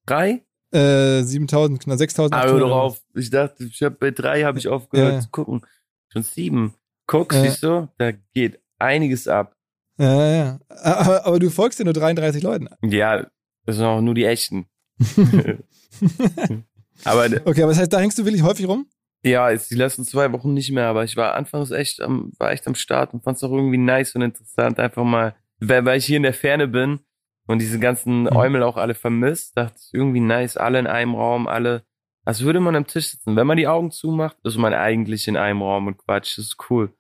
Drei? 0.05 0.45
Äh, 0.73 1.23
7000, 1.23 1.81
knapp 1.81 1.99
6000. 1.99 2.35
Ah, 2.35 2.45
hör 2.47 2.59
doch 2.59 2.71
auf. 2.71 3.03
Ich 3.15 3.31
dachte, 3.31 3.65
ich 3.65 3.83
hab, 3.83 3.99
bei 4.01 4.11
drei 4.11 4.43
habe 4.43 4.59
ich 4.59 4.69
aufgehört 4.69 5.15
ja. 5.15 5.21
zu 5.21 5.29
gucken. 5.31 5.65
Schon 6.09 6.23
sieben. 6.23 6.75
Guck, 7.07 7.33
ja. 7.33 7.43
siehst 7.43 7.63
du? 7.63 7.89
Da 7.99 8.13
geht 8.13 8.61
einiges 8.79 9.29
ab. 9.29 9.57
Ja, 9.99 10.35
ja. 10.35 10.61
Aber, 10.69 11.27
aber 11.27 11.39
du 11.39 11.51
folgst 11.51 11.79
ja 11.79 11.85
nur 11.85 11.95
33 11.95 12.43
Leuten. 12.43 12.69
Ja, 12.83 13.27
das 13.65 13.77
sind 13.77 13.85
auch 13.85 14.01
nur 14.01 14.15
die 14.15 14.25
echten. 14.25 14.67
Aber 17.05 17.25
okay, 17.45 17.63
aber 17.63 17.73
das 17.73 17.79
heißt, 17.79 17.93
da 17.93 17.99
hängst 17.99 18.19
du 18.19 18.25
wirklich 18.25 18.43
häufig 18.43 18.69
rum? 18.69 18.87
Ja, 19.25 19.51
jetzt 19.51 19.71
die 19.71 19.77
letzten 19.77 20.05
zwei 20.05 20.33
Wochen 20.33 20.53
nicht 20.53 20.73
mehr, 20.73 20.87
aber 20.87 21.05
ich 21.05 21.17
war 21.17 21.35
anfangs 21.35 21.71
echt 21.71 22.01
am, 22.01 22.33
war 22.39 22.51
echt 22.51 22.67
am 22.67 22.75
Start 22.75 23.15
und 23.15 23.23
fand 23.23 23.37
es 23.37 23.45
auch 23.45 23.53
irgendwie 23.53 23.79
nice 23.79 24.15
und 24.17 24.23
interessant, 24.23 24.81
einfach 24.81 25.05
mal, 25.05 25.37
weil, 25.61 25.85
weil 25.85 25.99
ich 25.99 26.07
hier 26.07 26.17
in 26.17 26.25
der 26.25 26.35
Ferne 26.35 26.67
bin 26.67 27.01
und 27.47 27.61
diese 27.61 27.79
ganzen 27.79 28.23
mhm. 28.23 28.37
Eumel 28.37 28.63
auch 28.65 28.77
alle 28.77 28.95
vermisst, 28.95 29.57
dachte 29.57 29.77
ich 29.79 29.95
irgendwie 29.95 30.21
nice, 30.21 30.57
alle 30.57 30.81
in 30.81 30.89
einem 30.89 31.15
Raum, 31.15 31.47
alle, 31.47 31.85
als 32.25 32.43
würde 32.43 32.59
man 32.59 32.75
am 32.75 32.87
Tisch 32.87 33.11
sitzen. 33.11 33.37
Wenn 33.37 33.47
man 33.47 33.57
die 33.57 33.69
Augen 33.69 33.93
zumacht, 33.93 34.37
ist 34.43 34.57
man 34.57 34.75
eigentlich 34.75 35.29
in 35.29 35.37
einem 35.37 35.63
Raum 35.63 35.87
und 35.87 35.99
Quatsch, 35.99 36.39
das 36.39 36.47
ist 36.47 36.71
cool. 36.71 36.93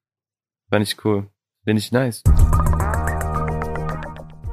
Fand 0.70 0.86
ich 0.86 1.04
cool. 1.04 1.28
Finde 1.64 1.80
ich 1.80 1.90
nice. 1.90 2.22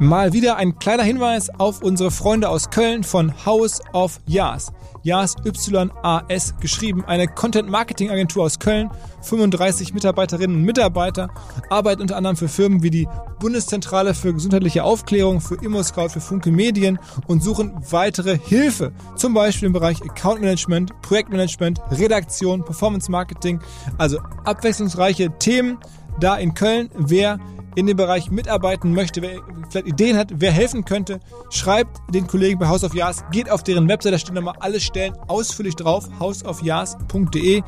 Mal 0.02 0.32
wieder 0.32 0.56
ein 0.56 0.80
kleiner 0.80 1.04
Hinweis 1.04 1.50
auf 1.60 1.84
unsere 1.84 2.10
Freunde 2.10 2.48
aus 2.48 2.70
Köln 2.70 3.04
von 3.04 3.34
House 3.46 3.82
of 3.92 4.22
Yas. 4.26 4.72
Yas 5.04 5.36
Y-A-S 5.46 6.56
geschrieben, 6.62 7.04
eine 7.06 7.28
Content-Marketing-Agentur 7.28 8.46
aus 8.46 8.60
Köln, 8.60 8.90
35 9.24 9.94
Mitarbeiterinnen 9.94 10.56
und 10.56 10.64
Mitarbeiter, 10.64 11.30
arbeitet 11.70 12.00
unter 12.00 12.16
anderem 12.16 12.38
für 12.38 12.48
Firmen 12.48 12.82
wie 12.82 12.90
die 12.90 13.10
Bundeszentrale 13.40 14.14
für 14.14 14.34
gesundheitliche 14.34 14.86
Aufklärung, 14.86 15.42
für 15.42 15.56
ImmoScout, 15.56 16.10
für 16.10 16.22
Funke 16.22 16.52
Medien 16.52 16.98
und 17.28 17.44
suchen 17.44 17.74
weitere 17.90 18.38
Hilfe, 18.38 18.94
zum 19.18 19.34
Beispiel 19.34 19.68
im 19.68 19.74
Bereich 19.74 20.02
Account 20.02 20.40
Management, 20.40 20.94
Projektmanagement, 21.02 21.82
Redaktion, 21.92 22.64
Performance 22.64 23.12
Marketing, 23.12 23.60
also 23.98 24.20
abwechslungsreiche 24.46 25.30
Themen 25.40 25.78
da 26.20 26.38
in 26.38 26.54
Köln. 26.54 26.90
Wer 26.96 27.40
in 27.76 27.88
dem 27.88 27.98
Bereich 27.98 28.32
mitarbeiten 28.32 28.94
möchte, 28.94 29.22
wer 29.22 29.42
vielleicht 29.70 29.88
Ideen 29.88 30.18
hat, 30.18 30.32
wer 30.36 30.52
helfen 30.52 30.86
könnte, 30.86 31.20
schreibt 31.50 31.98
den 32.14 32.28
Kollegen 32.28 32.60
bei 32.60 32.68
House 32.68 32.84
of 32.84 32.94
Yas, 32.94 33.24
geht 33.32 33.50
auf 33.50 33.64
deren 33.64 33.88
Website, 33.88 34.14
da 34.14 34.18
stehen 34.18 34.36
nochmal 34.36 34.56
alle 34.60 34.80
Stellen 34.80 35.14
ausführlich 35.28 35.76
drauf, 35.76 36.10
houseofyas.de. 36.20 37.62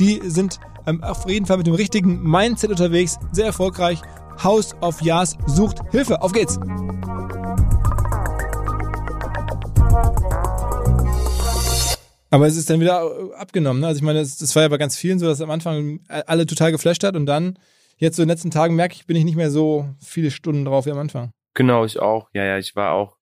Die 0.00 0.20
sind 0.24 0.60
ähm, 0.86 1.02
auf 1.02 1.28
jeden 1.28 1.46
Fall 1.46 1.56
mit 1.56 1.66
dem 1.66 1.74
richtigen 1.74 2.22
Mindset 2.22 2.70
unterwegs, 2.70 3.18
sehr 3.32 3.46
erfolgreich. 3.46 4.00
House 4.42 4.74
of 4.80 5.00
Yas 5.00 5.36
sucht 5.46 5.78
Hilfe. 5.92 6.20
Auf 6.20 6.32
geht's! 6.32 6.58
Aber 12.30 12.48
es 12.48 12.56
ist 12.56 12.68
dann 12.68 12.80
wieder 12.80 13.08
abgenommen. 13.38 13.80
Ne? 13.80 13.86
Also 13.86 13.98
ich 13.98 14.02
meine, 14.02 14.18
das, 14.18 14.38
das 14.38 14.56
war 14.56 14.64
ja 14.64 14.68
bei 14.68 14.76
ganz 14.76 14.96
vielen 14.96 15.20
so, 15.20 15.26
dass 15.26 15.40
am 15.40 15.52
Anfang 15.52 16.00
alle 16.08 16.46
total 16.46 16.72
geflasht 16.72 17.04
hat 17.04 17.14
und 17.14 17.26
dann 17.26 17.56
jetzt 17.96 18.16
so 18.16 18.22
in 18.22 18.28
den 18.28 18.34
letzten 18.34 18.50
Tagen 18.50 18.74
merke 18.74 18.94
ich, 18.94 19.06
bin 19.06 19.16
ich 19.16 19.24
nicht 19.24 19.36
mehr 19.36 19.50
so 19.50 19.88
viele 20.00 20.30
Stunden 20.30 20.64
drauf 20.64 20.86
wie 20.86 20.90
am 20.90 20.98
Anfang. 20.98 21.30
Genau, 21.54 21.84
ich 21.84 21.98
auch. 21.98 22.30
Ja, 22.32 22.44
ja, 22.44 22.58
ich 22.58 22.74
war 22.74 22.92
auch, 22.92 23.16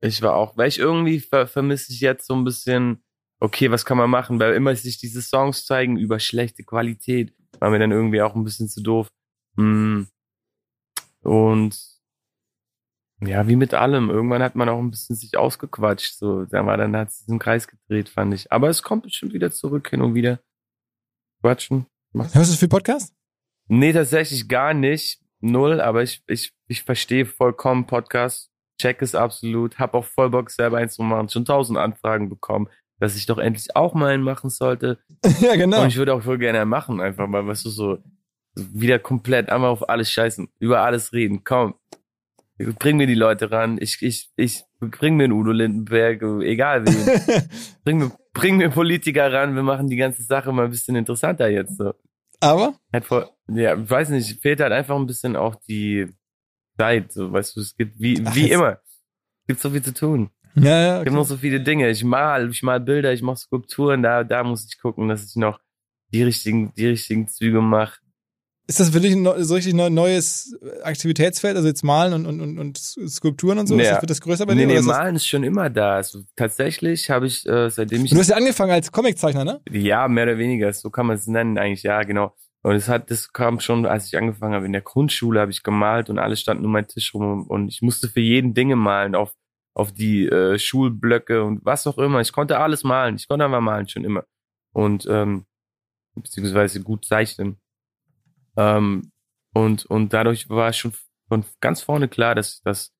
ich 0.00 0.22
war 0.22 0.34
auch, 0.34 0.56
weil 0.56 0.68
ich 0.68 0.78
irgendwie 0.78 1.20
ver 1.20 1.46
vermisse 1.46 1.92
ich 1.92 2.00
jetzt 2.00 2.26
so 2.26 2.34
ein 2.34 2.44
bisschen, 2.44 3.02
okay, 3.40 3.70
was 3.70 3.84
kann 3.84 3.98
man 3.98 4.10
machen, 4.10 4.40
weil 4.40 4.54
immer 4.54 4.74
sich 4.74 4.98
diese 4.98 5.22
Songs 5.22 5.64
zeigen 5.64 5.96
über 5.96 6.18
schlechte 6.18 6.64
Qualität, 6.64 7.32
war 7.58 7.70
mir 7.70 7.78
dann 7.78 7.92
irgendwie 7.92 8.22
auch 8.22 8.34
ein 8.34 8.44
bisschen 8.44 8.68
zu 8.68 8.82
doof. 8.82 9.08
Mm. 9.56 10.04
Und 11.22 12.00
ja, 13.22 13.46
wie 13.46 13.56
mit 13.56 13.74
allem. 13.74 14.08
Irgendwann 14.08 14.42
hat 14.42 14.56
man 14.56 14.68
auch 14.68 14.78
ein 14.78 14.90
bisschen 14.90 15.14
sich 15.14 15.36
ausgequatscht. 15.36 16.16
So, 16.16 16.46
da 16.46 16.64
war 16.64 16.76
dann 16.76 16.96
hat 16.96 17.12
sich 17.12 17.28
im 17.28 17.38
Kreis 17.38 17.68
gedreht, 17.68 18.08
fand 18.08 18.32
ich. 18.32 18.50
Aber 18.50 18.68
es 18.70 18.82
kommt 18.82 19.02
bestimmt 19.02 19.34
wieder 19.34 19.50
zurück 19.50 19.90
hin 19.90 20.00
und 20.00 20.14
wieder. 20.14 20.40
Quatschen. 21.42 21.86
Hörst 22.14 22.52
du 22.52 22.56
viel 22.56 22.68
Podcast? 22.68 23.14
Nee, 23.72 23.92
tatsächlich 23.92 24.48
gar 24.48 24.74
nicht. 24.74 25.20
Null, 25.38 25.80
aber 25.80 26.02
ich, 26.02 26.24
ich, 26.26 26.52
ich 26.66 26.82
verstehe 26.82 27.24
vollkommen 27.24 27.86
Podcast, 27.86 28.50
check 28.80 29.00
es 29.00 29.14
absolut, 29.14 29.78
hab 29.78 29.94
auch 29.94 30.04
voll 30.04 30.28
Bock 30.28 30.50
selber 30.50 30.78
eins 30.78 30.94
zu 30.94 31.02
machen, 31.02 31.28
schon 31.28 31.44
tausend 31.44 31.78
Anfragen 31.78 32.28
bekommen, 32.28 32.68
dass 32.98 33.14
ich 33.14 33.26
doch 33.26 33.38
endlich 33.38 33.76
auch 33.76 33.94
mal 33.94 34.12
einen 34.12 34.24
machen 34.24 34.50
sollte. 34.50 34.98
ja, 35.40 35.54
genau. 35.54 35.82
Und 35.82 35.88
ich 35.88 35.96
würde 35.96 36.12
auch 36.14 36.22
voll 36.22 36.38
gerne 36.38 36.66
machen, 36.66 37.00
einfach 37.00 37.28
mal, 37.28 37.46
weißt 37.46 37.64
du, 37.64 37.70
so 37.70 37.98
wieder 38.56 38.98
komplett 38.98 39.48
einmal 39.50 39.70
auf 39.70 39.88
alles 39.88 40.10
scheißen, 40.10 40.48
über 40.58 40.80
alles 40.80 41.12
reden, 41.12 41.44
komm. 41.44 41.74
Bring 42.58 42.96
mir 42.96 43.06
die 43.06 43.14
Leute 43.14 43.52
ran, 43.52 43.78
ich, 43.80 44.02
ich, 44.02 44.32
ich 44.34 44.64
bring 44.80 45.16
mir 45.16 45.24
einen 45.24 45.32
Udo 45.32 45.52
Lindenberg, 45.52 46.22
egal 46.42 46.84
wen. 46.84 47.48
bring, 47.84 47.98
mir, 47.98 48.12
bring 48.32 48.56
mir 48.56 48.68
Politiker 48.68 49.32
ran, 49.32 49.54
wir 49.54 49.62
machen 49.62 49.86
die 49.86 49.96
ganze 49.96 50.24
Sache 50.24 50.52
mal 50.52 50.64
ein 50.64 50.70
bisschen 50.70 50.96
interessanter 50.96 51.48
jetzt 51.48 51.76
so. 51.76 51.94
Aber? 52.40 52.74
Ja, 53.48 53.88
weiß 53.88 54.10
nicht, 54.10 54.40
fehlt 54.40 54.60
halt 54.60 54.72
einfach 54.72 54.96
ein 54.96 55.06
bisschen 55.06 55.36
auch 55.36 55.56
die 55.68 56.06
Zeit, 56.78 57.12
so, 57.12 57.32
weißt 57.32 57.56
du, 57.56 57.60
es 57.60 57.74
gibt, 57.74 58.00
wie, 58.00 58.22
Ach, 58.24 58.34
wie 58.34 58.50
immer, 58.50 58.80
es 59.42 59.46
gibt 59.48 59.60
so 59.60 59.70
viel 59.70 59.82
zu 59.82 59.92
tun. 59.92 60.30
Ja, 60.54 60.80
ja. 60.80 60.98
Es 60.98 61.04
gibt 61.04 61.14
noch 61.14 61.24
so 61.24 61.36
viele 61.36 61.60
Dinge. 61.60 61.88
Ich 61.90 62.02
mal, 62.02 62.50
ich 62.50 62.62
mal 62.62 62.80
Bilder, 62.80 63.12
ich 63.12 63.22
mache 63.22 63.36
Skulpturen, 63.36 64.02
da, 64.02 64.24
da 64.24 64.42
muss 64.42 64.66
ich 64.66 64.78
gucken, 64.80 65.08
dass 65.08 65.24
ich 65.24 65.36
noch 65.36 65.60
die 66.12 66.22
richtigen, 66.22 66.72
die 66.74 66.86
richtigen 66.86 67.28
Züge 67.28 67.60
mache. 67.60 67.99
Ist 68.70 68.78
das 68.78 68.90
für 68.90 69.00
dich 69.00 69.14
ein 69.14 69.24
so 69.42 69.54
richtig 69.54 69.74
neues 69.74 70.56
Aktivitätsfeld? 70.84 71.56
Also 71.56 71.66
jetzt 71.66 71.82
Malen 71.82 72.24
und, 72.24 72.40
und, 72.40 72.56
und, 72.56 72.78
Skulpturen 72.78 73.58
und 73.58 73.66
so? 73.66 73.76
Ja. 73.76 73.94
Das, 73.94 74.02
wird 74.02 74.10
das 74.10 74.20
größer 74.20 74.46
bei 74.46 74.54
dir? 74.54 74.64
Nee, 74.64 74.74
nee, 74.74 74.80
Malen 74.80 75.16
ist 75.16 75.26
schon 75.26 75.42
immer 75.42 75.68
da. 75.68 75.96
Also 75.96 76.20
tatsächlich 76.36 77.10
habe 77.10 77.26
ich, 77.26 77.44
äh, 77.48 77.68
seitdem 77.68 78.04
ich. 78.04 78.12
Du 78.12 78.18
hast 78.18 78.28
ja 78.28 78.36
angefangen 78.36 78.70
als 78.70 78.92
Comiczeichner, 78.92 79.44
ne? 79.44 79.60
Ja, 79.68 80.06
mehr 80.06 80.22
oder 80.22 80.38
weniger. 80.38 80.72
So 80.72 80.88
kann 80.88 81.06
man 81.06 81.16
es 81.16 81.26
nennen 81.26 81.58
eigentlich. 81.58 81.82
Ja, 81.82 82.04
genau. 82.04 82.36
Und 82.62 82.76
es 82.76 82.86
hat, 82.86 83.10
das 83.10 83.32
kam 83.32 83.58
schon, 83.58 83.86
als 83.86 84.06
ich 84.06 84.16
angefangen 84.16 84.54
habe 84.54 84.66
in 84.66 84.72
der 84.72 84.82
Grundschule, 84.82 85.40
habe 85.40 85.50
ich 85.50 85.64
gemalt 85.64 86.08
und 86.08 86.20
alles 86.20 86.40
stand 86.40 86.62
nur 86.62 86.70
mein 86.70 86.86
Tisch 86.86 87.12
rum 87.12 87.48
und 87.48 87.66
ich 87.66 87.82
musste 87.82 88.06
für 88.06 88.20
jeden 88.20 88.54
Dinge 88.54 88.76
malen 88.76 89.16
auf 89.16 89.32
auf 89.74 89.90
die 89.92 90.26
äh, 90.26 90.60
Schulblöcke 90.60 91.42
und 91.42 91.64
was 91.64 91.88
auch 91.88 91.98
immer. 91.98 92.20
Ich 92.20 92.32
konnte 92.32 92.58
alles 92.58 92.84
malen. 92.84 93.16
Ich 93.16 93.26
konnte 93.26 93.44
einfach 93.44 93.60
malen 93.60 93.88
schon 93.88 94.04
immer 94.04 94.24
und 94.72 95.08
ähm, 95.10 95.46
beziehungsweise 96.14 96.82
gut 96.82 97.04
zeichnen. 97.04 97.59
Ähm, 98.56 99.12
und, 99.52 99.86
und 99.86 100.12
dadurch 100.12 100.48
war 100.48 100.72
schon 100.72 100.92
von 101.28 101.44
ganz 101.60 101.82
vorne 101.82 102.08
klar, 102.08 102.34
dass, 102.34 102.60
dass, 102.62 102.92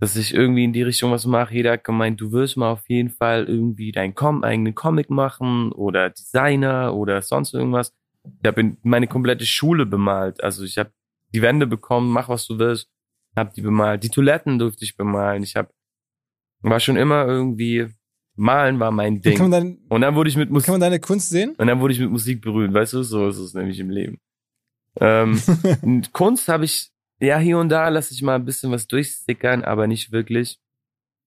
dass 0.00 0.16
ich 0.16 0.34
irgendwie 0.34 0.64
in 0.64 0.72
die 0.72 0.82
Richtung 0.82 1.12
was 1.12 1.26
mache. 1.26 1.54
Jeder 1.54 1.72
hat 1.72 1.84
gemeint, 1.84 2.20
du 2.20 2.32
wirst 2.32 2.56
mal 2.56 2.70
auf 2.70 2.88
jeden 2.88 3.10
Fall 3.10 3.44
irgendwie 3.44 3.92
deinen 3.92 4.14
Com 4.14 4.44
eigenen 4.44 4.74
Comic 4.74 5.10
machen 5.10 5.72
oder 5.72 6.10
Designer 6.10 6.94
oder 6.94 7.22
sonst 7.22 7.54
irgendwas. 7.54 7.94
Ich 8.24 8.46
habe 8.46 8.76
meine 8.82 9.08
komplette 9.08 9.46
Schule 9.46 9.86
bemalt. 9.86 10.42
Also 10.42 10.64
ich 10.64 10.78
habe 10.78 10.92
die 11.34 11.42
Wände 11.42 11.66
bekommen, 11.66 12.12
mach 12.12 12.28
was 12.28 12.46
du 12.46 12.58
willst, 12.58 12.88
hab 13.34 13.54
die 13.54 13.62
bemalt. 13.62 14.04
Die 14.04 14.10
Toiletten 14.10 14.58
durfte 14.58 14.84
ich 14.84 14.96
bemalen. 14.96 15.42
Ich 15.42 15.56
habe 15.56 15.70
war 16.62 16.78
schon 16.78 16.96
immer 16.96 17.26
irgendwie 17.26 17.88
Malen 18.34 18.80
war 18.80 18.90
mein 18.90 19.20
Ding. 19.20 19.50
Dann, 19.50 19.78
und 19.88 20.00
dann 20.00 20.14
wurde 20.14 20.30
ich 20.30 20.36
mit 20.36 20.50
Musik. 20.50 20.66
Kann 20.66 20.74
man 20.74 20.80
deine 20.80 21.00
Kunst 21.00 21.30
sehen? 21.30 21.54
Und 21.58 21.66
dann 21.66 21.80
wurde 21.80 21.92
ich 21.92 22.00
mit 22.00 22.10
Musik 22.10 22.40
berühmt, 22.40 22.72
weißt 22.72 22.94
du? 22.94 23.02
So 23.02 23.28
ist 23.28 23.38
es 23.38 23.54
nämlich 23.54 23.78
im 23.78 23.90
Leben. 23.90 24.18
Ähm, 25.00 25.40
Kunst 26.12 26.48
habe 26.48 26.64
ich, 26.64 26.90
ja, 27.20 27.38
hier 27.38 27.58
und 27.58 27.68
da 27.68 27.88
lasse 27.88 28.14
ich 28.14 28.22
mal 28.22 28.36
ein 28.36 28.44
bisschen 28.44 28.72
was 28.72 28.86
durchstickern, 28.86 29.64
aber 29.64 29.86
nicht 29.86 30.12
wirklich, 30.12 30.58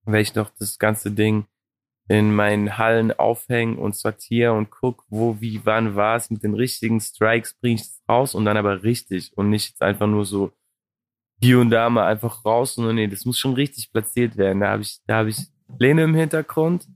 weil 0.04 0.22
ich 0.22 0.36
noch 0.36 0.50
das 0.52 0.78
ganze 0.78 1.12
Ding 1.12 1.46
in 2.08 2.36
meinen 2.36 2.78
Hallen 2.78 3.12
aufhängen 3.12 3.78
und 3.78 3.96
sortiere 3.96 4.54
und 4.54 4.70
guck, 4.70 5.06
wo, 5.10 5.42
wie, 5.42 5.62
wann 5.66 5.96
war 5.96 6.18
es 6.18 6.30
mit 6.30 6.44
den 6.44 6.54
richtigen 6.54 7.00
Strikes, 7.00 7.56
bringe 7.56 7.76
ich 7.76 7.82
das 7.82 8.02
raus 8.08 8.36
und 8.36 8.46
dann 8.46 8.58
aber 8.58 8.84
richtig 8.84 9.36
und 9.36 9.50
nicht 9.50 9.82
einfach 9.82 10.08
nur 10.08 10.26
so 10.26 10.52
hier 11.42 11.60
und 11.60 11.70
da 11.72 11.90
mal 11.90 12.08
einfach 12.08 12.46
raus 12.46 12.78
und 12.78 12.96
nee, 12.96 13.08
das 13.08 13.26
muss 13.26 13.40
schon 13.40 13.54
richtig 13.54 13.92
platziert 13.92 14.38
werden. 14.38 14.62
Da 14.62 14.70
habe 14.70 14.84
ich, 14.84 15.00
da 15.08 15.18
habe 15.18 15.30
ich 15.30 15.38
Lene 15.80 16.04
im 16.04 16.16
Hintergrund, 16.16 16.88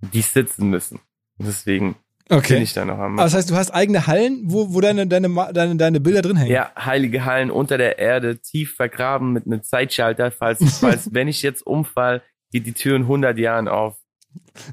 die 0.00 0.22
sitzen 0.22 0.70
müssen. 0.70 1.00
Deswegen 1.38 1.96
Okay. 2.30 2.54
Bin 2.54 2.62
ich 2.62 2.74
da 2.74 2.84
noch 2.84 2.98
am 2.98 3.16
das 3.16 3.32
heißt, 3.34 3.50
du 3.50 3.54
hast 3.56 3.70
eigene 3.70 4.06
Hallen, 4.06 4.42
wo, 4.44 4.74
wo 4.74 4.80
deine, 4.80 5.06
deine, 5.06 5.28
deine, 5.54 5.76
deine 5.76 6.00
Bilder 6.00 6.20
drin 6.22 6.36
hängen? 6.36 6.50
Ja, 6.52 6.72
heilige 6.78 7.24
Hallen 7.24 7.50
unter 7.50 7.78
der 7.78 7.98
Erde, 7.98 8.38
tief 8.38 8.74
vergraben 8.74 9.32
mit 9.32 9.46
einem 9.46 9.62
Zeitschalter, 9.62 10.30
falls, 10.30 10.58
falls 10.78 11.08
wenn 11.14 11.26
ich 11.28 11.42
jetzt 11.42 11.66
umfall, 11.66 12.22
geht 12.52 12.66
die 12.66 12.72
Tür 12.74 12.96
in 12.96 13.02
100 13.02 13.38
Jahren 13.38 13.66
auf. 13.68 13.96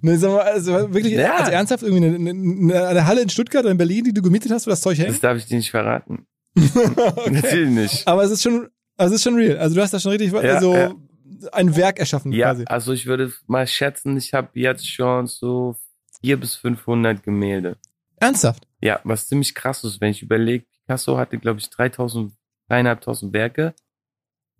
Ne, 0.01 0.17
sag 0.17 0.31
mal, 0.31 0.41
also 0.41 0.93
wirklich, 0.93 1.13
Ja. 1.13 1.35
also 1.37 1.51
ernsthaft 1.51 1.83
irgendwie 1.83 2.05
eine, 2.05 2.29
eine, 2.29 2.87
eine 2.89 3.07
Halle 3.07 3.21
in 3.21 3.29
Stuttgart 3.29 3.63
oder 3.63 3.71
in 3.71 3.77
Berlin, 3.77 4.03
die 4.03 4.13
du 4.13 4.21
gemietet 4.21 4.51
hast, 4.51 4.67
wo 4.67 4.71
das 4.71 4.81
Zeug 4.81 4.97
hängt? 4.97 5.09
Das 5.09 5.21
darf 5.21 5.37
ich 5.37 5.45
dir 5.45 5.55
nicht 5.57 5.71
verraten. 5.71 6.25
okay. 6.57 7.31
Natürlich 7.31 7.69
nicht. 7.69 8.07
Aber 8.07 8.23
es 8.23 8.31
ist 8.31 8.43
schon, 8.43 8.67
also 8.97 9.13
es 9.15 9.19
ist 9.21 9.23
schon 9.23 9.35
real. 9.35 9.57
Also 9.57 9.75
du 9.75 9.81
hast 9.81 9.93
da 9.93 9.99
schon 9.99 10.11
richtig 10.11 10.31
Ja, 10.33 10.59
so 10.59 10.73
ja. 10.75 10.93
ein 11.53 11.75
Werk 11.75 11.99
erschaffen 11.99 12.31
Ja, 12.33 12.51
quasi. 12.51 12.65
also 12.67 12.91
ich 12.93 13.05
würde 13.07 13.31
mal 13.47 13.65
schätzen, 13.65 14.17
ich 14.17 14.33
habe 14.33 14.49
jetzt 14.53 14.87
schon 14.89 15.27
so 15.27 15.75
400 16.25 16.39
bis 16.41 16.55
500 16.55 17.23
Gemälde. 17.23 17.77
Ernsthaft? 18.17 18.67
Ja, 18.81 18.99
was 19.03 19.27
ziemlich 19.27 19.53
krass 19.53 19.83
ist, 19.83 20.01
wenn 20.01 20.11
ich 20.11 20.21
überlege, 20.21 20.65
Picasso 20.65 21.17
hatte, 21.17 21.37
glaube 21.37 21.59
ich, 21.59 21.69
3000, 21.69 22.33
3500 22.69 23.33
Werke 23.33 23.73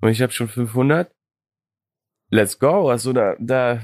und 0.01 0.09
ich 0.09 0.21
habe 0.21 0.31
schon 0.31 0.47
500. 0.47 1.11
Let's 2.29 2.57
go. 2.59 2.89
Also 2.89 3.13
da, 3.13 3.35
da 3.39 3.81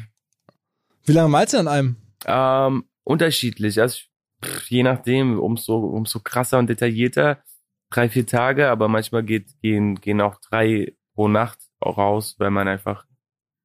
Wie 1.06 1.14
lange 1.14 1.30
malst 1.30 1.54
du 1.54 1.60
an 1.60 1.68
einem? 1.68 1.96
ähm, 2.26 2.86
unterschiedlich. 3.04 3.80
Also 3.80 4.02
pff, 4.44 4.70
je 4.70 4.84
nachdem, 4.84 5.40
umso, 5.40 5.78
umso 5.78 6.20
krasser 6.20 6.60
und 6.60 6.68
detaillierter, 6.68 7.42
drei, 7.90 8.10
vier 8.10 8.26
Tage, 8.28 8.70
aber 8.70 8.88
manchmal 8.88 9.24
geht, 9.24 9.60
gehen, 9.62 9.96
gehen 9.96 10.22
auch 10.22 10.40
drei 10.40 10.96
pro 11.16 11.28
Nacht 11.28 11.60
raus, 11.84 12.36
weil 12.40 12.52
man 12.52 12.68
einfach 12.68 13.06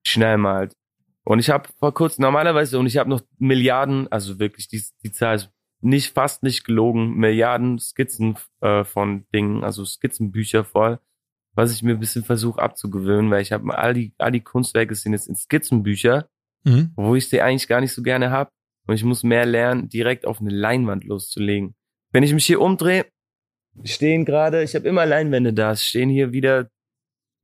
schnell 0.07 0.39
malt. 0.39 0.75
Und 1.27 1.41
ich 1.41 1.51
habe 1.51 1.69
vor 1.81 1.93
kurzem, 1.93 2.23
normalerweise, 2.23 2.79
und 2.79 2.87
ich 2.87 2.99
habe 2.99 3.11
noch 3.11 3.21
Milliarden, 3.39 4.07
also 4.13 4.39
wirklich, 4.39 4.69
die, 4.69 4.81
die 5.03 5.11
Zahl 5.11 5.35
ist 5.35 5.51
nicht, 5.81 6.15
fast 6.15 6.45
nicht 6.45 6.65
gelogen, 6.65 7.17
Milliarden 7.17 7.81
Skizzen 7.81 8.39
äh, 8.61 8.85
von 8.85 9.27
Dingen, 9.35 9.65
also 9.65 9.85
Skizzenbücher 9.85 10.63
voll, 10.65 11.01
was 11.53 11.73
ich 11.73 11.83
mir 11.83 11.95
ein 11.95 11.99
bisschen 11.99 12.23
versuche 12.23 12.63
abzugewöhnen, 12.63 13.29
weil 13.33 13.43
ich 13.43 13.51
habe 13.51 13.77
all 13.77 13.93
die, 13.93 14.15
all 14.19 14.31
die 14.31 14.41
Kunstwerke 14.41 14.95
sind 14.95 15.15
jetzt 15.15 15.27
in 15.27 15.35
Skizzenbücher, 15.35 16.29
mhm. 16.63 16.93
wo 16.95 17.17
ich 17.17 17.29
sie 17.29 17.43
eigentlich 17.43 17.67
gar 17.67 17.81
nicht 17.81 17.93
so 17.93 18.05
gerne 18.05 18.31
hab 18.31 18.53
Und 18.87 18.95
ich 18.95 19.03
muss 19.03 19.25
mehr 19.25 19.47
lernen, 19.47 19.89
direkt 19.89 20.27
auf 20.29 20.41
eine 20.41 20.51
Leinwand 20.51 21.03
loszulegen. 21.03 21.75
Wenn 22.13 22.23
ich 22.23 22.35
mich 22.35 22.47
hier 22.47 22.61
umdrehe, 22.61 23.05
stehen 23.83 24.25
gerade, 24.25 24.63
ich 24.63 24.77
habe 24.77 24.87
immer 24.87 25.05
Leinwände 25.05 25.53
da, 25.53 25.73
es 25.73 25.85
stehen 25.85 26.09
hier 26.09 26.31
wieder 26.31 26.71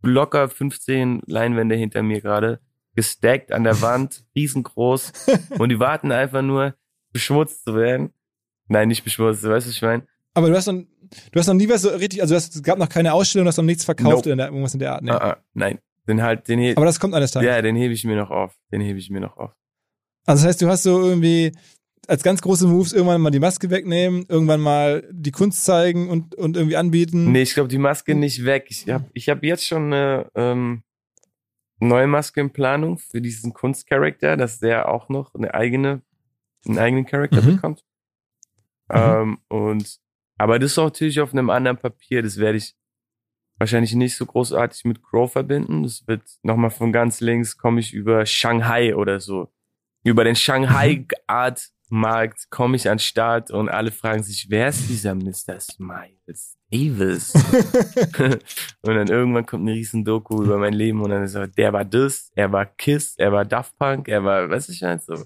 locker 0.05 0.49
15 0.49 1.23
Leinwände 1.27 1.75
hinter 1.75 2.05
mir 2.05 2.21
gerade, 2.21 2.61
gestackt 2.95 3.53
an 3.53 3.65
der 3.65 3.81
Wand, 3.81 4.25
riesengroß 4.37 5.13
und 5.59 5.69
die 5.69 5.79
warten 5.79 6.13
einfach 6.13 6.43
nur, 6.43 6.75
beschmutzt 7.13 7.65
zu 7.65 7.75
werden. 7.75 8.13
Nein, 8.69 8.89
nicht 8.89 9.05
beschmutzt, 9.05 9.43
weißt 9.43 9.67
du, 9.67 9.71
was 9.71 9.75
ich 9.75 9.83
meine? 9.83 10.07
Aber 10.35 10.49
du 10.49 10.57
hast 10.57 10.67
noch, 10.67 10.75
du 10.75 11.39
hast 11.39 11.47
noch 11.47 11.55
nie 11.55 11.69
was 11.69 11.83
so 11.83 11.91
richtig, 11.91 12.23
also 12.23 12.35
hast, 12.35 12.55
es 12.55 12.63
gab 12.63 12.79
noch 12.79 12.89
keine 12.89 13.13
Ausstellung, 13.13 13.45
du 13.45 13.49
hast 13.49 13.59
noch 13.59 13.65
nichts 13.65 13.85
verkauft 13.85 14.27
nope. 14.27 14.33
oder 14.33 14.47
irgendwas 14.47 14.75
in 14.75 14.81
der 14.81 14.93
Art. 14.93 15.03
Nee. 15.03 15.13
Uh, 15.13 15.17
uh, 15.17 15.35
nein, 15.55 15.79
den 16.09 16.23
halt, 16.23 16.49
den 16.49 16.77
Aber 16.77 16.87
das 16.87 17.01
kommt 17.01 17.15
eines 17.15 17.33
Tages. 17.33 17.47
Ja, 17.47 17.61
den 17.61 17.77
hebe 17.77 17.93
ich 17.93 18.05
mir 18.05 18.17
noch 18.17 18.31
auf. 18.31 18.57
Den 18.73 18.81
hebe 18.81 18.99
ich 18.99 19.11
mir 19.11 19.21
noch 19.21 19.37
auf. 19.37 19.53
Also 20.25 20.43
das 20.43 20.49
heißt, 20.49 20.63
du 20.63 20.69
hast 20.69 20.85
so 20.85 21.01
irgendwie 21.03 21.53
als 22.09 22.23
ganz 22.23 22.43
große 22.43 22.67
Moves 22.67 22.93
irgendwann 22.93 23.21
mal 23.21 23.31
die 23.31 23.39
Maske 23.39 23.71
wegnehmen, 23.71 24.25
irgendwann 24.29 24.61
mal 24.61 25.09
die 25.11 25.31
Kunst 25.31 25.65
zeigen 25.65 26.09
und, 26.09 26.35
und 26.35 26.57
irgendwie 26.57 26.77
anbieten. 26.77 27.31
Nee, 27.33 27.43
ich 27.43 27.55
glaube, 27.55 27.69
die 27.69 27.79
Maske 27.79 28.15
nicht 28.15 28.45
weg. 28.45 28.67
Ich 28.71 28.89
habe 28.89 29.05
ich 29.13 29.29
hab 29.29 29.43
jetzt 29.43 29.67
schon 29.67 29.93
eine 29.93 30.31
ähm, 30.35 30.83
neue 31.83 32.07
Maske 32.07 32.41
in 32.41 32.53
Planung 32.53 32.99
für 32.99 33.21
diesen 33.21 33.53
Kunstcharakter, 33.53 34.37
dass 34.37 34.61
der 34.61 34.89
auch 34.89 35.09
noch 35.09 35.35
eine 35.35 35.53
eigene, 35.55 36.03
einen 36.67 36.79
eigenen 36.79 37.07
Charakter 37.07 37.43
mhm. 37.43 37.57
bekommt. 37.57 37.85
Mhm. 38.89 38.97
Ähm, 38.97 39.39
und 39.49 40.01
aber 40.39 40.59
das 40.59 40.73
ist 40.73 40.79
auch 40.79 40.85
natürlich 40.85 41.21
auf 41.21 41.33
einem 41.33 41.51
anderen 41.51 41.77
Papier. 41.77 42.23
Das 42.23 42.39
werde 42.39 42.59
ich 42.59 42.75
wahrscheinlich 43.59 43.95
nicht 43.95 44.17
so 44.17 44.27
großartig 44.27 44.85
mit 44.85 45.03
Crow 45.03 45.31
verbinden. 45.31 45.83
Das 45.83 46.07
wird 46.07 46.23
nochmal 46.43 46.71
von 46.71 46.93
ganz 46.93 47.21
links 47.21 47.57
komme 47.57 47.81
ich 47.81 47.93
über 47.93 48.27
Shanghai 48.27 48.95
oder 48.95 49.21
so. 49.21 49.53
Über 50.05 50.25
den 50.25 50.37
Shanghai 50.37 50.97
mhm. 50.97 51.07
Art 51.27 51.71
Markt 51.89 52.51
komme 52.51 52.77
ich 52.77 52.89
an 52.89 52.99
Start 52.99 53.51
und 53.51 53.69
alle 53.69 53.93
fragen 53.93 54.23
sich, 54.23 54.49
wer 54.49 54.69
ist 54.69 54.89
dieser 54.89 55.15
Mr. 55.15 55.61
Smiles 55.61 56.57
Davis? 56.73 57.33
und 58.83 58.95
dann 58.95 59.09
irgendwann 59.09 59.47
kommt 59.47 59.63
eine 59.63 59.73
riesen 59.73 60.05
Doku 60.05 60.43
über 60.43 60.59
mein 60.59 60.73
Leben 60.73 61.03
und 61.03 61.11
dann 61.11 61.23
ist 61.23 61.35
er, 61.35 61.47
der 61.47 61.73
war 61.73 61.85
das, 61.85 62.33
er 62.35 62.51
war 62.51 62.67
Kiss, 62.67 63.15
er 63.19 63.33
war 63.33 63.45
Daft 63.45 63.77
Punk, 63.79 64.09
er 64.09 64.25
war, 64.25 64.49
was 64.51 64.69
ich 64.69 64.83
halt 64.83 65.03
so. 65.03 65.15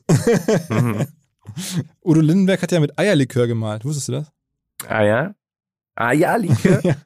Udo 2.04 2.20
Lindenberg 2.20 2.60
hat 2.60 2.72
ja 2.72 2.80
mit 2.80 2.98
Eierlikör 2.98 3.46
gemalt, 3.46 3.84
wusstest 3.84 4.08
du 4.08 4.12
das? 4.12 4.32
Ah 4.88 5.02
ja? 5.02 5.34
Eierlikör? 5.94 6.80
ja. 6.84 6.96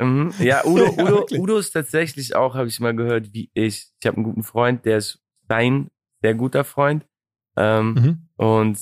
Mhm. 0.00 0.32
Ja, 0.38 0.64
Udo, 0.64 0.90
Udo, 0.92 1.26
ja, 1.28 1.38
Udo 1.38 1.58
ist 1.58 1.72
tatsächlich 1.72 2.34
auch, 2.34 2.54
habe 2.54 2.68
ich 2.68 2.80
mal 2.80 2.96
gehört, 2.96 3.34
wie 3.34 3.50
ich. 3.52 3.90
Ich 4.00 4.06
habe 4.06 4.16
einen 4.16 4.24
guten 4.24 4.42
Freund, 4.42 4.86
der 4.86 4.96
ist 4.96 5.20
sein 5.46 5.90
sehr 6.22 6.34
guter 6.34 6.64
Freund. 6.64 7.04
Ähm, 7.56 7.94
mhm. 7.94 8.28
Und 8.36 8.78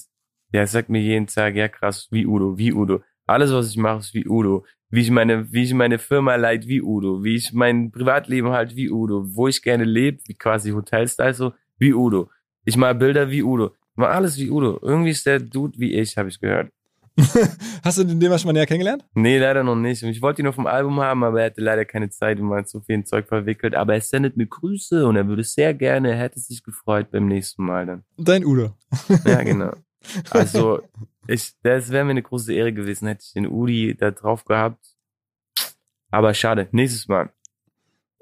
der 0.52 0.66
sagt 0.66 0.88
mir 0.88 1.00
jeden 1.00 1.26
Tag, 1.26 1.56
ja 1.56 1.68
krass, 1.68 2.08
wie 2.10 2.26
Udo, 2.26 2.56
wie 2.58 2.72
Udo. 2.72 3.02
Alles, 3.26 3.52
was 3.52 3.68
ich 3.68 3.76
mache, 3.76 3.98
ist 3.98 4.14
wie 4.14 4.26
Udo. 4.26 4.64
Wie 4.90 5.02
ich 5.02 5.10
meine, 5.10 5.52
wie 5.52 5.64
ich 5.64 5.74
meine 5.74 5.98
Firma 5.98 6.36
leite, 6.36 6.66
wie 6.66 6.82
Udo. 6.82 7.22
Wie 7.22 7.34
ich 7.34 7.52
mein 7.52 7.90
Privatleben 7.90 8.50
halt, 8.50 8.74
wie 8.74 8.90
Udo. 8.90 9.24
Wo 9.34 9.48
ich 9.48 9.62
gerne 9.62 9.84
lebe, 9.84 10.18
wie 10.26 10.34
quasi 10.34 10.70
Hotelstyle, 10.70 11.34
so, 11.34 11.52
wie 11.78 11.92
Udo. 11.92 12.30
Ich 12.64 12.76
mache 12.76 12.94
Bilder 12.94 13.30
wie 13.30 13.42
Udo. 13.42 13.68
Ich 13.68 13.96
mache 13.96 14.10
alles 14.10 14.38
wie 14.38 14.50
Udo. 14.50 14.78
Irgendwie 14.82 15.10
ist 15.10 15.26
der 15.26 15.40
Dude 15.40 15.78
wie 15.78 15.94
ich, 15.94 16.16
habe 16.16 16.28
ich 16.28 16.40
gehört. 16.40 16.70
Hast 17.84 17.98
du 17.98 18.04
den 18.04 18.20
schon 18.38 18.46
mal 18.46 18.52
näher 18.52 18.66
kennengelernt? 18.66 19.04
Nee, 19.14 19.38
leider 19.38 19.64
noch 19.64 19.74
nicht. 19.74 20.02
Ich 20.02 20.22
wollte 20.22 20.42
ihn 20.42 20.48
auf 20.48 20.54
dem 20.54 20.66
Album 20.66 21.00
haben, 21.00 21.24
aber 21.24 21.40
er 21.40 21.46
hatte 21.46 21.60
leider 21.60 21.84
keine 21.84 22.10
Zeit 22.10 22.38
und 22.38 22.48
war 22.48 22.64
zu 22.64 22.80
viel 22.80 23.02
Zeug 23.04 23.26
verwickelt. 23.26 23.74
Aber 23.74 23.94
er 23.94 24.00
sendet 24.00 24.36
mir 24.36 24.46
Grüße 24.46 25.06
und 25.06 25.16
er 25.16 25.26
würde 25.26 25.42
sehr 25.42 25.74
gerne, 25.74 26.12
er 26.12 26.18
hätte 26.18 26.38
sich 26.38 26.62
gefreut 26.62 27.10
beim 27.10 27.26
nächsten 27.26 27.64
Mal 27.64 27.86
dann. 27.86 28.04
Dein 28.16 28.44
Udo. 28.44 28.72
Ja, 29.24 29.42
genau. 29.42 29.72
Also, 30.30 30.80
ich, 31.28 31.52
das 31.62 31.90
wäre 31.90 32.04
mir 32.04 32.12
eine 32.12 32.22
große 32.22 32.52
Ehre 32.52 32.72
gewesen, 32.72 33.06
hätte 33.06 33.22
ich 33.24 33.32
den 33.32 33.46
Udi 33.46 33.96
da 33.96 34.10
drauf 34.10 34.44
gehabt. 34.44 34.84
Aber 36.10 36.32
schade, 36.34 36.68
nächstes 36.72 37.06
Mal. 37.06 37.30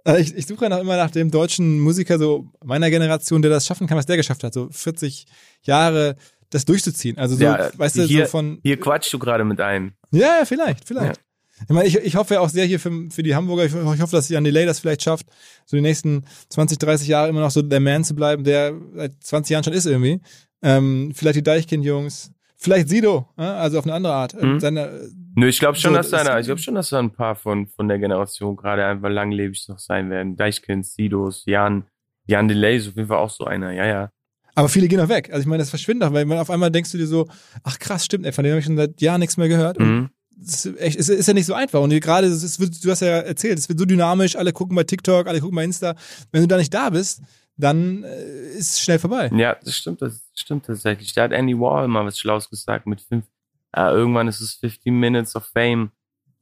Äh, 0.05 0.21
ich, 0.21 0.35
ich 0.35 0.47
suche 0.47 0.69
noch 0.69 0.81
immer 0.81 0.97
nach 0.97 1.11
dem 1.11 1.31
deutschen 1.31 1.81
Musiker 1.81 2.19
so 2.19 2.51
meiner 2.65 2.91
Generation, 2.91 3.43
der 3.43 3.51
das 3.51 3.67
schaffen 3.67 3.87
kann, 3.87 3.97
was 3.97 4.07
der 4.07 4.17
geschafft 4.17 4.45
hat. 4.45 4.55
So 4.55 4.69
40 4.71 5.27
Jahre 5.63 6.17
das 6.51 6.65
durchzuziehen. 6.65 7.19
Also 7.19 7.37
so, 7.37 7.45
ja, 7.45 7.71
weißt 7.77 7.97
du, 7.97 8.03
hier, 8.03 8.25
so 8.27 8.31
von. 8.33 8.59
Hier 8.63 8.79
quatschst 8.79 9.13
du 9.13 9.19
gerade 9.19 9.45
mit 9.45 9.61
einem. 9.61 9.93
Ja, 10.11 10.39
ja, 10.39 10.45
vielleicht, 10.45 10.87
vielleicht. 10.87 11.17
Ja. 11.17 11.23
Ich 11.63 11.75
meine, 11.75 11.89
ich, 11.89 11.97
ich 11.97 12.17
hoffe 12.17 12.35
ja 12.35 12.41
auch 12.41 12.51
sehr 12.51 12.67
hier 12.67 12.79
für, 12.79 12.93
für 13.11 13.23
die 13.23 13.35
Hamburger, 13.35 13.65
ich, 13.65 13.75
ich 13.75 14.03
hoffe, 14.03 14.15
dass 14.15 14.29
Jan 14.29 14.45
Delay 14.45 14.67
das 14.67 14.79
vielleicht 14.79 15.03
schafft, 15.03 15.27
so 15.65 15.77
die 15.77 15.83
nächsten 15.83 16.25
20, 16.51 16.79
30 16.79 17.09
Jahre 17.09 17.29
immer 17.31 17.41
noch 17.41 17.51
so 17.51 17.63
der 17.63 17.81
Man 17.81 18.05
zu 18.05 18.15
bleiben, 18.15 18.45
der 18.45 18.75
seit 18.95 19.25
20 19.25 19.53
Jahren 19.53 19.65
schon 19.65 19.73
ist 19.73 19.87
irgendwie. 19.87 20.21
Ähm, 20.63 21.13
vielleicht 21.15 21.37
die 21.37 21.43
Deichkind-Jungs, 21.43 22.33
vielleicht 22.57 22.89
Sido, 22.89 23.29
äh? 23.37 23.43
also 23.43 23.79
auf 23.79 23.85
eine 23.85 23.95
andere 23.95 24.15
Art. 24.15 24.41
Mhm. 24.41 24.61
Seine, 24.61 25.09
Nö, 25.35 25.49
ich 25.49 25.59
glaube 25.59 25.77
schon, 25.77 25.93
so, 25.93 25.97
dass 25.97 26.11
da, 26.11 26.39
ich 26.39 26.47
glaube 26.47 26.61
schon, 26.61 26.75
dass 26.75 26.89
da 26.89 26.99
ein 26.99 27.11
paar 27.11 27.35
von, 27.35 27.67
von 27.67 27.89
der 27.89 27.99
Generation 27.99 28.57
gerade 28.57 28.85
einfach 28.85 29.11
langlebig 29.11 29.69
noch 29.69 29.79
sein 29.79 30.11
werden. 30.11 30.37
Deichkind, 30.37 30.87
Sidos, 30.87 31.45
Jan, 31.47 31.85
Jan 32.27 32.49
Delay 32.49 32.79
ist 32.79 32.89
auf 32.89 32.97
jeden 32.97 33.09
Fall 33.09 33.19
auch 33.19 33.31
so 33.31 33.45
einer, 33.45 33.73
ja, 33.73 33.87
ja. 33.87 34.11
Aber 34.55 34.71
viele 34.71 34.89
gehen 34.89 34.99
auch 35.01 35.11
weg. 35.11 35.29
Also 35.31 35.43
ich 35.43 35.47
meine, 35.47 35.63
das 35.63 35.69
verschwindet 35.69 36.09
auch, 36.09 36.15
weil 36.15 36.25
man 36.25 36.39
auf 36.39 36.49
einmal 36.49 36.71
denkst 36.71 36.91
du 36.91 36.97
dir 36.97 37.07
so, 37.07 37.29
ach 37.63 37.79
krass, 37.79 38.07
stimmt, 38.07 38.25
ey, 38.25 38.33
von 38.33 38.43
dem 38.43 38.53
habe 38.53 38.61
ich 38.61 38.65
schon 38.65 38.77
seit 38.77 39.01
Jahren 39.03 39.21
nichts 39.21 39.37
mehr 39.37 39.49
gehört. 39.49 39.79
Mhm. 39.79 40.09
Ist, 40.43 40.67
echt, 40.79 40.99
es 40.99 41.11
ist 41.11 41.29
ja 41.29 41.35
nicht 41.35 41.47
so 41.47 41.53
einfach. 41.53 41.81
Und 41.81 41.91
gerade, 42.01 42.29
du 42.29 42.91
hast 42.91 43.01
ja 43.01 43.19
erzählt, 43.19 43.59
es 43.59 43.69
wird 43.69 43.79
so 43.79 43.85
dynamisch, 43.85 44.37
alle 44.37 44.55
gucken 44.55 44.75
bei 44.75 44.85
TikTok, 44.85 45.27
alle 45.27 45.41
gucken 45.41 45.57
bei 45.57 45.65
Insta. 45.65 45.95
Wenn 46.33 46.41
du 46.43 46.49
da 46.49 46.57
nicht 46.57 46.73
da 46.73 46.89
bist, 46.89 47.21
dann 47.57 48.05
äh, 48.05 48.51
ist 48.51 48.75
es 48.75 48.81
schnell 48.81 48.99
vorbei. 48.99 49.31
Ja, 49.35 49.57
das 49.63 49.77
stimmt, 49.77 50.03
das 50.03 50.29
stimmt 50.35 50.67
tatsächlich. 50.67 51.13
Da 51.15 51.25
hat 51.25 51.33
Andy 51.33 51.59
Wall 51.59 51.89
mal 51.89 52.05
was 52.05 52.19
Schlaues 52.19 52.51
gesagt 52.51 52.87
mit 52.87 53.01
fünf, 53.01 53.27
äh, 53.73 53.91
irgendwann 53.91 54.29
ist 54.29 54.41
es 54.41 54.55
15 54.55 54.95
Minutes 54.95 55.37
of 55.37 55.45
Fame. 55.47 55.91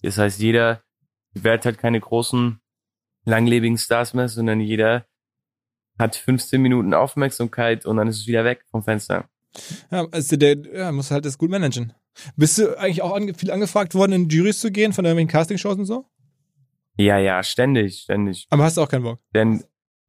Das 0.03 0.19
heißt, 0.19 0.41
jeder, 0.41 0.83
die 1.35 1.45
Welt 1.45 1.65
hat 1.65 1.79
keine 1.79 2.01
großen, 2.01 2.61
langlebigen 3.25 3.79
Stars 3.79 4.15
mehr, 4.15 4.29
sondern 4.29 4.61
jeder 4.61 5.07
hat 5.99 6.17
15 6.17 6.61
Minuten 6.61 6.95
Aufmerksamkeit 6.95 7.87
und 7.87 7.97
dann 7.97 8.09
ist 8.09 8.21
es 8.21 8.27
wieder 8.27 8.45
weg 8.45 8.65
vom 8.71 8.83
Fenster. 8.83 9.29
Ja, 9.91 10.07
also 10.11 10.37
der 10.37 10.57
ja, 10.73 10.93
muss 10.93 11.11
halt 11.11 11.25
das 11.25 11.39
gut 11.39 11.51
managen. 11.51 11.93
Bist 12.37 12.59
du 12.59 12.77
eigentlich 12.79 13.03
auch 13.03 13.15
ange 13.15 13.35
viel 13.35 13.51
angefragt 13.51 13.95
worden, 13.95 14.13
in 14.13 14.29
Juries 14.29 14.61
zu 14.61 14.71
gehen 14.71 14.93
von 14.93 15.05
irgendwelchen 15.05 15.31
Castingshows 15.31 15.79
und 15.79 15.87
so? 15.87 16.07
Ja, 16.97 17.19
ja, 17.19 17.43
ständig, 17.43 18.01
ständig. 18.03 18.47
Aber 18.51 18.65
hast 18.65 18.77
du 18.77 18.83
auch 18.83 18.89
keinen 18.89 19.03
Bock? 19.03 19.21
Denn 19.35 19.65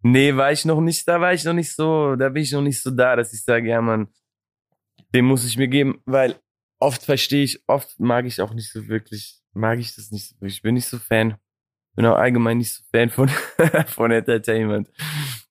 Nee, 0.07 0.35
war 0.35 0.51
ich 0.51 0.65
noch 0.65 0.81
nicht, 0.81 1.07
da 1.07 1.19
war 1.19 1.33
ich 1.33 1.43
noch 1.45 1.53
nicht 1.53 1.73
so, 1.73 2.15
da 2.15 2.29
bin 2.29 2.43
ich 2.43 2.51
noch 2.51 2.61
nicht 2.61 2.79
so 2.79 2.91
da, 2.91 3.15
dass 3.15 3.33
ich 3.33 3.43
sage, 3.43 3.69
ja 3.69 3.81
man, 3.81 4.07
den 5.15 5.25
muss 5.25 5.43
ich 5.43 5.57
mir 5.57 5.67
geben, 5.67 5.99
weil 6.05 6.35
oft 6.79 7.03
verstehe 7.03 7.43
ich, 7.43 7.63
oft 7.65 7.99
mag 7.99 8.25
ich 8.25 8.39
auch 8.39 8.53
nicht 8.53 8.71
so 8.71 8.87
wirklich, 8.87 9.41
mag 9.53 9.79
ich 9.79 9.95
das 9.95 10.11
nicht 10.11 10.27
so 10.27 10.35
wirklich. 10.35 10.57
Ich 10.57 10.61
bin 10.61 10.75
nicht 10.75 10.85
so 10.85 10.99
Fan. 10.99 11.39
Bin 11.95 12.05
auch 12.05 12.17
allgemein 12.17 12.59
nicht 12.59 12.71
so 12.71 12.83
Fan 12.91 13.09
von, 13.09 13.29
von 13.87 14.11
Entertainment. 14.11 14.91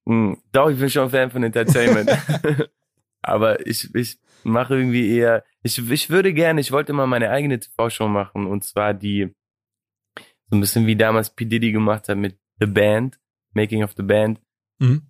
Hm, 0.07 0.41
doch, 0.53 0.71
ich 0.71 0.79
bin 0.79 0.89
schon 0.89 1.11
Fan 1.11 1.33
von 1.33 1.43
Entertainment. 1.43 2.11
Aber 3.23 3.67
ich, 3.67 3.93
ich 3.93 4.21
mache 4.45 4.77
irgendwie 4.77 5.17
eher, 5.17 5.43
ich, 5.65 5.79
ich 5.91 6.11
würde 6.11 6.33
gerne, 6.33 6.61
ich 6.61 6.71
wollte 6.71 6.93
mal 6.93 7.09
meine 7.09 7.31
eigene 7.31 7.59
TV-Show 7.59 8.07
machen 8.07 8.47
und 8.47 8.63
zwar 8.63 8.95
die, 8.95 9.35
so 10.49 10.57
ein 10.57 10.61
bisschen 10.61 10.87
wie 10.87 10.95
damals 10.95 11.35
P. 11.35 11.45
Diddy 11.45 11.73
gemacht 11.73 12.09
hat 12.09 12.19
mit 12.19 12.39
The 12.61 12.67
Band, 12.67 13.19
Making 13.55 13.83
of 13.83 13.95
the 13.97 14.05
Band. 14.05 14.44
Mhm. 14.79 15.03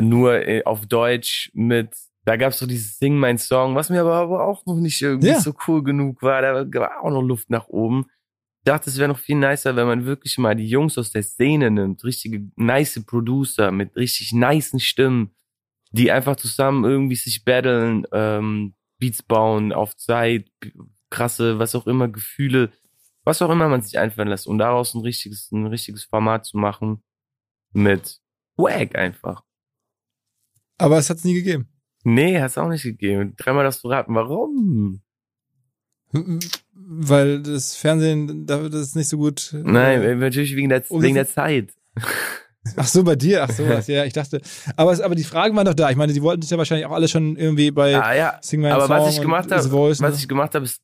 Nur 0.00 0.46
äh, 0.46 0.64
auf 0.64 0.86
Deutsch 0.86 1.50
mit, 1.54 1.90
da 2.24 2.36
gab's 2.36 2.58
so 2.58 2.66
dieses 2.66 2.98
Sing 2.98 3.16
mein 3.16 3.38
Song, 3.38 3.74
was 3.74 3.90
mir 3.90 4.02
aber, 4.02 4.44
auch 4.44 4.64
noch 4.66 4.76
nicht 4.76 5.00
irgendwie 5.02 5.28
ja. 5.28 5.40
so 5.40 5.54
cool 5.66 5.82
genug 5.82 6.22
war. 6.22 6.42
Da 6.42 6.80
war 6.80 7.02
auch 7.02 7.10
noch 7.10 7.22
Luft 7.22 7.50
nach 7.50 7.68
oben. 7.68 8.06
Ich 8.60 8.64
dachte, 8.64 8.90
es 8.90 8.98
wäre 8.98 9.08
noch 9.08 9.18
viel 9.18 9.36
nicer, 9.36 9.76
wenn 9.76 9.86
man 9.86 10.04
wirklich 10.04 10.36
mal 10.38 10.54
die 10.54 10.68
Jungs 10.68 10.98
aus 10.98 11.10
der 11.10 11.22
Szene 11.22 11.70
nimmt, 11.70 12.04
richtige 12.04 12.50
nice 12.56 13.02
Producer 13.04 13.70
mit 13.70 13.96
richtig 13.96 14.32
nicen 14.32 14.78
Stimmen, 14.78 15.30
die 15.90 16.12
einfach 16.12 16.36
zusammen 16.36 16.84
irgendwie 16.84 17.16
sich 17.16 17.44
battlen, 17.44 18.06
ähm, 18.12 18.74
Beats 18.98 19.22
bauen 19.22 19.72
auf 19.72 19.96
Zeit, 19.96 20.50
krasse, 21.10 21.58
was 21.58 21.74
auch 21.74 21.86
immer, 21.86 22.08
Gefühle, 22.08 22.70
was 23.24 23.42
auch 23.42 23.50
immer 23.50 23.68
man 23.68 23.82
sich 23.82 23.98
einfallen 23.98 24.28
lässt, 24.28 24.46
um 24.46 24.58
daraus 24.58 24.94
ein 24.94 25.02
richtiges, 25.02 25.50
ein 25.52 25.66
richtiges 25.66 26.04
Format 26.04 26.46
zu 26.46 26.58
machen 26.58 27.02
mit 27.72 28.20
Wack 28.58 28.96
einfach. 28.96 29.42
Aber 30.76 30.98
es 30.98 31.08
hat 31.08 31.18
es 31.18 31.24
nie 31.24 31.34
gegeben. 31.34 31.68
Nee, 32.04 32.40
hat 32.40 32.50
es 32.50 32.58
auch 32.58 32.68
nicht 32.68 32.82
gegeben. 32.82 33.34
Dreimal 33.36 33.64
darfst 33.64 33.82
du 33.82 33.88
raten. 33.88 34.14
Warum? 34.14 35.00
Weil 36.72 37.42
das 37.42 37.76
Fernsehen, 37.76 38.46
das 38.46 38.72
ist 38.72 38.96
nicht 38.96 39.08
so 39.08 39.18
gut. 39.18 39.50
Nein, 39.52 40.02
äh, 40.02 40.14
natürlich 40.14 40.56
wegen 40.56 40.68
der, 40.68 40.88
wegen 40.88 41.14
der 41.14 41.28
Zeit. 41.28 41.72
Ach 42.76 42.86
so, 42.86 43.02
bei 43.02 43.16
dir, 43.16 43.44
ach 43.44 43.50
so, 43.50 43.66
was, 43.66 43.86
ja, 43.86 44.04
ich 44.04 44.12
dachte. 44.12 44.42
Aber, 44.76 44.92
aber 45.02 45.14
die 45.14 45.24
Fragen 45.24 45.56
waren 45.56 45.64
doch 45.64 45.74
da. 45.74 45.90
Ich 45.90 45.96
meine, 45.96 46.12
die 46.12 46.20
wollten 46.20 46.42
sich 46.42 46.50
ja 46.50 46.58
wahrscheinlich 46.58 46.84
auch 46.84 46.92
alle 46.92 47.08
schon 47.08 47.36
irgendwie 47.36 47.70
bei 47.70 47.96
ah, 47.96 48.14
ja. 48.14 48.38
Sing 48.42 48.60
My 48.60 48.68
Aber 48.68 48.86
Song 48.86 48.96
was 48.96 49.14
ich 49.14 49.22
gemacht 49.22 49.50
habe, 49.50 49.62
Voice, 49.68 50.02
was 50.02 50.12
ne? 50.12 50.18
ich 50.18 50.28
gemacht 50.28 50.54
habe, 50.54 50.66
ist 50.66 50.82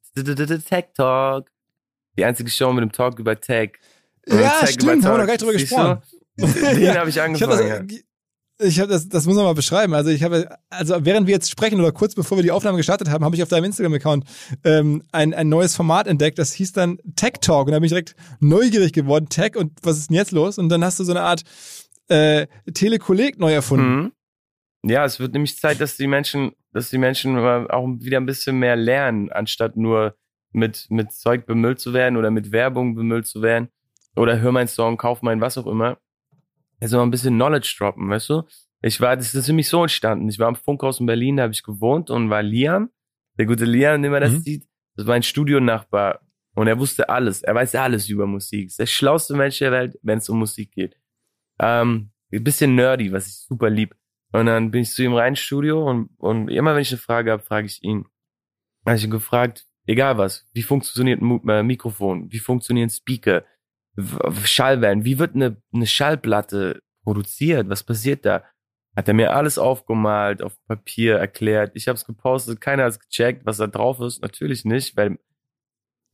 Tech 0.66 0.86
Talk. 0.96 1.50
Die 2.16 2.24
einzige 2.24 2.48
Show 2.48 2.72
mit 2.72 2.82
dem 2.82 2.92
Talk 2.92 3.18
über 3.18 3.38
Tech. 3.38 3.72
Ja, 4.26 4.66
stimmt, 4.66 5.04
haben 5.04 5.12
wir 5.12 5.18
noch 5.18 5.26
gar 5.26 5.32
nicht 5.32 5.42
drüber 5.42 5.52
gesprochen. 5.52 6.00
Den 6.38 6.82
Ja, 6.82 6.96
habe 6.96 7.10
ich 7.10 7.16
Ich 7.16 7.22
habe 7.22 7.54
angefangen. 7.54 7.88
das, 7.88 8.68
ich 8.68 8.80
hab 8.80 8.88
das, 8.88 9.08
das 9.08 9.26
muss 9.26 9.36
man 9.36 9.44
mal 9.44 9.54
beschreiben. 9.54 9.94
Also 9.94 10.10
ich 10.10 10.22
habe, 10.22 10.48
also 10.70 11.04
während 11.04 11.26
wir 11.26 11.34
jetzt 11.34 11.50
sprechen 11.50 11.80
oder 11.80 11.92
kurz 11.92 12.14
bevor 12.14 12.38
wir 12.38 12.42
die 12.42 12.52
Aufnahme 12.52 12.76
gestartet 12.76 13.10
haben, 13.10 13.24
habe 13.24 13.34
ich 13.34 13.42
auf 13.42 13.48
deinem 13.48 13.64
Instagram-Account 13.64 14.24
ähm, 14.64 15.02
ein, 15.12 15.34
ein 15.34 15.48
neues 15.48 15.74
Format 15.74 16.06
entdeckt. 16.06 16.38
Das 16.38 16.52
hieß 16.52 16.72
dann 16.72 16.98
Tech 17.16 17.34
Talk 17.40 17.66
und 17.66 17.72
da 17.72 17.78
bin 17.78 17.84
ich 17.84 17.90
direkt 17.90 18.14
neugierig 18.40 18.92
geworden. 18.92 19.28
Tech 19.28 19.56
und 19.56 19.72
was 19.82 19.98
ist 19.98 20.10
denn 20.10 20.16
jetzt 20.16 20.32
los? 20.32 20.58
Und 20.58 20.68
dann 20.68 20.84
hast 20.84 21.00
du 21.00 21.04
so 21.04 21.12
eine 21.12 21.22
Art 21.22 21.42
äh, 22.08 22.46
Telekolleg 22.72 23.38
neu 23.38 23.52
erfunden. 23.52 23.96
Mhm. 23.96 24.12
Ja, 24.90 25.04
es 25.04 25.18
wird 25.18 25.32
nämlich 25.32 25.56
Zeit, 25.58 25.80
dass 25.80 25.96
die 25.96 26.06
Menschen, 26.06 26.52
dass 26.72 26.90
die 26.90 26.98
Menschen 26.98 27.38
auch 27.38 27.86
wieder 28.00 28.18
ein 28.18 28.26
bisschen 28.26 28.58
mehr 28.58 28.76
lernen, 28.76 29.32
anstatt 29.32 29.76
nur 29.76 30.14
mit, 30.52 30.86
mit 30.90 31.12
Zeug 31.12 31.46
bemüllt 31.46 31.80
zu 31.80 31.92
werden 31.94 32.16
oder 32.16 32.30
mit 32.30 32.52
Werbung 32.52 32.94
bemüllt 32.94 33.26
zu 33.26 33.42
werden. 33.42 33.68
Oder 34.14 34.40
hör 34.40 34.52
meinen 34.52 34.68
Song, 34.68 34.96
kauf 34.96 35.22
meinen, 35.22 35.40
was 35.40 35.58
auch 35.58 35.66
immer. 35.66 35.98
Also 36.80 36.96
mal 36.98 37.02
ein 37.04 37.10
bisschen 37.10 37.34
Knowledge 37.34 37.74
droppen, 37.78 38.08
weißt 38.10 38.30
du? 38.30 38.42
Ich 38.82 39.00
war, 39.00 39.16
das 39.16 39.34
ist 39.34 39.48
nämlich 39.48 39.68
so 39.68 39.82
entstanden. 39.82 40.28
Ich 40.28 40.38
war 40.38 40.48
am 40.48 40.56
Funkhaus 40.56 41.00
in 41.00 41.06
Berlin, 41.06 41.36
da 41.38 41.44
habe 41.44 41.52
ich 41.52 41.62
gewohnt 41.62 42.10
und 42.10 42.28
war 42.28 42.42
Liam, 42.42 42.90
der 43.38 43.46
gute 43.46 43.64
Liam, 43.64 44.02
den 44.02 44.12
man 44.12 44.20
das 44.20 44.32
Mhm. 44.32 44.40
sieht, 44.40 44.68
das 44.96 45.06
war 45.06 45.14
ein 45.14 45.22
Studionachbar. 45.22 46.20
Und 46.54 46.66
er 46.68 46.78
wusste 46.78 47.08
alles. 47.08 47.42
Er 47.42 47.54
weiß 47.54 47.74
alles 47.74 48.08
über 48.08 48.26
Musik. 48.26 48.66
Ist 48.68 48.78
der 48.78 48.86
schlauste 48.86 49.34
Mensch 49.34 49.58
der 49.58 49.72
Welt, 49.72 49.98
wenn 50.02 50.18
es 50.18 50.28
um 50.28 50.38
Musik 50.38 50.70
geht. 50.72 50.96
Ähm, 51.58 52.10
ein 52.32 52.44
bisschen 52.44 52.74
nerdy, 52.74 53.12
was 53.12 53.26
ich 53.26 53.34
super 53.38 53.70
lieb. 53.70 53.94
Und 54.32 54.46
dann 54.46 54.70
bin 54.70 54.82
ich 54.82 54.90
zu 54.92 55.02
ihm 55.02 55.14
rein 55.14 55.32
ins 55.32 55.40
Studio 55.40 55.88
und, 55.88 56.10
und 56.18 56.48
immer 56.48 56.74
wenn 56.74 56.82
ich 56.82 56.90
eine 56.92 56.98
Frage 56.98 57.30
habe, 57.32 57.42
frage 57.42 57.66
ich 57.66 57.82
ihn. 57.82 58.04
Habe 58.86 58.96
ich 58.96 59.04
ihn 59.04 59.10
gefragt, 59.10 59.66
egal 59.86 60.18
was, 60.18 60.46
wie 60.52 60.62
funktioniert 60.62 61.20
ein 61.22 61.48
äh, 61.48 61.62
Mikrofon, 61.62 62.30
wie 62.30 62.38
funktionieren 62.38 62.90
Speaker, 62.90 63.44
Schallwellen, 64.44 65.04
wie 65.04 65.18
wird 65.18 65.34
eine, 65.34 65.56
eine 65.72 65.86
Schallplatte 65.86 66.82
produziert, 67.04 67.68
was 67.68 67.82
passiert 67.84 68.24
da? 68.24 68.44
Hat 68.96 69.08
er 69.08 69.14
mir 69.14 69.34
alles 69.34 69.58
aufgemalt, 69.58 70.42
auf 70.42 70.56
Papier 70.66 71.16
erklärt. 71.16 71.72
Ich 71.74 71.88
habe 71.88 71.96
es 71.96 72.04
gepostet, 72.04 72.60
keiner 72.60 72.84
hat 72.84 73.00
gecheckt, 73.00 73.44
was 73.44 73.56
da 73.56 73.66
drauf 73.66 74.00
ist. 74.00 74.22
Natürlich 74.22 74.64
nicht, 74.64 74.96
weil 74.96 75.18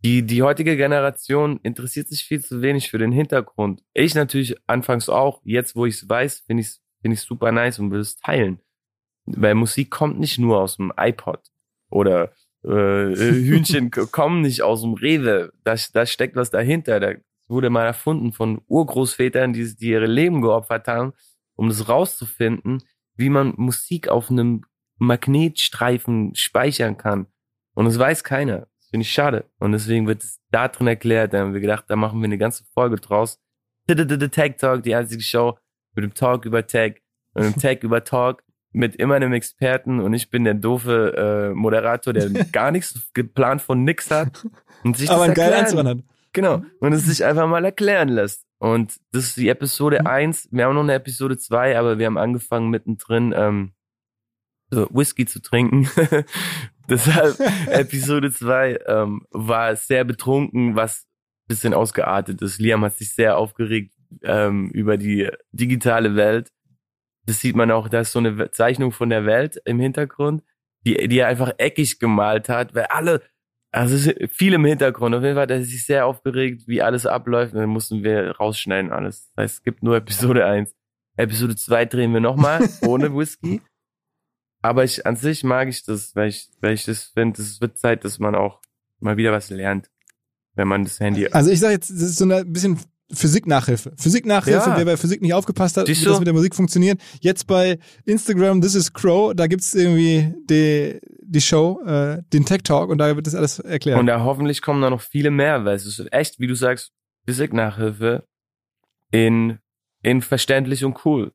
die, 0.03 0.22
die 0.22 0.43
heutige 0.43 0.76
Generation 0.78 1.61
interessiert 1.62 2.09
sich 2.09 2.24
viel 2.24 2.43
zu 2.43 2.62
wenig 2.62 2.91
für 2.91 2.97
den 2.97 3.12
Hintergrund. 3.12 3.83
Ich 3.93 4.14
natürlich 4.14 4.57
anfangs 4.66 5.11
auch. 5.11 5.43
Jetzt, 5.45 5.76
wo 5.76 5.85
ich 5.85 5.97
es 5.97 6.09
weiß, 6.09 6.41
finde 6.47 6.62
ich 6.62 6.68
es 6.68 6.83
find 7.03 7.12
ich's 7.14 7.24
super 7.24 7.53
nice 7.53 7.78
und 7.78 7.91
will 7.91 8.01
es 8.01 8.16
teilen. 8.16 8.61
Weil 9.26 9.55
Musik 9.55 9.91
kommt 9.91 10.18
nicht 10.18 10.39
nur 10.39 10.61
aus 10.61 10.76
dem 10.76 10.91
iPod 10.97 11.41
oder 11.91 12.33
äh, 12.64 12.68
Hühnchen 13.14 13.91
k- 13.91 14.07
kommen 14.11 14.41
nicht 14.41 14.62
aus 14.62 14.81
dem 14.81 14.95
Rewe. 14.95 15.53
Da, 15.64 15.74
da 15.93 16.07
steckt 16.07 16.35
was 16.35 16.49
dahinter. 16.51 16.99
Da 16.99 17.12
wurde 17.51 17.70
mal 17.70 17.84
erfunden 17.84 18.32
von 18.32 18.62
Urgroßvätern, 18.66 19.53
die, 19.53 19.76
die 19.76 19.90
ihre 19.90 20.07
Leben 20.07 20.40
geopfert 20.40 20.86
haben, 20.88 21.12
um 21.55 21.68
das 21.68 21.88
rauszufinden, 21.88 22.82
wie 23.16 23.28
man 23.28 23.55
Musik 23.57 24.09
auf 24.09 24.30
einem 24.30 24.64
Magnetstreifen 24.98 26.34
speichern 26.34 26.96
kann. 26.96 27.26
Und 27.74 27.84
das 27.86 27.98
weiß 27.98 28.24
keiner. 28.24 28.68
Das 28.78 28.88
finde 28.90 29.03
ich 29.03 29.12
schade. 29.12 29.44
Und 29.59 29.72
deswegen 29.72 30.07
wird 30.07 30.22
es 30.22 30.40
da 30.51 30.68
drin 30.68 30.86
erklärt. 30.86 31.32
Da 31.32 31.40
haben 31.40 31.53
wir 31.53 31.61
gedacht, 31.61 31.84
da 31.88 31.96
machen 31.96 32.20
wir 32.20 32.26
eine 32.26 32.38
ganze 32.38 32.64
Folge 32.72 32.96
draus. 32.96 33.40
Tag 33.86 34.59
Talk, 34.59 34.82
die 34.82 34.94
einzige 34.94 35.22
Show 35.22 35.59
mit 35.94 36.05
dem 36.05 36.14
Talk 36.14 36.44
über 36.44 36.66
Tag 36.66 37.01
und 37.34 37.42
dem 37.42 37.57
Tag 37.57 37.82
über 37.82 38.05
Talk 38.05 38.44
mit 38.72 38.96
immer 38.96 39.16
einem 39.16 39.32
Experten 39.32 40.01
und 40.01 40.14
ich 40.14 40.30
bin 40.30 40.44
der 40.44 40.55
doofe 40.55 41.51
äh, 41.51 41.55
Moderator, 41.55 42.12
der 42.12 42.30
gar 42.53 42.70
nichts 42.70 43.11
geplant 43.14 43.62
von 43.62 43.82
nix 43.82 44.11
hat 44.11 44.46
und 44.84 44.96
sich 44.96 45.11
Aber 45.11 45.20
das 45.20 45.28
ein 45.30 45.34
geiler 45.34 45.59
Anzug 45.59 45.84
hat. 45.84 45.98
Genau. 46.33 46.62
Und 46.81 46.93
es 46.93 47.07
sich 47.07 47.24
einfach 47.24 47.49
mal 47.49 47.64
erklären 47.64 48.09
lässt. 48.09 48.47
Und 48.59 49.01
das 49.12 49.24
ist 49.24 49.37
die 49.37 49.49
Episode 49.49 50.07
eins. 50.07 50.49
Wir 50.51 50.64
haben 50.64 50.74
noch 50.74 50.83
eine 50.83 50.95
Episode 50.95 51.39
zwei, 51.39 51.78
aber 51.78 51.99
wir 51.99 52.07
haben 52.07 52.18
angefangen 52.18 52.70
mittendrin 52.70 53.33
ähm, 53.35 53.72
so 54.70 54.87
Whisky 54.91 55.26
zu 55.26 55.41
trinken. 55.41 55.89
Deshalb 56.89 57.39
Episode 57.68 58.31
zwei 58.33 58.78
ähm, 58.87 59.26
war 59.31 59.74
sehr 59.76 60.05
betrunken, 60.05 60.76
was 60.76 61.07
bisschen 61.49 61.74
ausgeartet 61.74 62.41
ist. 62.43 62.61
Liam 62.61 62.85
hat 62.85 62.95
sich 62.95 63.14
sehr 63.14 63.37
aufgeregt 63.37 63.93
ähm, 64.22 64.70
über 64.70 64.97
die 64.97 65.28
digitale 65.53 66.16
Welt. 66.16 66.51
Das 67.26 67.41
sieht 67.41 67.57
man 67.57 67.70
auch, 67.70 67.89
da 67.89 68.01
ist 68.01 68.12
so 68.12 68.18
eine 68.18 68.51
Zeichnung 68.51 68.93
von 68.93 69.11
der 69.11 69.26
Welt 69.26 69.61
im 69.64 69.78
Hintergrund, 69.78 70.43
die, 70.87 71.09
die 71.09 71.18
er 71.18 71.26
einfach 71.26 71.53
eckig 71.59 71.99
gemalt 71.99 72.49
hat, 72.49 72.74
weil 72.74 72.85
alle 72.85 73.22
also 73.73 73.95
es 73.95 74.07
ist 74.07 74.33
viel 74.37 74.55
im 74.55 74.64
Hintergrund. 74.64 75.14
Auf 75.14 75.23
jeden 75.23 75.35
Fall 75.35 75.45
hat 75.45 75.51
er 75.51 75.62
sich 75.62 75.85
sehr 75.85 76.07
aufgeregt, 76.07 76.66
wie 76.66 76.83
alles 76.83 77.07
abläuft. 77.07 77.55
Und 77.55 77.61
dann 77.61 77.68
mussten 77.68 78.03
wir 78.03 78.33
rausschneiden 78.33 78.93
alles. 78.93 79.31
Das 79.35 79.45
heißt, 79.45 79.55
es 79.57 79.62
gibt 79.62 79.83
nur 79.83 79.97
Episode 79.97 80.45
1. 80.45 80.75
Episode 81.16 81.55
2 81.55 81.85
drehen 81.85 82.12
wir 82.12 82.21
nochmal, 82.21 82.68
ohne 82.83 83.14
Whisky. 83.14 83.61
Aber 84.62 84.85
ich, 84.85 85.07
an 85.07 85.16
sich 85.16 85.45
mag 85.45 85.68
ich 85.68 85.85
das, 85.85 86.14
weil 86.16 86.29
ich, 86.29 86.51
weil 86.61 86.75
ich 86.75 86.85
das 86.85 87.05
finde, 87.05 87.41
es 87.41 87.61
wird 87.61 87.79
Zeit, 87.79 88.05
dass 88.05 88.18
man 88.18 88.35
auch 88.35 88.61
mal 88.99 89.16
wieder 89.16 89.33
was 89.33 89.51
lernt, 89.51 89.91
wenn 90.55 90.68
man 90.68 90.85
das 90.85 91.01
Handy. 91.01 91.29
Also 91.29 91.51
ich 91.51 91.61
sage 91.61 91.75
jetzt, 91.75 91.91
das 91.91 92.01
ist 92.01 92.16
so 92.16 92.31
ein 92.31 92.53
bisschen 92.53 92.79
Physik-Nachhilfe. 93.12 93.92
Physik-Nachhilfe, 93.96 94.70
Ja. 94.70 94.76
wer 94.76 94.84
bei 94.84 94.96
Physik 94.96 95.20
nicht 95.22 95.34
aufgepasst 95.34 95.76
hat, 95.76 95.86
Siehst 95.86 96.02
wie 96.02 96.06
das 96.06 96.18
mit 96.18 96.26
der 96.26 96.34
Musik 96.34 96.54
funktioniert. 96.54 97.00
Jetzt 97.20 97.46
bei 97.46 97.78
Instagram, 98.04 98.61
This 98.61 98.74
is 98.74 98.92
Crow, 98.92 99.34
da 99.34 99.46
gibt's 99.46 99.74
irgendwie 99.74 100.34
die, 100.48 101.00
die 101.22 101.40
Show, 101.40 101.80
äh, 101.86 102.22
den 102.32 102.44
Tech 102.44 102.62
Talk 102.62 102.90
und 102.90 102.98
da 102.98 103.14
wird 103.16 103.26
das 103.26 103.34
alles 103.34 103.58
erklärt. 103.58 103.98
Und 103.98 104.06
da 104.06 104.22
hoffentlich 104.22 104.62
kommen 104.62 104.80
da 104.82 104.90
noch 104.90 105.00
viele 105.00 105.30
mehr, 105.30 105.64
weil 105.64 105.76
es 105.76 105.86
ist 105.86 106.12
echt, 106.12 106.38
wie 106.40 106.46
du 106.46 106.54
sagst, 106.54 106.92
Physik-Nachhilfe 107.26 108.24
in, 109.11 109.58
in 110.02 110.22
verständlich 110.22 110.84
und 110.84 111.04
cool. 111.04 111.32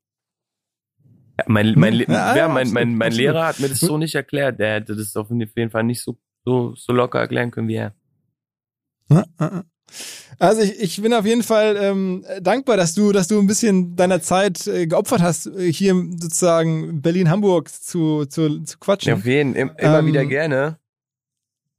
Ja, 1.37 1.43
mein, 1.47 1.73
mein, 1.77 1.93
Hm, 1.99 2.05
ja, 2.07 2.35
ja, 2.37 2.47
mein, 2.47 2.71
mein, 2.71 2.95
mein 2.95 3.07
absolut. 3.07 3.17
Lehrer 3.17 3.45
hat 3.47 3.59
mir 3.59 3.67
das 3.67 3.79
so 3.81 3.97
nicht 3.97 4.15
erklärt. 4.15 4.57
Der 4.59 4.75
hätte 4.75 4.95
das 4.95 5.15
auf 5.17 5.29
jeden 5.29 5.69
Fall 5.69 5.83
nicht 5.83 6.01
so, 6.01 6.17
so, 6.45 6.73
so 6.75 6.93
locker 6.93 7.19
erklären 7.19 7.51
können 7.51 7.67
wie 7.67 7.75
er. 7.75 7.93
Also 10.39 10.61
ich, 10.61 10.79
ich 10.79 11.01
bin 11.01 11.13
auf 11.13 11.25
jeden 11.25 11.43
Fall 11.43 11.77
ähm, 11.79 12.25
dankbar, 12.41 12.75
dass 12.75 12.93
du, 12.93 13.11
dass 13.13 13.27
du 13.29 13.39
ein 13.39 13.47
bisschen 13.47 13.95
deiner 13.95 14.21
Zeit 14.21 14.67
äh, 14.67 14.85
geopfert 14.87 15.21
hast, 15.21 15.47
äh, 15.47 15.71
hier 15.71 15.93
sozusagen 16.17 17.01
Berlin-Hamburg 17.01 17.69
zu, 17.71 18.25
zu, 18.25 18.63
zu 18.63 18.77
quatschen. 18.79 19.09
Ja, 19.11 19.15
auf 19.15 19.25
jeden, 19.25 19.55
im, 19.55 19.71
immer 19.77 19.99
Ähm, 19.99 20.05
wieder 20.07 20.25
gerne. 20.25 20.77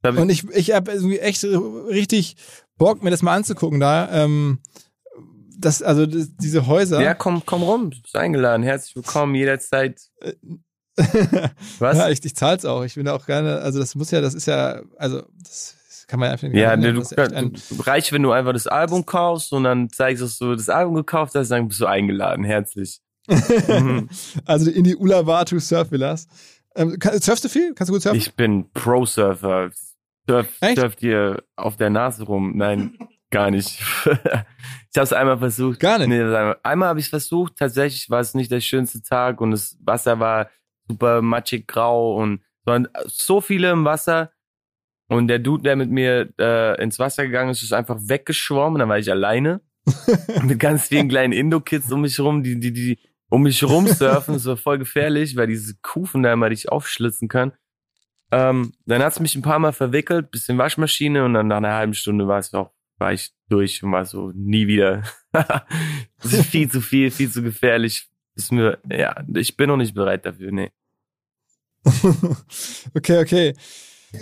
Ich- 0.03 0.17
Und 0.17 0.29
ich, 0.29 0.49
ich 0.51 0.71
habe 0.71 0.91
irgendwie 0.91 1.19
echt 1.19 1.43
richtig 1.43 2.37
Bock, 2.77 3.03
mir 3.03 3.09
das 3.11 3.21
mal 3.21 3.35
anzugucken 3.35 3.79
da. 3.79 4.09
Ähm, 4.23 4.59
das, 5.59 5.81
also 5.81 6.05
das, 6.05 6.29
diese 6.39 6.65
Häuser. 6.67 7.01
ja, 7.01 7.13
komm, 7.13 7.43
komm 7.45 7.63
rum, 7.63 7.91
du 7.91 8.01
bist 8.01 8.15
eingeladen. 8.15 8.63
Herzlich 8.63 8.95
willkommen, 8.95 9.35
jederzeit. 9.35 9.99
Was? 11.79 11.97
ja, 11.97 12.09
ich, 12.09 12.23
ich 12.25 12.35
zahl's 12.35 12.65
auch. 12.65 12.83
Ich 12.83 12.95
bin 12.95 13.05
da 13.05 13.13
auch 13.15 13.25
gerne, 13.25 13.59
also 13.59 13.79
das 13.79 13.93
muss 13.95 14.11
ja, 14.11 14.21
das 14.21 14.33
ist 14.33 14.47
ja, 14.47 14.81
also 14.97 15.23
das 15.43 15.75
kann 16.07 16.19
man 16.19 16.31
einfach 16.31 16.47
nicht 16.47 16.57
Ja, 16.57 16.75
du, 16.75 16.93
Das 16.93 17.11
ist 17.11 17.17
echt 17.17 17.33
ein- 17.33 17.53
du, 17.53 17.81
reicht, 17.83 18.11
wenn 18.11 18.23
du 18.23 18.31
einfach 18.31 18.53
das 18.53 18.67
Album 18.67 19.05
kaufst 19.05 19.51
und 19.53 19.63
dann 19.65 19.89
zeigst, 19.89 20.23
dass 20.23 20.37
du 20.37 20.55
das 20.55 20.69
Album 20.69 20.95
gekauft 20.95 21.35
hast, 21.35 21.49
dann 21.49 21.67
bist 21.67 21.79
du 21.81 21.85
eingeladen. 21.85 22.43
Herzlich. 22.45 22.99
Mhm. 23.27 24.09
also 24.45 24.71
in 24.71 24.83
die 24.83 24.95
Ulawatu 24.95 25.59
Surfvillas. 25.59 26.27
Ähm, 26.75 26.97
kann, 26.99 27.19
surfst 27.19 27.43
du 27.43 27.49
viel? 27.49 27.73
Kannst 27.73 27.89
du 27.89 27.93
gut 27.93 28.01
surfen? 28.01 28.17
Ich 28.19 28.33
bin 28.35 28.69
Pro-Surfer. 28.71 29.71
Surf, 30.29 30.47
Echt? 30.61 30.77
surf 30.79 30.95
dir 30.95 31.43
auf 31.55 31.77
der 31.77 31.89
Nase 31.89 32.23
rum. 32.23 32.53
Nein, 32.55 32.97
gar 33.31 33.49
nicht. 33.51 33.79
ich 34.05 34.15
habe 34.15 35.03
es 35.03 35.13
einmal 35.13 35.37
versucht. 35.39 35.79
Gar 35.79 35.99
nicht? 35.99 36.09
Nee, 36.09 36.21
einmal 36.21 36.57
einmal 36.63 36.89
habe 36.89 36.99
ich 36.99 37.05
es 37.05 37.09
versucht. 37.09 37.57
Tatsächlich 37.57 38.09
war 38.09 38.19
es 38.19 38.33
nicht 38.33 38.51
der 38.51 38.61
schönste 38.61 39.01
Tag 39.01 39.41
und 39.41 39.51
das 39.51 39.77
Wasser 39.83 40.19
war 40.19 40.49
super 40.87 41.21
matschig 41.21 41.67
grau 41.67 42.15
und 42.15 42.41
so 43.07 43.41
viele 43.41 43.71
im 43.71 43.83
Wasser. 43.85 44.31
Und 45.07 45.27
der 45.27 45.39
Dude, 45.39 45.63
der 45.63 45.75
mit 45.75 45.89
mir 45.89 46.29
äh, 46.37 46.81
ins 46.81 46.99
Wasser 46.99 47.25
gegangen 47.25 47.49
ist, 47.49 47.63
ist 47.63 47.73
einfach 47.73 47.97
weggeschwommen. 48.01 48.79
Dann 48.79 48.89
war 48.89 48.99
ich 48.99 49.09
alleine 49.09 49.61
mit 50.43 50.59
ganz 50.59 50.87
vielen 50.87 51.07
kleinen 51.07 51.33
Indo-Kids 51.33 51.91
um 51.91 52.01
mich 52.01 52.19
rum, 52.19 52.43
die, 52.43 52.59
die, 52.59 52.73
die 52.73 52.99
um 53.29 53.43
mich 53.43 53.63
rumsurfen. 53.63 54.33
Das 54.33 54.45
war 54.45 54.57
voll 54.57 54.79
gefährlich, 54.79 55.35
weil 55.35 55.47
diese 55.47 55.75
Kufen 55.81 56.23
da 56.23 56.33
immer 56.33 56.49
dich 56.49 56.69
aufschlitzen 56.69 57.27
können. 57.29 57.53
Ähm, 58.31 58.73
dann 58.85 59.01
hat's 59.01 59.21
mich 59.21 59.35
ein 59.35 59.41
paar 59.41 59.59
Mal 59.59 59.71
verwickelt, 59.71 60.31
bisschen 60.31 60.57
Waschmaschine 60.57 61.23
und 61.23 61.33
dann 61.33 61.47
nach 61.47 61.57
einer 61.57 61.73
halben 61.73 61.93
Stunde 61.93 62.27
war 62.27 62.39
es 62.39 62.53
auch, 62.53 62.71
war 62.97 63.13
ich 63.13 63.31
durch 63.47 63.81
und 63.83 63.93
war 63.93 64.05
so 64.05 64.31
nie 64.35 64.67
wieder. 64.67 65.03
das 65.31 66.33
ist 66.33 66.47
viel 66.47 66.69
zu 66.69 66.81
viel, 66.81 67.09
viel 67.11 67.31
zu 67.31 67.41
gefährlich. 67.41 68.09
Ist 68.35 68.51
mir, 68.51 68.79
ja, 68.89 69.23
ich 69.33 69.55
bin 69.55 69.69
noch 69.69 69.77
nicht 69.77 69.95
bereit 69.95 70.25
dafür, 70.25 70.51
nee. 70.51 70.71
okay, 72.93 73.21
okay. 73.21 73.53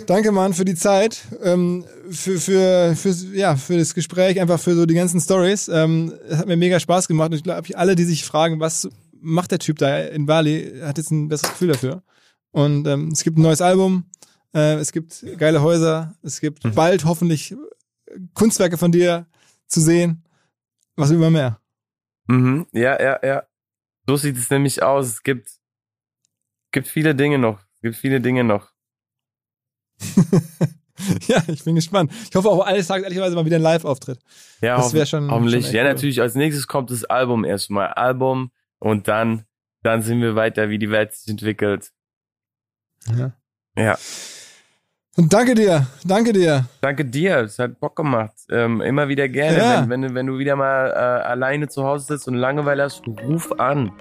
Danke, 0.06 0.32
Mann, 0.32 0.52
für 0.52 0.64
die 0.64 0.74
Zeit, 0.74 1.22
ähm, 1.42 1.84
für, 2.10 2.38
für, 2.38 2.96
für, 2.96 3.10
ja, 3.34 3.56
für 3.56 3.78
das 3.78 3.94
Gespräch, 3.94 4.40
einfach 4.40 4.58
für 4.58 4.74
so 4.74 4.84
die 4.84 4.94
ganzen 4.94 5.20
Stories. 5.20 5.68
Ähm, 5.68 6.12
es 6.28 6.38
hat 6.38 6.46
mir 6.46 6.56
mega 6.56 6.80
Spaß 6.80 7.06
gemacht 7.06 7.30
und 7.30 7.36
ich 7.36 7.44
glaube, 7.44 7.76
alle, 7.76 7.94
die 7.94 8.04
sich 8.04 8.24
fragen, 8.24 8.58
was 8.58 8.88
macht 9.20 9.52
der 9.52 9.58
Typ 9.58 9.78
da 9.78 9.98
in 9.98 10.26
Bali, 10.26 10.80
hat 10.82 10.98
jetzt 10.98 11.10
ein 11.10 11.28
besseres 11.28 11.52
Gefühl 11.52 11.68
dafür. 11.68 12.02
Und 12.50 12.86
ähm, 12.86 13.08
es 13.12 13.22
gibt 13.22 13.38
ein 13.38 13.42
neues 13.42 13.60
Album, 13.60 14.06
äh, 14.54 14.74
es 14.74 14.92
gibt 14.92 15.24
geile 15.38 15.62
Häuser, 15.62 16.14
es 16.22 16.40
gibt 16.40 16.64
mhm. 16.64 16.74
bald 16.74 17.04
hoffentlich 17.04 17.54
Kunstwerke 18.34 18.78
von 18.78 18.92
dir 18.92 19.26
zu 19.68 19.80
sehen. 19.80 20.22
Was 20.96 21.10
immer 21.10 21.30
mehr. 21.30 21.60
Mhm. 22.26 22.66
Ja, 22.72 23.00
ja, 23.00 23.20
ja. 23.22 23.42
So 24.06 24.16
sieht 24.16 24.38
es 24.38 24.50
nämlich 24.50 24.82
aus. 24.82 25.08
Es 25.08 25.22
gibt, 25.22 25.50
gibt 26.72 26.88
viele 26.88 27.14
Dinge 27.14 27.38
noch. 27.38 27.60
Es 27.74 27.82
gibt 27.82 27.96
viele 27.96 28.20
Dinge 28.20 28.44
noch. 28.44 28.72
ja, 31.28 31.42
ich 31.48 31.64
bin 31.64 31.74
gespannt. 31.74 32.12
Ich 32.28 32.34
hoffe 32.34 32.48
auch 32.48 32.60
eines 32.60 32.86
Tages 32.86 33.04
ehrlicherweise 33.04 33.34
mal 33.34 33.44
wieder 33.44 33.56
ein 33.56 33.62
Live-Auftritt. 33.62 34.18
Ja, 34.60 34.76
das 34.76 34.92
wäre 34.92 35.06
schon. 35.06 35.30
Hoffentlich. 35.30 35.66
Schon 35.66 35.74
ja, 35.74 35.82
cool. 35.82 35.88
natürlich. 35.88 36.20
Als 36.20 36.34
nächstes 36.34 36.66
kommt 36.66 36.90
das 36.90 37.04
Album 37.04 37.44
erstmal. 37.44 37.88
Album 37.88 38.50
und 38.78 39.08
dann, 39.08 39.44
dann 39.82 40.02
sehen 40.02 40.20
wir 40.20 40.34
weiter, 40.34 40.68
wie 40.68 40.78
die 40.78 40.90
Welt 40.90 41.14
sich 41.14 41.28
entwickelt. 41.28 41.90
Ja. 43.16 43.32
Ja. 43.76 43.98
Und 45.16 45.32
danke 45.32 45.54
dir, 45.54 45.86
danke 46.04 46.32
dir. 46.34 46.66
Danke 46.82 47.04
dir, 47.04 47.38
es 47.38 47.58
hat 47.58 47.80
Bock 47.80 47.96
gemacht. 47.96 48.34
Ähm, 48.50 48.82
immer 48.82 49.08
wieder 49.08 49.28
gerne. 49.28 49.58
Ja. 49.58 49.88
Wenn, 49.88 50.02
wenn, 50.02 50.14
wenn 50.14 50.26
du 50.26 50.38
wieder 50.38 50.56
mal 50.56 50.90
äh, 50.90 51.26
alleine 51.26 51.68
zu 51.68 51.84
Hause 51.84 52.06
sitzt 52.06 52.28
und 52.28 52.34
Langeweile 52.34 52.82
hast, 52.82 53.06
ruf 53.06 53.50
an. 53.58 53.92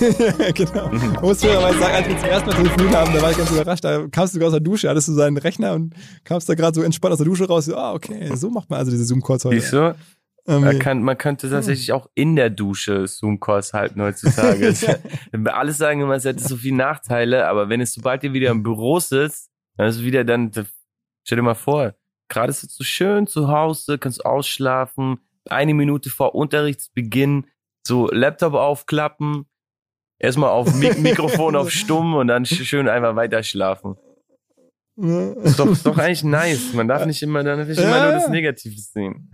Ja, 0.00 0.50
genau. 0.54 0.90
Musst 1.22 1.44
du 1.44 1.50
aber 1.50 1.72
sagen, 1.78 1.94
als 1.94 2.08
wir 2.08 2.18
zum 2.18 2.28
ersten 2.28 2.48
Mal 2.48 2.56
telefoniert 2.56 2.94
haben, 2.94 3.14
da 3.14 3.22
war 3.22 3.30
ich 3.30 3.36
ganz 3.36 3.50
überrascht. 3.50 3.84
Da 3.84 4.06
kamst 4.08 4.34
du 4.36 4.44
aus 4.44 4.52
der 4.52 4.60
Dusche, 4.60 4.88
hattest 4.88 5.08
du 5.08 5.12
seinen 5.12 5.36
Rechner 5.36 5.74
und 5.74 5.94
kamst 6.24 6.48
da 6.48 6.54
gerade 6.54 6.74
so 6.74 6.82
entspannt 6.82 7.12
aus 7.12 7.18
der 7.18 7.26
Dusche 7.26 7.46
raus. 7.46 7.70
Ah, 7.70 7.94
okay, 7.94 8.34
so 8.34 8.50
macht 8.50 8.70
man 8.70 8.78
also 8.78 8.90
diese 8.90 9.04
Zoom-Calls 9.04 9.44
heute. 9.44 9.60
Siehst 9.60 9.72
du? 9.72 9.94
Man, 10.48 10.78
kann, 10.78 11.02
man 11.02 11.18
könnte 11.18 11.50
tatsächlich 11.50 11.92
auch 11.92 12.08
in 12.14 12.36
der 12.36 12.50
Dusche 12.50 13.08
Zoom-Calls 13.08 13.72
halten 13.72 14.00
heutzutage. 14.00 14.72
Alles 15.46 15.78
sagen 15.78 16.02
immer, 16.02 16.14
es 16.14 16.24
hätte 16.24 16.46
so 16.46 16.56
viele 16.56 16.76
Nachteile, 16.76 17.48
aber 17.48 17.68
wenn 17.68 17.80
es 17.80 17.94
sobald 17.94 18.22
ihr 18.22 18.32
wieder 18.32 18.50
im 18.50 18.62
Büro 18.62 19.00
sitzt, 19.00 19.50
dann 19.76 19.88
ist 19.88 19.96
es 19.96 20.02
wieder 20.04 20.22
dann, 20.22 20.52
stell 21.24 21.36
dir 21.36 21.42
mal 21.42 21.54
vor, 21.54 21.94
gerade 22.28 22.52
sitzt 22.52 22.78
du 22.78 22.84
schön 22.84 23.26
zu 23.26 23.48
Hause, 23.48 23.98
kannst 23.98 24.24
ausschlafen, 24.24 25.18
eine 25.46 25.74
Minute 25.74 26.10
vor 26.10 26.36
Unterrichtsbeginn, 26.36 27.46
so 27.84 28.08
Laptop 28.12 28.54
aufklappen, 28.54 29.46
erstmal 30.18 30.50
auf 30.50 30.74
Mik 30.74 30.98
Mikrofon 31.02 31.56
auf 31.56 31.70
stumm 31.70 32.14
und 32.14 32.28
dann 32.28 32.44
schön 32.46 32.88
einfach 32.88 33.16
weiter 33.16 33.42
schlafen. 33.42 33.96
Ist 34.96 35.58
doch, 35.58 35.70
ist 35.70 35.84
doch 35.84 35.98
eigentlich 35.98 36.24
nice. 36.24 36.72
Man 36.72 36.88
darf 36.88 37.04
nicht 37.04 37.22
immer, 37.22 37.44
dann 37.44 37.66
nicht 37.66 37.78
immer 37.78 38.02
nur 38.02 38.12
das 38.12 38.28
Negative 38.28 38.78
sehen. 38.78 39.30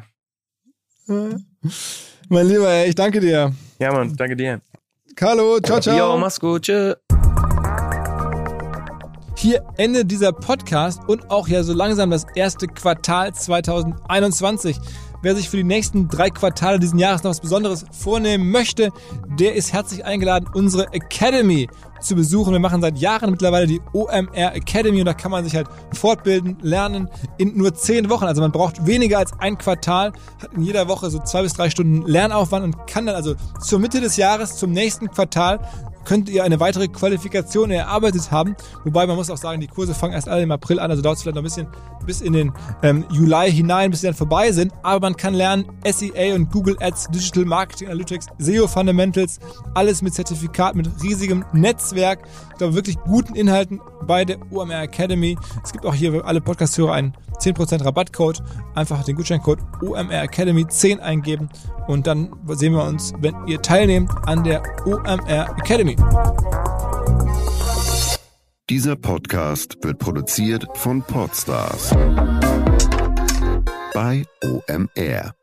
Mein 2.28 2.46
Lieber, 2.46 2.86
ich 2.86 2.94
danke 2.94 3.20
dir. 3.20 3.52
Ja, 3.78 3.92
Mann, 3.92 4.14
danke 4.16 4.34
dir. 4.34 4.60
Carlo, 5.14 5.60
ciao, 5.60 5.78
ciao. 5.80 5.96
Jo, 5.96 6.18
mach's 6.18 6.40
gut, 6.40 6.62
tschö. 6.62 6.94
Hier 9.36 9.64
endet 9.76 10.10
dieser 10.10 10.32
Podcast 10.32 11.00
und 11.08 11.30
auch 11.30 11.48
ja 11.48 11.62
so 11.62 11.72
langsam 11.72 12.10
das 12.10 12.24
erste 12.34 12.66
Quartal 12.66 13.34
2021. 13.34 14.78
Wer 15.22 15.36
sich 15.36 15.48
für 15.48 15.56
die 15.56 15.64
nächsten 15.64 16.08
drei 16.08 16.30
Quartale 16.30 16.80
diesen 16.80 16.98
Jahres 16.98 17.22
noch 17.22 17.30
was 17.30 17.40
Besonderes 17.40 17.84
vornehmen 17.92 18.50
möchte, 18.50 18.90
der 19.38 19.54
ist 19.54 19.72
herzlich 19.72 20.04
eingeladen, 20.04 20.48
unsere 20.52 20.92
Academy 20.92 21.68
zu 22.00 22.16
besuchen. 22.16 22.52
Wir 22.52 22.58
machen 22.58 22.80
seit 22.80 22.98
Jahren 22.98 23.30
mittlerweile 23.30 23.68
die 23.68 23.80
OMR 23.92 24.54
Academy 24.56 24.98
und 24.98 25.06
da 25.06 25.14
kann 25.14 25.30
man 25.30 25.44
sich 25.44 25.54
halt 25.54 25.68
fortbilden, 25.94 26.56
lernen 26.60 27.08
in 27.38 27.56
nur 27.56 27.72
zehn 27.72 28.10
Wochen. 28.10 28.24
Also 28.24 28.42
man 28.42 28.50
braucht 28.50 28.84
weniger 28.84 29.18
als 29.18 29.32
ein 29.38 29.56
Quartal, 29.58 30.12
hat 30.42 30.54
in 30.54 30.62
jeder 30.62 30.88
Woche 30.88 31.08
so 31.08 31.20
zwei 31.20 31.42
bis 31.42 31.52
drei 31.52 31.70
Stunden 31.70 32.02
Lernaufwand 32.02 32.64
und 32.64 32.86
kann 32.88 33.06
dann 33.06 33.14
also 33.14 33.36
zur 33.60 33.78
Mitte 33.78 34.00
des 34.00 34.16
Jahres, 34.16 34.56
zum 34.56 34.72
nächsten 34.72 35.08
Quartal 35.08 35.60
könnt 36.04 36.28
ihr 36.28 36.44
eine 36.44 36.60
weitere 36.60 36.88
Qualifikation 36.88 37.70
erarbeitet 37.70 38.30
haben. 38.30 38.56
Wobei 38.84 39.06
man 39.06 39.16
muss 39.16 39.30
auch 39.30 39.36
sagen, 39.36 39.60
die 39.60 39.66
Kurse 39.66 39.94
fangen 39.94 40.14
erst 40.14 40.28
alle 40.28 40.42
im 40.42 40.50
April 40.50 40.80
an, 40.80 40.90
also 40.90 41.02
dauert 41.02 41.16
es 41.16 41.22
vielleicht 41.22 41.36
noch 41.36 41.42
ein 41.42 41.44
bisschen 41.44 41.68
bis 42.06 42.20
in 42.20 42.32
den 42.32 42.52
ähm, 42.82 43.04
Juli 43.10 43.50
hinein, 43.50 43.90
bis 43.90 44.00
sie 44.00 44.06
dann 44.06 44.14
vorbei 44.14 44.52
sind. 44.52 44.72
Aber 44.82 45.00
man 45.06 45.16
kann 45.16 45.34
lernen 45.34 45.66
SEA 45.84 46.34
und 46.34 46.50
Google 46.50 46.76
Ads, 46.80 47.08
Digital 47.10 47.44
Marketing 47.44 47.88
Analytics, 47.88 48.26
SEO 48.38 48.66
Fundamentals, 48.66 49.38
alles 49.74 50.02
mit 50.02 50.14
Zertifikat, 50.14 50.74
mit 50.74 50.88
riesigem 51.02 51.44
Netzwerk. 51.52 52.20
Glaube, 52.58 52.74
wirklich 52.74 52.98
guten 53.00 53.34
Inhalten 53.34 53.80
bei 54.06 54.24
der 54.24 54.38
UMR 54.50 54.82
Academy. 54.82 55.36
Es 55.62 55.72
gibt 55.72 55.86
auch 55.86 55.94
hier 55.94 56.12
für 56.12 56.24
alle 56.24 56.40
Podcast-Hörer 56.40 56.92
einen 56.92 57.14
10% 57.38 57.84
Rabattcode. 57.84 58.42
Einfach 58.74 59.04
den 59.04 59.16
Gutscheincode 59.16 59.60
OMR 59.82 60.22
Academy 60.22 60.66
10 60.66 61.00
eingeben 61.00 61.48
und 61.86 62.06
dann 62.06 62.32
sehen 62.48 62.74
wir 62.74 62.84
uns, 62.84 63.12
wenn 63.18 63.34
ihr 63.46 63.60
teilnehmt 63.60 64.10
an 64.26 64.44
der 64.44 64.62
OMR 64.86 65.56
Academy. 65.58 65.96
Dieser 68.70 68.96
Podcast 68.96 69.76
wird 69.82 69.98
produziert 69.98 70.66
von 70.74 71.02
Podstars 71.02 71.90
bei 73.92 74.24
OMR. 74.42 75.34